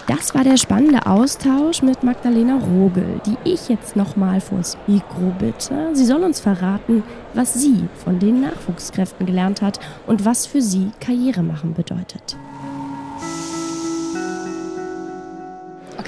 Das 0.09 0.33
war 0.33 0.43
der 0.43 0.57
spannende 0.57 1.05
Austausch 1.05 1.83
mit 1.83 2.01
Magdalena 2.01 2.57
Rogel, 2.57 3.21
die 3.27 3.37
ich 3.43 3.69
jetzt 3.69 3.95
nochmal 3.95 4.41
vors 4.41 4.75
Mikro 4.87 5.31
bitte. 5.37 5.91
Sie 5.93 6.03
soll 6.03 6.23
uns 6.23 6.39
verraten, 6.39 7.03
was 7.35 7.53
sie 7.53 7.87
von 8.03 8.17
den 8.17 8.41
Nachwuchskräften 8.41 9.27
gelernt 9.27 9.61
hat 9.61 9.79
und 10.07 10.25
was 10.25 10.47
für 10.47 10.63
sie 10.63 10.89
Karriere 10.99 11.43
machen 11.43 11.75
bedeutet. 11.75 12.37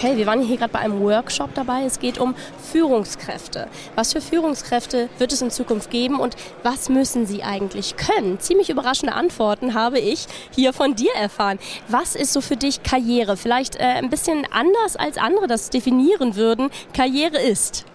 Okay, 0.03 0.17
wir 0.17 0.25
waren 0.25 0.41
hier 0.41 0.57
gerade 0.57 0.73
bei 0.73 0.79
einem 0.79 0.99
Workshop 1.01 1.53
dabei. 1.53 1.83
Es 1.83 1.99
geht 1.99 2.17
um 2.17 2.33
Führungskräfte. 2.71 3.67
Was 3.93 4.13
für 4.13 4.19
Führungskräfte 4.19 5.09
wird 5.19 5.31
es 5.31 5.43
in 5.43 5.51
Zukunft 5.51 5.91
geben 5.91 6.19
und 6.19 6.35
was 6.63 6.89
müssen 6.89 7.27
sie 7.27 7.43
eigentlich 7.43 7.97
können? 7.97 8.39
Ziemlich 8.39 8.71
überraschende 8.71 9.13
Antworten 9.13 9.75
habe 9.75 9.99
ich 9.99 10.25
hier 10.55 10.73
von 10.73 10.95
dir 10.95 11.11
erfahren. 11.13 11.59
Was 11.87 12.15
ist 12.15 12.33
so 12.33 12.41
für 12.41 12.57
dich 12.57 12.81
Karriere? 12.81 13.37
Vielleicht 13.37 13.75
äh, 13.75 13.83
ein 13.83 14.09
bisschen 14.09 14.47
anders 14.51 14.95
als 14.95 15.19
andere 15.19 15.45
das 15.45 15.69
definieren 15.69 16.35
würden. 16.35 16.71
Karriere 16.93 17.39
ist. 17.39 17.85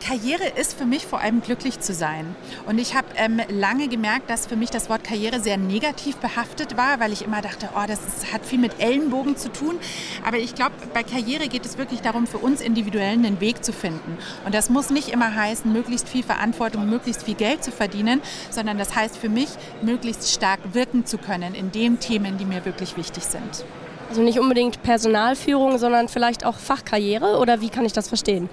Karriere 0.00 0.46
ist 0.56 0.78
für 0.78 0.84
mich 0.84 1.06
vor 1.06 1.20
allem 1.20 1.40
glücklich 1.40 1.80
zu 1.80 1.94
sein. 1.94 2.36
Und 2.66 2.78
ich 2.78 2.94
habe 2.94 3.06
ähm, 3.16 3.40
lange 3.48 3.88
gemerkt, 3.88 4.30
dass 4.30 4.46
für 4.46 4.56
mich 4.56 4.70
das 4.70 4.88
Wort 4.88 5.04
Karriere 5.04 5.40
sehr 5.40 5.56
negativ 5.56 6.16
behaftet 6.16 6.76
war, 6.76 7.00
weil 7.00 7.12
ich 7.12 7.22
immer 7.22 7.40
dachte, 7.40 7.68
oh, 7.74 7.84
das 7.86 8.00
ist, 8.00 8.32
hat 8.32 8.44
viel 8.44 8.58
mit 8.58 8.80
Ellenbogen 8.80 9.36
zu 9.36 9.50
tun. 9.50 9.78
Aber 10.24 10.38
ich 10.38 10.54
glaube, 10.54 10.74
bei 10.92 11.02
Karriere 11.02 11.48
geht 11.48 11.64
es 11.64 11.78
wirklich 11.78 12.00
darum, 12.02 12.26
für 12.26 12.38
uns 12.38 12.60
individuell 12.60 13.12
einen 13.12 13.40
Weg 13.40 13.64
zu 13.64 13.72
finden. 13.72 14.18
Und 14.44 14.54
das 14.54 14.70
muss 14.70 14.90
nicht 14.90 15.08
immer 15.08 15.34
heißen, 15.34 15.72
möglichst 15.72 16.08
viel 16.08 16.22
Verantwortung, 16.22 16.88
möglichst 16.88 17.24
viel 17.24 17.34
Geld 17.34 17.64
zu 17.64 17.72
verdienen, 17.72 18.20
sondern 18.50 18.78
das 18.78 18.94
heißt 18.94 19.16
für 19.16 19.28
mich, 19.28 19.48
möglichst 19.82 20.32
stark 20.32 20.60
wirken 20.72 21.06
zu 21.06 21.18
können 21.18 21.54
in 21.54 21.72
den 21.72 21.98
Themen, 22.00 22.38
die 22.38 22.44
mir 22.44 22.64
wirklich 22.64 22.96
wichtig 22.96 23.24
sind. 23.24 23.64
Also 24.08 24.22
nicht 24.22 24.38
unbedingt 24.38 24.82
Personalführung, 24.82 25.78
sondern 25.78 26.08
vielleicht 26.08 26.44
auch 26.44 26.56
Fachkarriere 26.56 27.38
oder 27.38 27.60
wie 27.60 27.70
kann 27.70 27.84
ich 27.84 27.92
das 27.92 28.08
verstehen? 28.08 28.48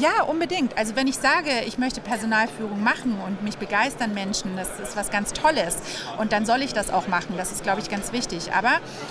Ja, 0.00 0.22
unbedingt. 0.22 0.78
Also 0.78 0.96
wenn 0.96 1.06
ich 1.06 1.18
sage, 1.18 1.50
ich 1.66 1.76
möchte 1.76 2.00
Personalführung 2.00 2.82
machen 2.82 3.20
und 3.26 3.42
mich 3.42 3.58
begeistern 3.58 4.14
Menschen, 4.14 4.56
das 4.56 4.80
ist 4.80 4.96
was 4.96 5.10
ganz 5.10 5.34
Tolles. 5.34 5.76
Und 6.16 6.32
dann 6.32 6.46
soll 6.46 6.62
ich 6.62 6.72
das 6.72 6.88
auch 6.88 7.08
machen. 7.08 7.34
Das 7.36 7.52
ist, 7.52 7.62
glaube 7.62 7.80
ich, 7.82 7.90
ganz 7.90 8.10
wichtig. 8.10 8.54
Aber 8.54 8.70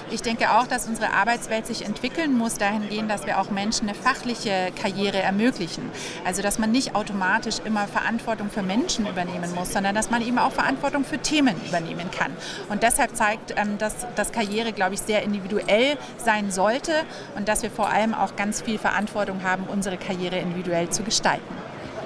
ich 0.09 0.23
denke 0.23 0.49
auch, 0.49 0.65
dass 0.65 0.87
unsere 0.87 1.13
Arbeitswelt 1.13 1.67
sich 1.67 1.85
entwickeln 1.85 2.35
muss 2.35 2.55
dahingehend, 2.55 3.11
dass 3.11 3.27
wir 3.27 3.39
auch 3.39 3.51
Menschen 3.51 3.89
eine 3.89 3.95
fachliche 3.95 4.71
Karriere 4.81 5.21
ermöglichen. 5.21 5.87
Also 6.25 6.41
dass 6.41 6.57
man 6.57 6.71
nicht 6.71 6.95
automatisch 6.95 7.57
immer 7.63 7.87
Verantwortung 7.87 8.49
für 8.49 8.63
Menschen 8.63 9.05
übernehmen 9.05 9.53
muss, 9.53 9.73
sondern 9.73 9.93
dass 9.93 10.09
man 10.09 10.23
eben 10.23 10.39
auch 10.39 10.51
Verantwortung 10.51 11.05
für 11.05 11.19
Themen 11.19 11.55
übernehmen 11.67 12.09
kann. 12.09 12.31
Und 12.69 12.81
deshalb 12.81 13.15
zeigt, 13.15 13.53
ähm, 13.55 13.77
dass, 13.77 14.07
dass 14.15 14.31
Karriere, 14.31 14.73
glaube 14.73 14.95
ich, 14.95 15.01
sehr 15.01 15.21
individuell 15.21 15.99
sein 16.17 16.49
sollte 16.49 16.93
und 17.35 17.47
dass 17.47 17.61
wir 17.61 17.69
vor 17.69 17.89
allem 17.89 18.15
auch 18.15 18.35
ganz 18.35 18.61
viel 18.63 18.79
Verantwortung 18.79 19.43
haben, 19.43 19.65
unsere 19.65 19.97
Karriere 19.97 20.39
individuell 20.39 20.70
individuell 20.71 20.89
zu 20.89 21.03
gestalten. 21.03 21.43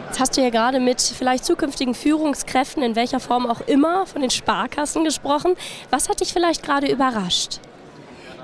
Jetzt 0.07 0.19
hast 0.19 0.37
du 0.37 0.41
ja 0.41 0.49
gerade 0.49 0.79
mit 0.79 1.01
vielleicht 1.01 1.45
zukünftigen 1.45 1.93
Führungskräften 1.93 2.83
in 2.83 2.95
welcher 2.95 3.19
Form 3.19 3.47
auch 3.47 3.61
immer 3.61 4.05
von 4.05 4.21
den 4.21 4.29
Sparkassen 4.29 5.03
gesprochen. 5.03 5.55
Was 5.89 6.09
hat 6.09 6.21
dich 6.21 6.31
vielleicht 6.31 6.63
gerade 6.63 6.87
überrascht? 6.87 7.59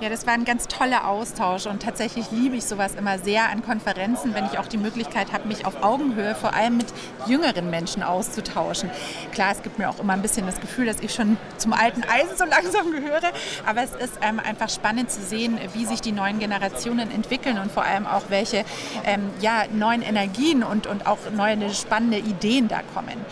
Ja, 0.02 0.10
das 0.10 0.26
war 0.26 0.34
ein 0.34 0.46
ganz 0.46 0.68
toller 0.68 1.08
Austausch 1.08 1.68
und 1.68 1.84
tatsächlich 1.84 2.32
liebe 2.32 2.56
ich 2.56 2.66
sowas 2.66 2.96
immer 2.96 3.20
sehr 3.20 3.52
an 3.52 3.62
Konferenzen, 3.62 4.34
wenn 4.34 4.48
ich 4.48 4.58
auch 4.58 4.66
die 4.66 4.80
Möglichkeit 4.80 5.32
habe, 5.32 5.48
mich 5.48 5.68
auf 5.68 5.84
Augenhöhe 5.84 6.34
vor 6.34 6.56
allem 6.56 6.78
mit 6.78 6.88
jüngeren 7.28 7.70
Menschen 7.70 8.02
auszutauschen. 8.02 8.90
Klar, 9.32 9.52
es 9.52 9.62
gibt 9.62 9.78
mir 9.78 9.92
auch 9.92 10.00
immer 10.00 10.14
ein 10.14 10.24
bisschen 10.24 10.48
das 10.48 10.60
Gefühl, 10.60 10.88
dass 10.88 11.02
ich 11.02 11.14
schon 11.14 11.38
zum 11.58 11.72
alten 11.72 12.04
Eisen 12.04 12.36
so 12.36 12.46
langsam 12.46 12.92
gehöre, 12.92 13.32
aber 13.68 13.84
es 13.84 13.92
ist 13.92 14.14
ähm, 14.24 14.40
einfach 14.40 14.70
spannend 14.70 15.12
zu 15.12 15.22
sehen, 15.22 15.60
wie 15.76 15.86
sich 15.86 16.02
die 16.02 16.14
neuen 16.14 16.40
Generationen 16.40 17.12
entwickeln 17.12 17.60
und 17.60 17.72
vor 17.72 17.84
allem 17.84 18.08
auch 18.08 18.24
welche 18.30 18.66
ähm, 19.06 19.30
ja, 19.40 19.66
neuen 19.72 20.02
Energien 20.02 20.64
und, 20.64 20.88
und 20.88 21.06
auch 21.06 21.20
neue 21.32 21.72
spannende 21.76 22.18
Ideen 22.18 22.68
da 22.70 22.82
kommen. 22.96 23.24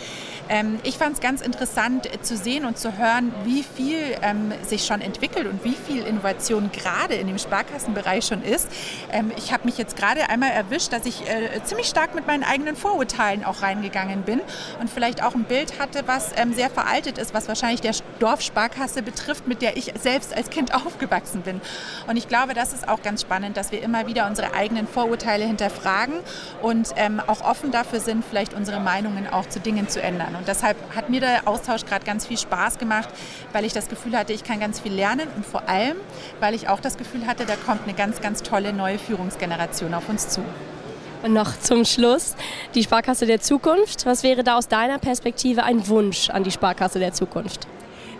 Ähm, 0.50 0.80
ich 0.82 0.98
fand 0.98 1.14
es 1.14 1.20
ganz 1.20 1.40
interessant 1.40 2.12
äh, 2.12 2.20
zu 2.20 2.36
sehen 2.36 2.64
und 2.64 2.76
zu 2.76 2.98
hören, 2.98 3.32
wie 3.44 3.62
viel 3.62 3.98
ähm, 4.20 4.52
sich 4.62 4.84
schon 4.84 5.00
entwickelt 5.00 5.46
und 5.46 5.64
wie 5.64 5.74
viel 5.74 6.04
Innovation 6.04 6.70
gerade 6.72 7.14
in 7.14 7.28
dem 7.28 7.38
Sparkassenbereich 7.38 8.26
schon 8.26 8.42
ist. 8.42 8.68
Ähm, 9.12 9.30
ich 9.36 9.52
habe 9.52 9.64
mich 9.64 9.78
jetzt 9.78 9.96
gerade 9.96 10.28
einmal 10.28 10.50
erwischt, 10.50 10.92
dass 10.92 11.06
ich 11.06 11.22
äh, 11.28 11.62
ziemlich 11.62 11.86
stark 11.86 12.16
mit 12.16 12.26
meinen 12.26 12.42
eigenen 12.42 12.74
Vorurteilen 12.74 13.44
auch 13.44 13.62
reingegangen 13.62 14.22
bin 14.22 14.40
und 14.80 14.90
vielleicht 14.90 15.22
auch 15.22 15.36
ein 15.36 15.44
Bild 15.44 15.78
hatte, 15.78 16.02
was 16.06 16.32
ähm, 16.36 16.52
sehr 16.52 16.68
veraltet 16.68 17.18
ist, 17.18 17.32
was 17.32 17.46
wahrscheinlich 17.46 17.80
der 17.80 17.94
Dorfsparkasse 18.18 19.02
betrifft, 19.02 19.46
mit 19.46 19.62
der 19.62 19.76
ich 19.76 19.92
selbst 20.00 20.36
als 20.36 20.50
Kind 20.50 20.74
aufgewachsen 20.86 21.42
bin. 21.42 21.60
Und 22.08 22.16
ich 22.16 22.26
glaube, 22.26 22.54
das 22.54 22.72
ist 22.72 22.88
auch 22.88 23.02
ganz 23.02 23.22
spannend, 23.22 23.56
dass 23.56 23.70
wir 23.70 23.80
immer 23.82 24.08
wieder 24.08 24.26
unsere 24.26 24.52
eigenen 24.52 24.88
Vorurteile 24.88 25.44
hinterfragen 25.44 26.14
und 26.60 26.88
ähm, 26.96 27.22
auch 27.24 27.42
offen 27.42 27.70
dafür 27.70 28.00
sind, 28.00 28.24
vielleicht 28.24 28.52
unsere 28.52 28.80
Meinungen 28.80 29.28
auch 29.28 29.48
zu 29.48 29.60
Dingen 29.60 29.88
zu 29.88 30.02
ändern. 30.02 30.39
Und 30.40 30.48
deshalb 30.48 30.78
hat 30.96 31.10
mir 31.10 31.20
der 31.20 31.46
Austausch 31.46 31.84
gerade 31.84 32.06
ganz 32.06 32.24
viel 32.24 32.38
Spaß 32.38 32.78
gemacht, 32.78 33.10
weil 33.52 33.66
ich 33.66 33.74
das 33.74 33.90
Gefühl 33.90 34.16
hatte, 34.16 34.32
ich 34.32 34.42
kann 34.42 34.58
ganz 34.58 34.80
viel 34.80 34.90
lernen 34.90 35.28
und 35.36 35.44
vor 35.44 35.68
allem, 35.68 35.98
weil 36.40 36.54
ich 36.54 36.66
auch 36.66 36.80
das 36.80 36.96
Gefühl 36.96 37.26
hatte, 37.26 37.44
da 37.44 37.56
kommt 37.56 37.82
eine 37.84 37.92
ganz, 37.92 38.22
ganz 38.22 38.42
tolle 38.42 38.72
neue 38.72 38.98
Führungsgeneration 38.98 39.92
auf 39.92 40.08
uns 40.08 40.30
zu. 40.30 40.40
Und 41.22 41.34
noch 41.34 41.58
zum 41.58 41.84
Schluss 41.84 42.36
die 42.74 42.82
Sparkasse 42.82 43.26
der 43.26 43.42
Zukunft. 43.42 44.06
Was 44.06 44.22
wäre 44.22 44.42
da 44.42 44.56
aus 44.56 44.68
deiner 44.68 44.98
Perspektive 44.98 45.62
ein 45.62 45.86
Wunsch 45.88 46.30
an 46.30 46.42
die 46.42 46.50
Sparkasse 46.50 46.98
der 46.98 47.12
Zukunft? 47.12 47.66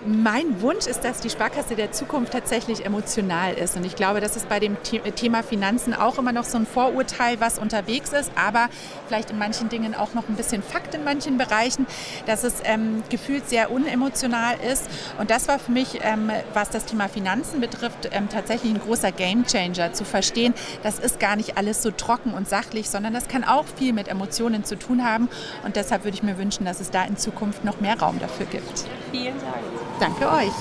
Mein 0.06 0.62
Wunsch 0.62 0.86
ist, 0.86 1.04
dass 1.04 1.20
die 1.20 1.28
Sparkasse 1.28 1.76
der 1.76 1.92
Zukunft 1.92 2.32
tatsächlich 2.32 2.86
emotional 2.86 3.52
ist. 3.52 3.76
Und 3.76 3.84
ich 3.84 3.96
glaube, 3.96 4.20
das 4.20 4.34
ist 4.34 4.48
bei 4.48 4.58
dem 4.58 4.78
Thema 4.82 5.42
Finanzen 5.42 5.92
auch 5.92 6.16
immer 6.16 6.32
noch 6.32 6.44
so 6.44 6.56
ein 6.56 6.66
Vorurteil, 6.66 7.38
was 7.38 7.58
unterwegs 7.58 8.12
ist, 8.14 8.32
aber 8.34 8.68
vielleicht 9.06 9.30
in 9.30 9.38
manchen 9.38 9.68
Dingen 9.68 9.94
auch 9.94 10.14
noch 10.14 10.28
ein 10.28 10.36
bisschen 10.36 10.62
Fakt 10.62 10.94
in 10.94 11.04
manchen 11.04 11.36
Bereichen, 11.36 11.86
dass 12.24 12.44
es 12.44 12.62
ähm, 12.64 13.02
gefühlt 13.10 13.48
sehr 13.48 13.70
unemotional 13.70 14.56
ist. 14.72 14.88
Und 15.18 15.30
das 15.30 15.48
war 15.48 15.58
für 15.58 15.72
mich, 15.72 16.00
ähm, 16.02 16.30
was 16.54 16.70
das 16.70 16.86
Thema 16.86 17.08
Finanzen 17.08 17.60
betrifft, 17.60 18.08
ähm, 18.10 18.30
tatsächlich 18.30 18.72
ein 18.72 18.80
großer 18.80 19.12
Gamechanger 19.12 19.92
zu 19.92 20.04
verstehen, 20.04 20.54
das 20.82 20.98
ist 20.98 21.20
gar 21.20 21.36
nicht 21.36 21.58
alles 21.58 21.82
so 21.82 21.90
trocken 21.90 22.32
und 22.32 22.48
sachlich, 22.48 22.88
sondern 22.88 23.12
das 23.12 23.28
kann 23.28 23.44
auch 23.44 23.66
viel 23.76 23.92
mit 23.92 24.08
Emotionen 24.08 24.64
zu 24.64 24.78
tun 24.78 25.04
haben. 25.04 25.28
Und 25.62 25.76
deshalb 25.76 26.04
würde 26.04 26.14
ich 26.14 26.22
mir 26.22 26.38
wünschen, 26.38 26.64
dass 26.64 26.80
es 26.80 26.90
da 26.90 27.04
in 27.04 27.18
Zukunft 27.18 27.64
noch 27.64 27.80
mehr 27.80 27.98
Raum 27.98 28.18
dafür 28.18 28.46
gibt. 28.46 28.86
Vielen 29.10 29.38
Dank. 29.40 29.89
Danke 30.00 30.26
euch. 30.26 30.52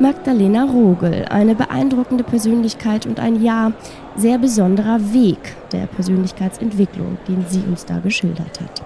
Magdalena 0.00 0.64
Rogel, 0.64 1.24
eine 1.26 1.54
beeindruckende 1.54 2.22
Persönlichkeit 2.22 3.06
und 3.06 3.18
ein 3.18 3.42
ja, 3.42 3.72
sehr 4.16 4.38
besonderer 4.38 5.12
Weg 5.12 5.38
der 5.72 5.86
Persönlichkeitsentwicklung, 5.86 7.18
den 7.26 7.44
sie 7.48 7.60
uns 7.60 7.84
da 7.84 7.98
geschildert 7.98 8.60
hat. 8.60 8.82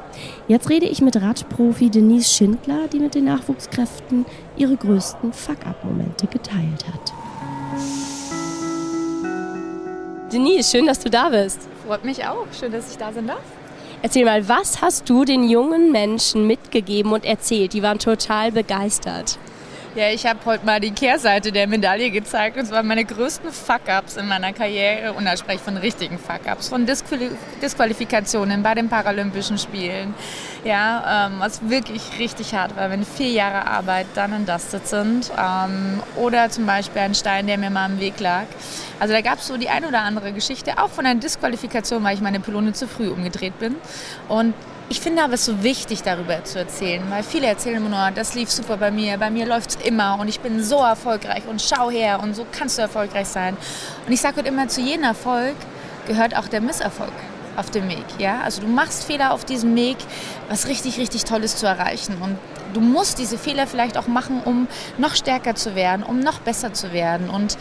Jetzt 0.49 0.71
rede 0.71 0.87
ich 0.87 1.01
mit 1.01 1.21
Radprofi 1.21 1.91
Denise 1.91 2.31
Schindler, 2.31 2.89
die 2.93 2.99
mit 2.99 3.15
den 3.15 3.25
Nachwuchskräften 3.25 4.27
ihre 4.57 4.77
größten 4.77 5.33
Fuck-up-Momente 5.33 6.27
geteilt 6.27 6.85
hat. 6.93 7.13
Denise, 10.33 10.71
schön, 10.71 10.87
dass 10.87 10.99
du 10.99 11.11
da 11.11 11.29
bist. 11.29 11.69
Freut 11.87 12.05
mich 12.05 12.25
auch. 12.25 12.47
Schön, 12.59 12.73
dass 12.73 12.91
ich 12.91 12.97
da 12.97 13.13
sein 13.13 13.27
darf. 13.27 13.43
Erzähl 14.05 14.25
mal, 14.25 14.49
was 14.49 14.83
hast 14.83 15.09
du 15.09 15.25
den 15.25 15.49
jungen 15.49 15.93
Menschen 15.93 16.45
mitgegeben 16.49 17.13
und 17.13 17.25
erzählt? 17.25 17.73
Die 17.73 17.85
waren 17.85 18.01
total 18.01 18.51
begeistert. 18.51 19.39
Ja, 19.95 20.11
ich 20.11 20.27
habe 20.27 20.41
heute 20.45 20.67
mal 20.67 20.81
die 20.81 20.91
Kehrseite 20.91 21.53
der 21.53 21.69
Medaille 21.69 22.11
gezeigt 22.11 22.57
und 22.57 22.67
zwar 22.67 22.83
meine 22.83 23.05
größten 23.05 23.53
Fuck-ups 23.53 24.17
in 24.17 24.27
meiner 24.27 24.53
Karriere 24.53 25.13
und 25.13 25.25
da 25.25 25.37
spreche 25.37 25.59
ich 25.59 25.63
von 25.63 25.77
richtigen 25.77 26.19
Fuck-ups, 26.19 26.69
von 26.69 26.85
Disqual 26.85 27.31
Disqualifikationen 27.63 28.63
bei 28.63 28.75
den 28.75 28.89
Paralympischen 28.89 29.57
Spielen. 29.57 30.15
Ja, 30.65 31.27
ähm, 31.27 31.41
was 31.41 31.69
wirklich 31.69 32.03
richtig 32.21 32.55
hart 32.55 32.77
war, 32.77 32.89
wenn 32.89 33.05
vier 33.05 33.31
Jahre 33.31 33.67
Arbeit 33.67 34.07
dann 34.15 34.47
Dusted 34.47 34.87
sind 34.87 35.33
ähm, 35.37 36.01
oder 36.15 36.51
zum 36.51 36.67
Beispiel 36.67 37.03
ein 37.03 37.17
Stein, 37.17 37.49
der 37.49 37.59
mir 37.59 37.69
mal 37.71 37.91
im 37.91 37.99
Weg 37.99 38.21
lag. 38.21 38.45
Also 39.01 39.13
da 39.13 39.23
gab 39.23 39.41
es 39.41 39.49
so 39.49 39.57
die 39.57 39.69
ein 39.69 39.85
oder 39.85 40.03
andere 40.03 40.33
Geschichte, 40.33 40.79
auch 40.79 40.91
von 40.91 41.05
einer 41.05 41.19
Disqualifikation, 41.19 42.05
weil 42.05 42.15
ich 42.15 42.21
meine 42.21 42.39
Pylone 42.39 42.75
zu 42.75 42.87
früh 42.87 43.09
umgedreht 43.09 43.59
bin 43.59 43.75
und 44.29 44.55
ich 44.89 45.01
finde 45.01 45.25
aber 45.25 45.35
es 45.35 45.45
so 45.47 45.65
wichtig, 45.65 46.03
darüber 46.03 46.45
zu 46.45 46.61
erzählen, 46.61 47.03
weil 47.09 47.25
viele 47.25 47.47
erzählen 47.49 47.79
immer 47.79 47.89
nur, 47.89 48.11
das 48.15 48.35
lief 48.35 48.51
super 48.51 48.77
bei 48.77 48.93
mir, 48.93 49.19
bei 49.19 49.31
mir 49.31 49.47
läuft 49.47 49.71
es 49.71 49.77
immer 49.77 50.19
und 50.21 50.29
ich 50.29 50.39
bin 50.39 50.63
so 50.63 50.77
erfolgreich 50.77 51.43
und 51.49 51.61
schau 51.61 51.91
her 51.91 52.21
und 52.23 52.37
so 52.37 52.47
kannst 52.53 52.79
du 52.79 52.83
erfolgreich 52.83 53.27
sein. 53.27 53.57
Und 54.07 54.13
ich 54.13 54.21
sage 54.21 54.37
halt 54.37 54.47
immer, 54.47 54.69
zu 54.69 54.81
jedem 54.81 55.05
Erfolg 55.05 55.57
gehört 56.07 56.37
auch 56.37 56.47
der 56.47 56.61
Misserfolg 56.61 57.13
auf 57.57 57.71
dem 57.71 57.89
Weg. 57.89 58.05
Ja? 58.19 58.41
Also 58.41 58.63
du 58.63 58.69
machst 58.69 59.05
Fehler 59.05 59.33
auf 59.33 59.45
diesem 59.45 59.75
Weg, 59.77 59.97
was 60.49 60.67
richtig, 60.67 60.99
richtig 60.99 61.25
Tolles 61.25 61.57
zu 61.57 61.67
erreichen. 61.67 62.17
Und 62.21 62.39
du 62.75 62.81
musst 62.81 63.19
diese 63.19 63.39
Fehler 63.39 63.67
vielleicht 63.67 63.97
auch 63.97 64.07
machen, 64.07 64.41
um 64.45 64.69
noch 64.99 65.15
stärker 65.15 65.55
zu 65.55 65.75
werden, 65.75 66.03
um 66.03 66.21
noch 66.21 66.41
besser 66.41 66.73
zu 66.73 66.93
werden. 66.93 67.29
Und 67.29 67.57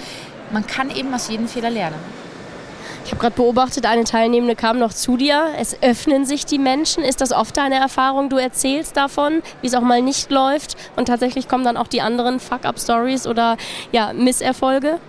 man 0.51 0.67
kann 0.67 0.89
eben 0.89 1.13
aus 1.13 1.29
jedem 1.29 1.47
Fehler 1.47 1.69
lernen. 1.69 2.21
Ich 3.03 3.11
habe 3.11 3.19
gerade 3.19 3.35
beobachtet, 3.35 3.85
eine 3.85 4.03
Teilnehmende 4.03 4.55
kam 4.55 4.77
noch 4.77 4.93
zu 4.93 5.17
dir. 5.17 5.47
Es 5.57 5.81
öffnen 5.81 6.25
sich 6.25 6.45
die 6.45 6.59
Menschen. 6.59 7.03
Ist 7.03 7.19
das 7.19 7.31
oft 7.31 7.57
deine 7.57 7.75
Erfahrung? 7.75 8.29
Du 8.29 8.37
erzählst 8.37 8.95
davon, 8.95 9.41
wie 9.61 9.67
es 9.67 9.73
auch 9.73 9.81
mal 9.81 10.01
nicht 10.01 10.29
läuft 10.29 10.77
und 10.95 11.07
tatsächlich 11.07 11.47
kommen 11.47 11.63
dann 11.63 11.77
auch 11.77 11.87
die 11.87 12.01
anderen 12.01 12.39
Fuck-up-Stories 12.39 13.25
oder 13.25 13.57
ja, 13.91 14.13
Misserfolge? 14.13 14.99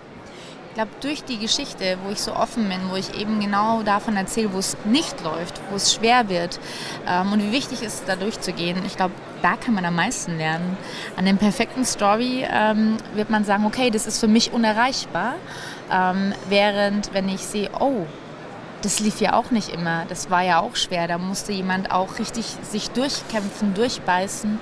Ich 0.73 0.77
glaube, 0.77 0.91
durch 1.03 1.23
die 1.23 1.39
Geschichte, 1.39 1.99
wo 2.03 2.11
ich 2.13 2.23
so 2.23 2.35
offen 2.35 2.67
bin, 2.67 2.79
wo 2.91 2.97
ich 2.97 3.15
eben 3.21 3.41
genau 3.41 3.83
davon 3.83 4.17
erzähle, 4.17 4.55
wo 4.55 4.59
es 4.59 4.75
nicht 4.87 5.23
läuft, 5.23 5.61
wo 5.69 5.77
es 5.77 5.93
schwer 5.93 6.31
wird 6.31 6.59
ähm, 7.07 7.31
und 7.31 7.43
wie 7.43 7.53
wichtig 7.53 7.83
es 7.83 7.97
ist, 7.97 8.09
da 8.09 8.17
durchzugehen, 8.17 8.83
ich 8.87 8.97
glaube, 8.97 9.13
da 9.43 9.57
kann 9.57 9.75
man 9.75 9.85
am 9.85 9.97
meisten 9.97 10.39
lernen. 10.39 10.79
An 11.15 11.27
dem 11.27 11.37
perfekten 11.37 11.85
Story 11.85 12.47
ähm, 12.51 12.97
wird 13.13 13.29
man 13.29 13.45
sagen, 13.45 13.67
okay, 13.67 13.91
das 13.91 14.07
ist 14.07 14.19
für 14.19 14.29
mich 14.29 14.55
unerreichbar. 14.55 15.35
Ähm, 15.93 16.33
während 16.49 17.13
wenn 17.13 17.29
ich 17.29 17.43
sehe, 17.43 17.69
oh, 17.79 18.07
das 18.81 18.99
lief 18.99 19.21
ja 19.21 19.35
auch 19.35 19.51
nicht 19.51 19.69
immer, 19.69 20.07
das 20.09 20.31
war 20.31 20.41
ja 20.41 20.61
auch 20.61 20.77
schwer, 20.77 21.07
da 21.07 21.19
musste 21.19 21.53
jemand 21.53 21.93
auch 21.93 22.19
richtig 22.19 22.47
sich 22.63 22.89
durchkämpfen, 22.93 23.75
durchbeißen, 23.75 24.59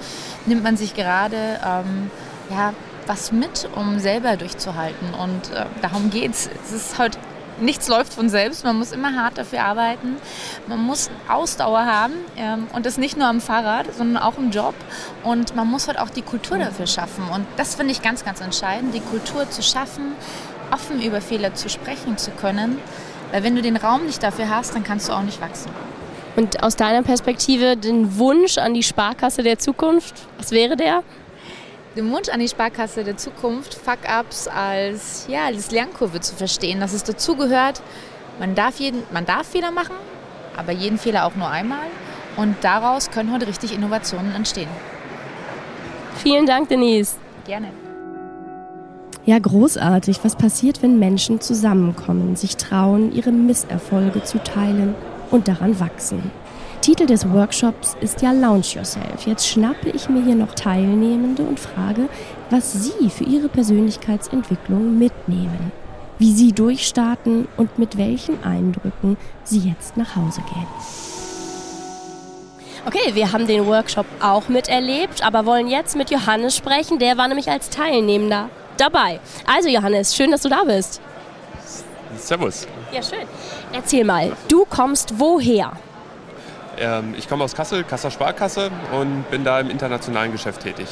nimmt 0.46 0.64
man 0.64 0.76
sich 0.76 0.94
gerade 0.94 1.60
ähm, 1.64 2.10
ja, 2.50 2.74
was 3.10 3.32
mit, 3.32 3.68
um 3.74 3.98
selber 3.98 4.36
durchzuhalten. 4.36 5.14
Und 5.14 5.52
äh, 5.52 5.66
darum 5.82 6.10
geht 6.10 6.30
es. 6.30 6.48
Ist 6.72 6.96
halt 6.96 7.18
nichts 7.58 7.88
läuft 7.88 8.14
von 8.14 8.28
selbst. 8.28 8.64
Man 8.64 8.78
muss 8.78 8.92
immer 8.92 9.16
hart 9.16 9.36
dafür 9.36 9.64
arbeiten. 9.64 10.16
Man 10.68 10.78
muss 10.78 11.10
Ausdauer 11.28 11.84
haben 11.86 12.14
ähm, 12.36 12.68
und 12.72 12.86
das 12.86 12.98
nicht 12.98 13.16
nur 13.16 13.26
am 13.26 13.40
Fahrrad, 13.40 13.92
sondern 13.92 14.22
auch 14.22 14.38
im 14.38 14.52
Job. 14.52 14.76
Und 15.24 15.56
man 15.56 15.66
muss 15.66 15.88
halt 15.88 15.98
auch 15.98 16.08
die 16.08 16.22
Kultur 16.22 16.58
dafür 16.58 16.86
schaffen. 16.86 17.24
Und 17.34 17.46
das 17.56 17.74
finde 17.74 17.90
ich 17.90 18.00
ganz, 18.00 18.24
ganz 18.24 18.40
entscheidend, 18.40 18.94
die 18.94 19.00
Kultur 19.00 19.50
zu 19.50 19.60
schaffen, 19.60 20.12
offen 20.70 21.02
über 21.02 21.20
Fehler 21.20 21.54
zu 21.54 21.68
sprechen 21.68 22.16
zu 22.16 22.30
können. 22.30 22.78
Weil 23.32 23.42
wenn 23.42 23.56
du 23.56 23.62
den 23.62 23.76
Raum 23.76 24.06
nicht 24.06 24.22
dafür 24.22 24.48
hast, 24.48 24.76
dann 24.76 24.84
kannst 24.84 25.08
du 25.08 25.12
auch 25.12 25.22
nicht 25.22 25.40
wachsen. 25.40 25.72
Und 26.36 26.62
aus 26.62 26.76
deiner 26.76 27.02
Perspektive 27.02 27.76
den 27.76 28.18
Wunsch 28.18 28.56
an 28.56 28.72
die 28.72 28.84
Sparkasse 28.84 29.42
der 29.42 29.58
Zukunft, 29.58 30.14
was 30.38 30.52
wäre 30.52 30.76
der? 30.76 31.02
Den 31.96 32.12
Wunsch 32.12 32.28
an 32.28 32.38
die 32.38 32.46
Sparkasse 32.46 33.02
der 33.02 33.16
Zukunft, 33.16 33.74
Fuck-Ups 33.74 34.46
als, 34.46 35.26
ja, 35.28 35.46
als 35.46 35.72
Lernkurve 35.72 36.20
zu 36.20 36.36
verstehen, 36.36 36.78
dass 36.78 36.92
es 36.92 37.02
dazugehört, 37.02 37.82
man 38.38 38.54
darf, 38.54 38.78
jeden, 38.78 39.02
man 39.12 39.26
darf 39.26 39.48
Fehler 39.48 39.72
machen, 39.72 39.96
aber 40.56 40.70
jeden 40.70 40.98
Fehler 40.98 41.26
auch 41.26 41.34
nur 41.34 41.48
einmal. 41.48 41.86
Und 42.36 42.54
daraus 42.62 43.10
können 43.10 43.32
heute 43.32 43.48
richtig 43.48 43.74
Innovationen 43.74 44.32
entstehen. 44.34 44.68
Vielen 46.22 46.46
Dank, 46.46 46.68
Denise. 46.68 47.16
Gerne. 47.44 47.68
Ja, 49.26 49.38
großartig. 49.38 50.20
Was 50.22 50.36
passiert, 50.36 50.82
wenn 50.82 50.98
Menschen 50.98 51.40
zusammenkommen, 51.40 52.36
sich 52.36 52.56
trauen, 52.56 53.12
ihre 53.12 53.32
Misserfolge 53.32 54.22
zu 54.22 54.38
teilen 54.42 54.94
und 55.30 55.48
daran 55.48 55.80
wachsen? 55.80 56.30
Titel 56.80 57.04
des 57.04 57.30
Workshops 57.30 57.94
ist 58.00 58.22
ja 58.22 58.32
Launch 58.32 58.74
Yourself. 58.74 59.26
Jetzt 59.26 59.46
schnappe 59.46 59.90
ich 59.90 60.08
mir 60.08 60.22
hier 60.24 60.34
noch 60.34 60.54
Teilnehmende 60.54 61.42
und 61.42 61.60
frage, 61.60 62.08
was 62.48 62.72
sie 62.72 63.10
für 63.10 63.24
ihre 63.24 63.48
Persönlichkeitsentwicklung 63.50 64.98
mitnehmen, 64.98 65.72
wie 66.18 66.32
sie 66.32 66.52
durchstarten 66.52 67.48
und 67.58 67.78
mit 67.78 67.98
welchen 67.98 68.42
Eindrücken 68.44 69.18
sie 69.44 69.58
jetzt 69.58 69.98
nach 69.98 70.16
Hause 70.16 70.40
gehen. 70.40 70.66
Okay, 72.86 73.14
wir 73.14 73.30
haben 73.30 73.46
den 73.46 73.66
Workshop 73.66 74.06
auch 74.22 74.48
miterlebt, 74.48 75.22
aber 75.22 75.44
wollen 75.44 75.68
jetzt 75.68 75.96
mit 75.96 76.10
Johannes 76.10 76.56
sprechen. 76.56 76.98
Der 76.98 77.18
war 77.18 77.28
nämlich 77.28 77.50
als 77.50 77.68
Teilnehmender 77.68 78.48
dabei. 78.78 79.20
Also 79.46 79.68
Johannes, 79.68 80.16
schön, 80.16 80.30
dass 80.30 80.40
du 80.40 80.48
da 80.48 80.64
bist. 80.64 81.02
Servus. 82.16 82.66
Ja, 82.90 83.02
schön. 83.02 83.28
Erzähl 83.74 84.04
mal, 84.04 84.32
du 84.48 84.64
kommst 84.64 85.20
woher? 85.20 85.72
Ähm, 86.80 87.14
ich 87.16 87.28
komme 87.28 87.44
aus 87.44 87.54
Kassel, 87.54 87.84
Kasser 87.84 88.10
Sparkasse 88.10 88.70
und 88.98 89.30
bin 89.30 89.44
da 89.44 89.60
im 89.60 89.70
internationalen 89.70 90.32
Geschäft 90.32 90.62
tätig. 90.62 90.88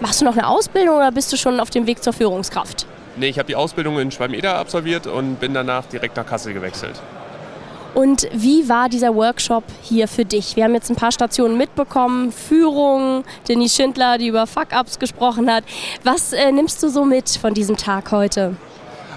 Machst 0.00 0.20
du 0.20 0.24
noch 0.24 0.36
eine 0.36 0.46
Ausbildung 0.46 0.96
oder 0.96 1.12
bist 1.12 1.32
du 1.32 1.36
schon 1.36 1.60
auf 1.60 1.70
dem 1.70 1.86
Weg 1.86 2.02
zur 2.02 2.12
Führungskraft? 2.12 2.86
Nee, 3.16 3.28
ich 3.28 3.38
habe 3.38 3.46
die 3.46 3.56
Ausbildung 3.56 3.98
in 3.98 4.10
Schwalm-Eder 4.10 4.58
absolviert 4.58 5.06
und 5.06 5.40
bin 5.40 5.54
danach 5.54 5.86
direkt 5.86 6.16
nach 6.16 6.26
Kassel 6.26 6.52
gewechselt. 6.52 7.00
Und 7.94 8.28
wie 8.30 8.68
war 8.68 8.90
dieser 8.90 9.14
Workshop 9.14 9.64
hier 9.80 10.06
für 10.06 10.26
dich? 10.26 10.54
Wir 10.54 10.64
haben 10.64 10.74
jetzt 10.74 10.90
ein 10.90 10.96
paar 10.96 11.12
Stationen 11.12 11.56
mitbekommen, 11.56 12.30
Führung, 12.30 13.24
Denise 13.48 13.74
Schindler, 13.74 14.18
die 14.18 14.26
über 14.26 14.46
Fuck-Ups 14.46 14.98
gesprochen 14.98 15.50
hat. 15.50 15.64
Was 16.04 16.34
äh, 16.34 16.52
nimmst 16.52 16.82
du 16.82 16.90
so 16.90 17.06
mit 17.06 17.30
von 17.30 17.54
diesem 17.54 17.78
Tag 17.78 18.12
heute? 18.12 18.54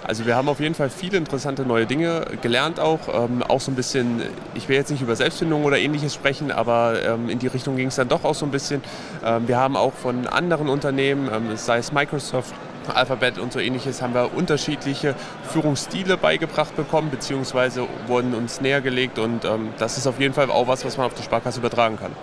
Also 0.09 0.25
wir 0.25 0.35
haben 0.35 0.49
auf 0.49 0.59
jeden 0.59 0.73
Fall 0.73 0.89
viele 0.89 1.17
interessante 1.17 1.61
neue 1.67 1.85
Dinge 1.85 2.25
gelernt 2.41 2.79
auch. 2.79 2.99
Ähm, 3.13 3.43
auch 3.43 3.61
so 3.61 3.69
ein 3.69 3.75
bisschen, 3.75 4.23
ich 4.55 4.67
will 4.67 4.75
jetzt 4.75 4.89
nicht 4.89 5.03
über 5.03 5.15
Selbstfindung 5.15 5.65
oder 5.65 5.77
ähnliches 5.77 6.15
sprechen, 6.15 6.51
aber 6.51 6.95
ähm, 7.05 7.29
in 7.29 7.37
die 7.37 7.45
Richtung 7.45 7.75
ging 7.75 7.89
es 7.89 7.95
dann 7.95 8.07
doch 8.07 8.23
auch 8.23 8.33
so 8.33 8.43
ein 8.47 8.49
bisschen. 8.49 8.81
Ähm, 9.23 9.47
wir 9.47 9.57
haben 9.57 9.77
auch 9.77 9.93
von 9.93 10.25
anderen 10.25 10.67
Unternehmen, 10.67 11.29
ähm, 11.31 11.55
sei 11.57 11.77
es 11.77 11.91
Microsoft, 11.91 12.55
Alphabet 12.91 13.37
und 13.37 13.53
so 13.53 13.59
ähnliches 13.59 14.01
haben 14.01 14.15
wir 14.15 14.33
unterschiedliche 14.33 15.13
Führungsstile 15.43 16.17
beigebracht 16.17 16.75
bekommen, 16.75 17.11
beziehungsweise 17.11 17.85
wurden 18.07 18.33
uns 18.33 18.61
näher 18.61 18.81
gelegt 18.81 19.19
und 19.19 19.45
ähm, 19.45 19.69
das 19.77 19.99
ist 19.99 20.07
auf 20.07 20.19
jeden 20.19 20.33
Fall 20.33 20.49
auch 20.49 20.67
was, 20.67 20.83
was 20.85 20.97
man 20.97 21.05
auf 21.05 21.13
die 21.13 21.21
Sparkasse 21.21 21.59
übertragen 21.59 21.97
kann. 21.99 22.13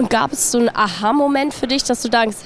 Und 0.00 0.08
gab 0.08 0.32
es 0.32 0.50
so 0.50 0.56
einen 0.56 0.74
Aha-Moment 0.74 1.52
für 1.52 1.66
dich, 1.66 1.84
dass 1.84 2.00
du 2.00 2.08
denkst, 2.08 2.38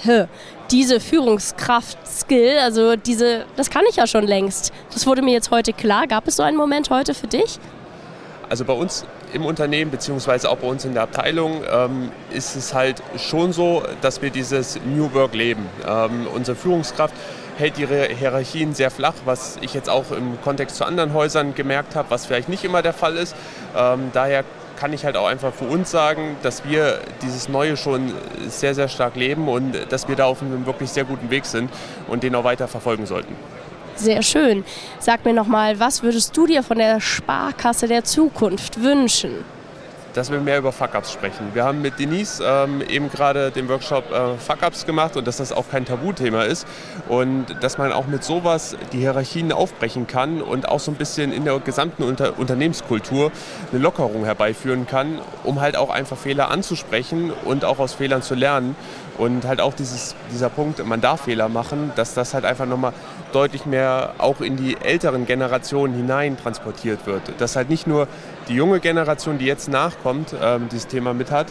diese 0.72 0.98
Führungskraft-Skill, 0.98 2.58
also 2.60 2.96
diese, 2.96 3.44
das 3.54 3.70
kann 3.70 3.84
ich 3.88 3.94
ja 3.94 4.08
schon 4.08 4.26
längst. 4.26 4.72
Das 4.92 5.06
wurde 5.06 5.22
mir 5.22 5.34
jetzt 5.34 5.52
heute 5.52 5.72
klar. 5.72 6.08
Gab 6.08 6.26
es 6.26 6.34
so 6.34 6.42
einen 6.42 6.56
Moment 6.56 6.90
heute 6.90 7.14
für 7.14 7.28
dich? 7.28 7.60
Also 8.48 8.64
bei 8.64 8.72
uns 8.72 9.04
im 9.32 9.46
Unternehmen, 9.46 9.92
beziehungsweise 9.92 10.50
auch 10.50 10.56
bei 10.56 10.66
uns 10.66 10.84
in 10.84 10.94
der 10.94 11.04
Abteilung, 11.04 11.62
ähm, 11.72 12.10
ist 12.32 12.56
es 12.56 12.74
halt 12.74 13.00
schon 13.18 13.52
so, 13.52 13.84
dass 14.00 14.20
wir 14.20 14.30
dieses 14.30 14.80
New 14.84 15.14
Work 15.14 15.34
leben. 15.34 15.64
Ähm, 15.86 16.26
unsere 16.34 16.56
Führungskraft 16.56 17.14
hält 17.56 17.78
ihre 17.78 18.06
Hierarchien 18.06 18.74
sehr 18.74 18.90
flach, 18.90 19.14
was 19.26 19.58
ich 19.60 19.74
jetzt 19.74 19.88
auch 19.88 20.10
im 20.10 20.42
Kontext 20.42 20.74
zu 20.74 20.84
anderen 20.84 21.14
Häusern 21.14 21.54
gemerkt 21.54 21.94
habe, 21.94 22.10
was 22.10 22.26
vielleicht 22.26 22.48
nicht 22.48 22.64
immer 22.64 22.82
der 22.82 22.94
Fall 22.94 23.16
ist. 23.16 23.36
Ähm, 23.76 24.10
daher 24.12 24.42
kann 24.76 24.92
ich 24.92 25.04
halt 25.04 25.16
auch 25.16 25.26
einfach 25.26 25.52
für 25.52 25.64
uns 25.64 25.90
sagen, 25.90 26.36
dass 26.42 26.64
wir 26.64 27.00
dieses 27.22 27.48
Neue 27.48 27.76
schon 27.76 28.12
sehr, 28.48 28.74
sehr 28.74 28.88
stark 28.88 29.16
leben 29.16 29.48
und 29.48 29.72
dass 29.90 30.08
wir 30.08 30.16
da 30.16 30.26
auf 30.26 30.42
einem 30.42 30.66
wirklich 30.66 30.90
sehr 30.90 31.04
guten 31.04 31.30
Weg 31.30 31.46
sind 31.46 31.70
und 32.08 32.22
den 32.22 32.34
auch 32.34 32.44
weiter 32.44 32.68
verfolgen 32.68 33.06
sollten. 33.06 33.34
Sehr 33.96 34.22
schön. 34.22 34.64
Sag 34.98 35.24
mir 35.24 35.32
nochmal, 35.32 35.78
was 35.78 36.02
würdest 36.02 36.36
du 36.36 36.46
dir 36.46 36.62
von 36.62 36.78
der 36.78 37.00
Sparkasse 37.00 37.86
der 37.86 38.04
Zukunft 38.04 38.82
wünschen? 38.82 39.44
Dass 40.14 40.30
wir 40.30 40.40
mehr 40.40 40.58
über 40.58 40.72
Fuck-Ups 40.72 41.12
sprechen. 41.12 41.50
Wir 41.54 41.64
haben 41.64 41.82
mit 41.82 41.98
Denise 41.98 42.42
ähm, 42.44 42.80
eben 42.88 43.10
gerade 43.10 43.50
den 43.50 43.68
Workshop 43.68 44.10
äh, 44.10 44.38
Fuck-Ups 44.38 44.86
gemacht 44.86 45.16
und 45.16 45.26
dass 45.26 45.36
das 45.36 45.52
auch 45.52 45.68
kein 45.68 45.84
Tabuthema 45.84 46.44
ist 46.44 46.66
und 47.08 47.46
dass 47.60 47.78
man 47.78 47.92
auch 47.92 48.06
mit 48.06 48.24
sowas 48.24 48.76
die 48.92 48.98
Hierarchien 48.98 49.52
aufbrechen 49.52 50.06
kann 50.06 50.40
und 50.40 50.68
auch 50.68 50.80
so 50.80 50.92
ein 50.92 50.96
bisschen 50.96 51.32
in 51.32 51.44
der 51.44 51.58
gesamten 51.58 52.04
Unter 52.04 52.38
Unternehmenskultur 52.38 53.32
eine 53.72 53.80
Lockerung 53.80 54.24
herbeiführen 54.24 54.86
kann, 54.86 55.18
um 55.42 55.60
halt 55.60 55.76
auch 55.76 55.90
einfach 55.90 56.16
Fehler 56.16 56.50
anzusprechen 56.50 57.32
und 57.44 57.64
auch 57.64 57.80
aus 57.80 57.92
Fehlern 57.92 58.22
zu 58.22 58.34
lernen. 58.34 58.76
Und 59.16 59.44
halt 59.44 59.60
auch 59.60 59.74
dieses, 59.74 60.16
dieser 60.32 60.48
Punkt, 60.48 60.84
man 60.84 61.00
darf 61.00 61.22
Fehler 61.22 61.48
machen, 61.48 61.92
dass 61.94 62.14
das 62.14 62.34
halt 62.34 62.44
einfach 62.44 62.66
nochmal 62.66 62.92
deutlich 63.32 63.64
mehr 63.64 64.14
auch 64.18 64.40
in 64.40 64.56
die 64.56 64.76
älteren 64.76 65.24
Generationen 65.24 65.94
hinein 65.94 66.36
transportiert 66.36 67.06
wird. 67.06 67.22
Dass 67.38 67.54
halt 67.54 67.70
nicht 67.70 67.86
nur 67.86 68.08
die 68.48 68.54
junge 68.54 68.80
Generation, 68.80 69.38
die 69.38 69.46
jetzt 69.46 69.68
nachkommt, 69.68 70.34
ähm, 70.40 70.68
dieses 70.70 70.86
Thema 70.86 71.14
mit 71.14 71.30
hat, 71.30 71.46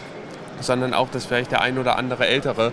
sondern 0.59 0.93
auch, 0.93 1.09
dass 1.09 1.25
vielleicht 1.25 1.51
der 1.51 1.61
ein 1.61 1.77
oder 1.77 1.97
andere 1.97 2.27
Ältere 2.27 2.71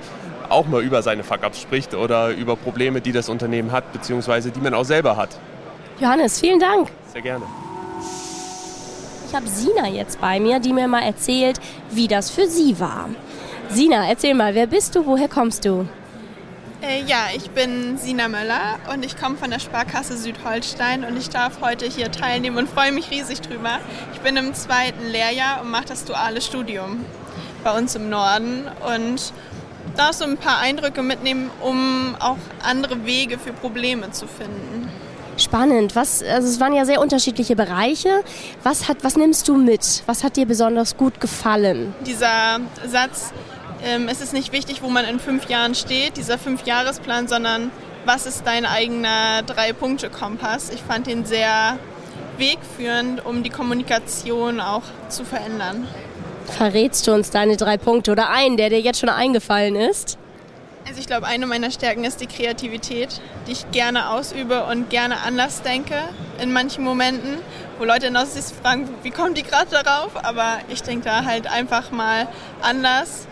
auch 0.48 0.66
mal 0.66 0.82
über 0.82 1.02
seine 1.02 1.22
Fuck-Ups 1.22 1.60
spricht 1.60 1.94
oder 1.94 2.30
über 2.30 2.56
Probleme, 2.56 3.00
die 3.00 3.12
das 3.12 3.28
Unternehmen 3.28 3.72
hat, 3.72 3.92
beziehungsweise 3.92 4.50
die 4.50 4.60
man 4.60 4.74
auch 4.74 4.84
selber 4.84 5.16
hat. 5.16 5.30
Johannes, 6.00 6.40
vielen 6.40 6.58
Dank. 6.58 6.88
Sehr 7.12 7.22
gerne. 7.22 7.44
Ich 9.28 9.34
habe 9.34 9.46
Sina 9.46 9.88
jetzt 9.88 10.20
bei 10.20 10.40
mir, 10.40 10.58
die 10.58 10.72
mir 10.72 10.88
mal 10.88 11.02
erzählt, 11.02 11.60
wie 11.90 12.08
das 12.08 12.30
für 12.30 12.46
sie 12.46 12.80
war. 12.80 13.08
Sina, 13.68 14.08
erzähl 14.08 14.34
mal, 14.34 14.54
wer 14.56 14.66
bist 14.66 14.96
du, 14.96 15.06
woher 15.06 15.28
kommst 15.28 15.64
du? 15.64 15.86
Äh, 16.82 17.02
ja, 17.06 17.26
ich 17.34 17.50
bin 17.50 17.98
Sina 17.98 18.28
Möller 18.28 18.78
und 18.92 19.04
ich 19.04 19.18
komme 19.18 19.36
von 19.36 19.50
der 19.50 19.58
Sparkasse 19.58 20.16
Südholstein 20.16 21.04
und 21.04 21.18
ich 21.18 21.28
darf 21.28 21.60
heute 21.60 21.84
hier 21.84 22.10
teilnehmen 22.10 22.56
und 22.56 22.70
freue 22.70 22.90
mich 22.90 23.10
riesig 23.10 23.42
drüber. 23.42 23.80
Ich 24.14 24.20
bin 24.20 24.36
im 24.38 24.54
zweiten 24.54 25.06
Lehrjahr 25.06 25.60
und 25.60 25.70
mache 25.70 25.84
das 25.86 26.06
duale 26.06 26.40
Studium 26.40 27.04
bei 27.64 27.76
uns 27.76 27.94
im 27.96 28.08
Norden 28.08 28.64
und 28.94 29.34
darf 29.94 30.14
so 30.14 30.24
ein 30.24 30.38
paar 30.38 30.58
Eindrücke 30.60 31.02
mitnehmen, 31.02 31.50
um 31.60 32.16
auch 32.18 32.38
andere 32.62 33.04
Wege 33.04 33.38
für 33.38 33.52
Probleme 33.52 34.10
zu 34.12 34.26
finden. 34.26 34.88
Spannend. 35.36 35.96
Was, 35.96 36.22
also 36.22 36.48
es 36.48 36.60
waren 36.60 36.74
ja 36.74 36.86
sehr 36.86 37.00
unterschiedliche 37.00 37.56
Bereiche. 37.56 38.22
Was, 38.62 38.88
hat, 38.88 38.98
was 39.02 39.16
nimmst 39.16 39.48
du 39.48 39.56
mit? 39.56 40.02
Was 40.06 40.24
hat 40.24 40.36
dir 40.36 40.46
besonders 40.46 40.96
gut 40.96 41.20
gefallen? 41.20 41.94
Dieser 42.06 42.60
Satz, 42.86 43.32
ähm, 43.84 44.08
es 44.08 44.20
ist 44.20 44.32
nicht 44.32 44.52
wichtig, 44.52 44.82
wo 44.82 44.88
man 44.88 45.04
in 45.04 45.20
fünf 45.20 45.48
Jahren 45.48 45.74
steht, 45.74 46.16
dieser 46.16 46.38
Fünfjahresplan, 46.38 47.28
sondern 47.28 47.70
was 48.04 48.26
ist 48.26 48.46
dein 48.46 48.64
eigener 48.64 49.42
Drei-Punkte-Kompass? 49.42 50.70
Ich 50.70 50.82
fand 50.82 51.06
ihn 51.06 51.24
sehr 51.24 51.78
wegführend, 52.38 53.24
um 53.24 53.42
die 53.42 53.50
Kommunikation 53.50 54.60
auch 54.60 54.82
zu 55.08 55.24
verändern. 55.24 55.86
Verrätst 56.46 57.06
du 57.06 57.12
uns 57.12 57.30
deine 57.30 57.56
drei 57.56 57.76
Punkte 57.76 58.12
oder 58.12 58.30
einen, 58.30 58.56
der 58.56 58.70
dir 58.70 58.80
jetzt 58.80 59.00
schon 59.00 59.08
eingefallen 59.08 59.76
ist? 59.76 60.18
Also 60.88 60.98
ich 60.98 61.06
glaube, 61.06 61.26
eine 61.26 61.46
meiner 61.46 61.70
Stärken 61.70 62.04
ist 62.04 62.20
die 62.20 62.26
Kreativität, 62.26 63.20
die 63.46 63.52
ich 63.52 63.70
gerne 63.70 64.10
ausübe 64.10 64.64
und 64.64 64.88
gerne 64.90 65.18
anders 65.20 65.62
denke 65.62 65.94
in 66.42 66.52
manchen 66.52 66.82
Momenten, 66.82 67.36
wo 67.78 67.84
Leute 67.84 68.10
dann 68.10 68.26
sich 68.26 68.44
fragen, 68.46 68.88
wie 69.02 69.10
kommen 69.10 69.34
die 69.34 69.42
gerade 69.42 69.70
darauf? 69.70 70.16
Aber 70.24 70.58
ich 70.68 70.82
denke 70.82 71.04
da 71.04 71.24
halt 71.24 71.46
einfach 71.46 71.90
mal 71.90 72.26
anders 72.62 73.26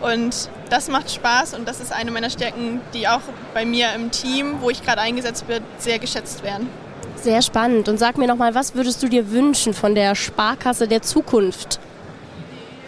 und 0.00 0.48
das 0.70 0.88
macht 0.88 1.10
Spaß 1.10 1.54
und 1.54 1.66
das 1.68 1.80
ist 1.80 1.92
eine 1.92 2.10
meiner 2.10 2.30
Stärken, 2.30 2.80
die 2.94 3.08
auch 3.08 3.20
bei 3.54 3.64
mir 3.64 3.92
im 3.94 4.10
Team, 4.10 4.56
wo 4.60 4.70
ich 4.70 4.82
gerade 4.84 5.00
eingesetzt 5.00 5.48
wird, 5.48 5.62
sehr 5.78 5.98
geschätzt 5.98 6.42
werden. 6.42 6.68
Sehr 7.16 7.42
spannend. 7.42 7.88
Und 7.88 7.98
sag 7.98 8.16
mir 8.16 8.28
nochmal, 8.28 8.54
was 8.54 8.74
würdest 8.74 9.02
du 9.02 9.08
dir 9.08 9.30
wünschen 9.30 9.74
von 9.74 9.94
der 9.94 10.14
Sparkasse 10.14 10.86
der 10.86 11.02
Zukunft? 11.02 11.80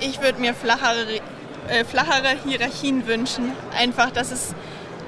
Ich 0.00 0.20
würde 0.22 0.40
mir 0.40 0.54
flachere, 0.54 1.20
äh, 1.68 1.84
flachere 1.84 2.36
Hierarchien 2.46 3.06
wünschen. 3.06 3.52
Einfach, 3.76 4.10
dass 4.10 4.30
es 4.30 4.54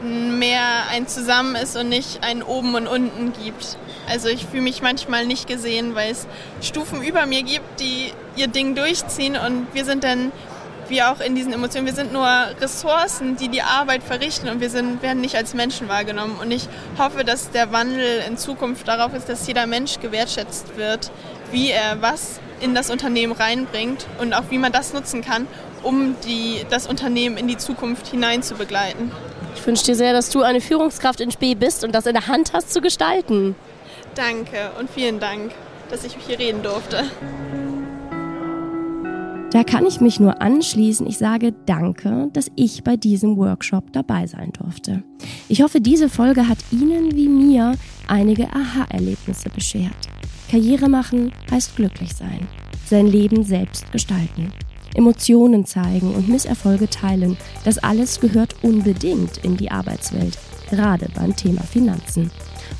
mehr 0.03 0.89
ein 0.91 1.07
Zusammen 1.07 1.55
ist 1.55 1.77
und 1.77 1.89
nicht 1.89 2.25
ein 2.25 2.43
Oben 2.43 2.75
und 2.75 2.89
Unten 2.89 3.33
gibt. 3.33 3.77
Also 4.09 4.29
ich 4.29 4.47
fühle 4.47 4.63
mich 4.63 4.83
manchmal 4.83 5.27
nicht 5.27 5.47
gesehen, 5.47 5.95
weil 5.95 6.11
es 6.11 6.27
Stufen 6.61 7.03
über 7.03 7.27
mir 7.27 7.43
gibt, 7.45 7.81
die 7.81 8.13
ihr 8.35 8.49
Ding 8.49 8.75
durchziehen 8.75 9.37
und 9.37 9.69
wir 9.73 9.85
sind 9.85 10.03
dann 10.03 10.33
wie 10.89 11.03
auch 11.03 11.21
in 11.21 11.35
diesen 11.35 11.53
Emotionen. 11.53 11.87
Wir 11.87 11.95
sind 11.95 12.13
nur 12.13 12.27
Ressourcen, 12.61 13.37
die 13.37 13.49
die 13.49 13.63
Arbeit 13.63 14.03
verrichten 14.03 14.49
und 14.49 14.61
wir 14.61 14.71
sind, 14.71 15.03
werden 15.03 15.21
nicht 15.21 15.37
als 15.37 15.55
Menschen 15.55 15.89
wahrgenommen. 15.89 16.39
Und 16.41 16.51
ich 16.51 16.69
hoffe, 16.99 17.25
dass 17.25 17.51
der 17.51 17.73
Wandel 17.73 18.23
in 18.29 18.37
Zukunft 18.37 18.87
darauf 18.89 19.15
ist, 19.15 19.29
dass 19.29 19.47
jeder 19.47 19.67
Mensch 19.67 20.01
gewertschätzt 20.01 20.77
wird, 20.77 21.11
wie 21.51 21.71
er 21.71 22.01
was 22.01 22.41
in 22.61 22.75
das 22.75 22.91
Unternehmen 22.91 23.33
reinbringt 23.33 24.07
und 24.21 24.35
auch 24.35 24.45
wie 24.51 24.59
man 24.59 24.73
das 24.73 24.93
nutzen 24.93 25.23
kann, 25.23 25.47
um 25.83 26.17
die, 26.25 26.65
das 26.71 26.87
Unternehmen 26.87 27.37
in 27.37 27.49
die 27.49 27.59
Zukunft 27.59 28.07
hinein 28.07 28.43
zu 28.43 28.55
begleiten. 28.55 29.11
Ich 29.55 29.67
wünsche 29.67 29.85
dir 29.85 29.97
sehr, 29.97 30.13
dass 30.13 30.31
du 30.31 30.43
eine 30.43 30.61
Führungskraft 30.61 31.21
in 31.21 31.31
Spee 31.31 31.55
bist 31.55 31.85
und 31.85 31.93
das 31.93 32.07
in 32.07 32.15
der 32.15 32.27
Hand 32.27 32.53
hast 32.53 32.73
zu 32.73 32.81
gestalten. 32.81 33.55
Danke 34.15 34.71
und 34.79 34.91
vielen 34.91 35.21
Dank, 35.21 35.53
dass 35.91 36.05
ich 36.05 36.17
hier 36.27 36.39
reden 36.39 36.63
durfte. 36.63 37.05
Da 39.53 39.65
kann 39.65 39.85
ich 39.85 40.01
mich 40.01 40.19
nur 40.19 40.41
anschließen. 40.41 41.07
Ich 41.07 41.19
sage 41.19 41.53
danke, 41.67 42.31
dass 42.33 42.51
ich 42.57 42.85
bei 42.85 42.97
diesem 42.97 43.37
Workshop 43.37 43.93
dabei 43.93 44.27
sein 44.27 44.51
durfte. 44.53 45.03
Ich 45.47 45.61
hoffe, 45.61 45.83
diese 45.83 46.09
Folge 46.09 46.49
hat 46.49 46.57
Ihnen 46.71 47.15
wie 47.15 47.29
mir 47.29 47.75
einige 48.09 48.49
Aha-Erlebnisse 48.51 49.51
beschert. 49.51 49.93
Karriere 50.51 50.89
machen 50.89 51.33
heißt 51.51 51.77
glücklich 51.77 52.15
sein, 52.15 52.49
sein 52.87 53.07
Leben 53.07 53.45
selbst 53.45 53.93
gestalten, 53.93 54.53
Emotionen 54.95 55.67
zeigen 55.67 56.15
und 56.15 56.31
Misserfolge 56.31 56.89
teilen. 56.89 57.37
Das 57.67 57.77
alles 57.77 58.21
gehört 58.21 58.57
unbedingt 58.63 59.37
in 59.45 59.59
die 59.59 59.71
Arbeitswelt, 59.71 60.39
gerade 60.71 61.09
beim 61.15 61.37
Thema 61.37 61.63
Finanzen. 61.63 62.31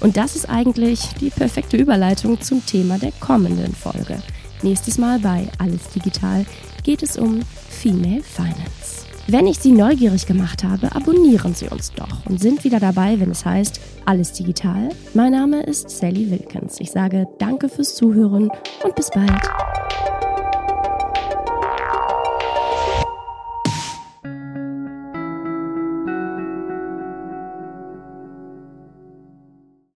Und 0.01 0.17
das 0.17 0.37
ist 0.37 0.49
eigentlich 0.49 1.11
die 1.21 1.29
perfekte 1.29 1.77
Überleitung 1.77 2.41
zum 2.41 2.65
Thema 2.65 2.99
der 2.99 3.13
kommenden 3.21 3.75
Folge. 3.75 4.23
Nächstes 4.63 4.97
Mal 4.97 5.19
bei 5.19 5.49
Alles 5.59 5.89
Digital 5.89 6.47
geht 6.85 7.03
es 7.03 7.17
um 7.17 7.41
Female 7.69 8.23
Finance. 8.23 9.07
Wenn 9.27 9.49
ich 9.49 9.59
Sie 9.59 9.73
neugierig 9.73 10.27
gemacht 10.27 10.63
habe, 10.63 10.95
abonnieren 10.95 11.55
Sie 11.55 11.69
uns 11.69 11.93
doch 11.93 12.27
und 12.27 12.41
sind 12.41 12.63
wieder 12.63 12.79
dabei, 12.79 13.19
wenn 13.19 13.31
es 13.31 13.45
heißt 13.45 13.81
Alles 14.05 14.33
Digital. 14.33 14.91
Mein 15.15 15.33
Name 15.33 15.63
ist 15.65 15.91
Sally 15.91 16.31
Wilkins. 16.31 16.79
Ich 16.79 16.93
sage 16.93 17.27
danke 17.39 17.69
fürs 17.69 17.97
Zuhören 17.97 18.51
und 18.85 18.95
bis 18.95 19.11
bald. 19.11 19.31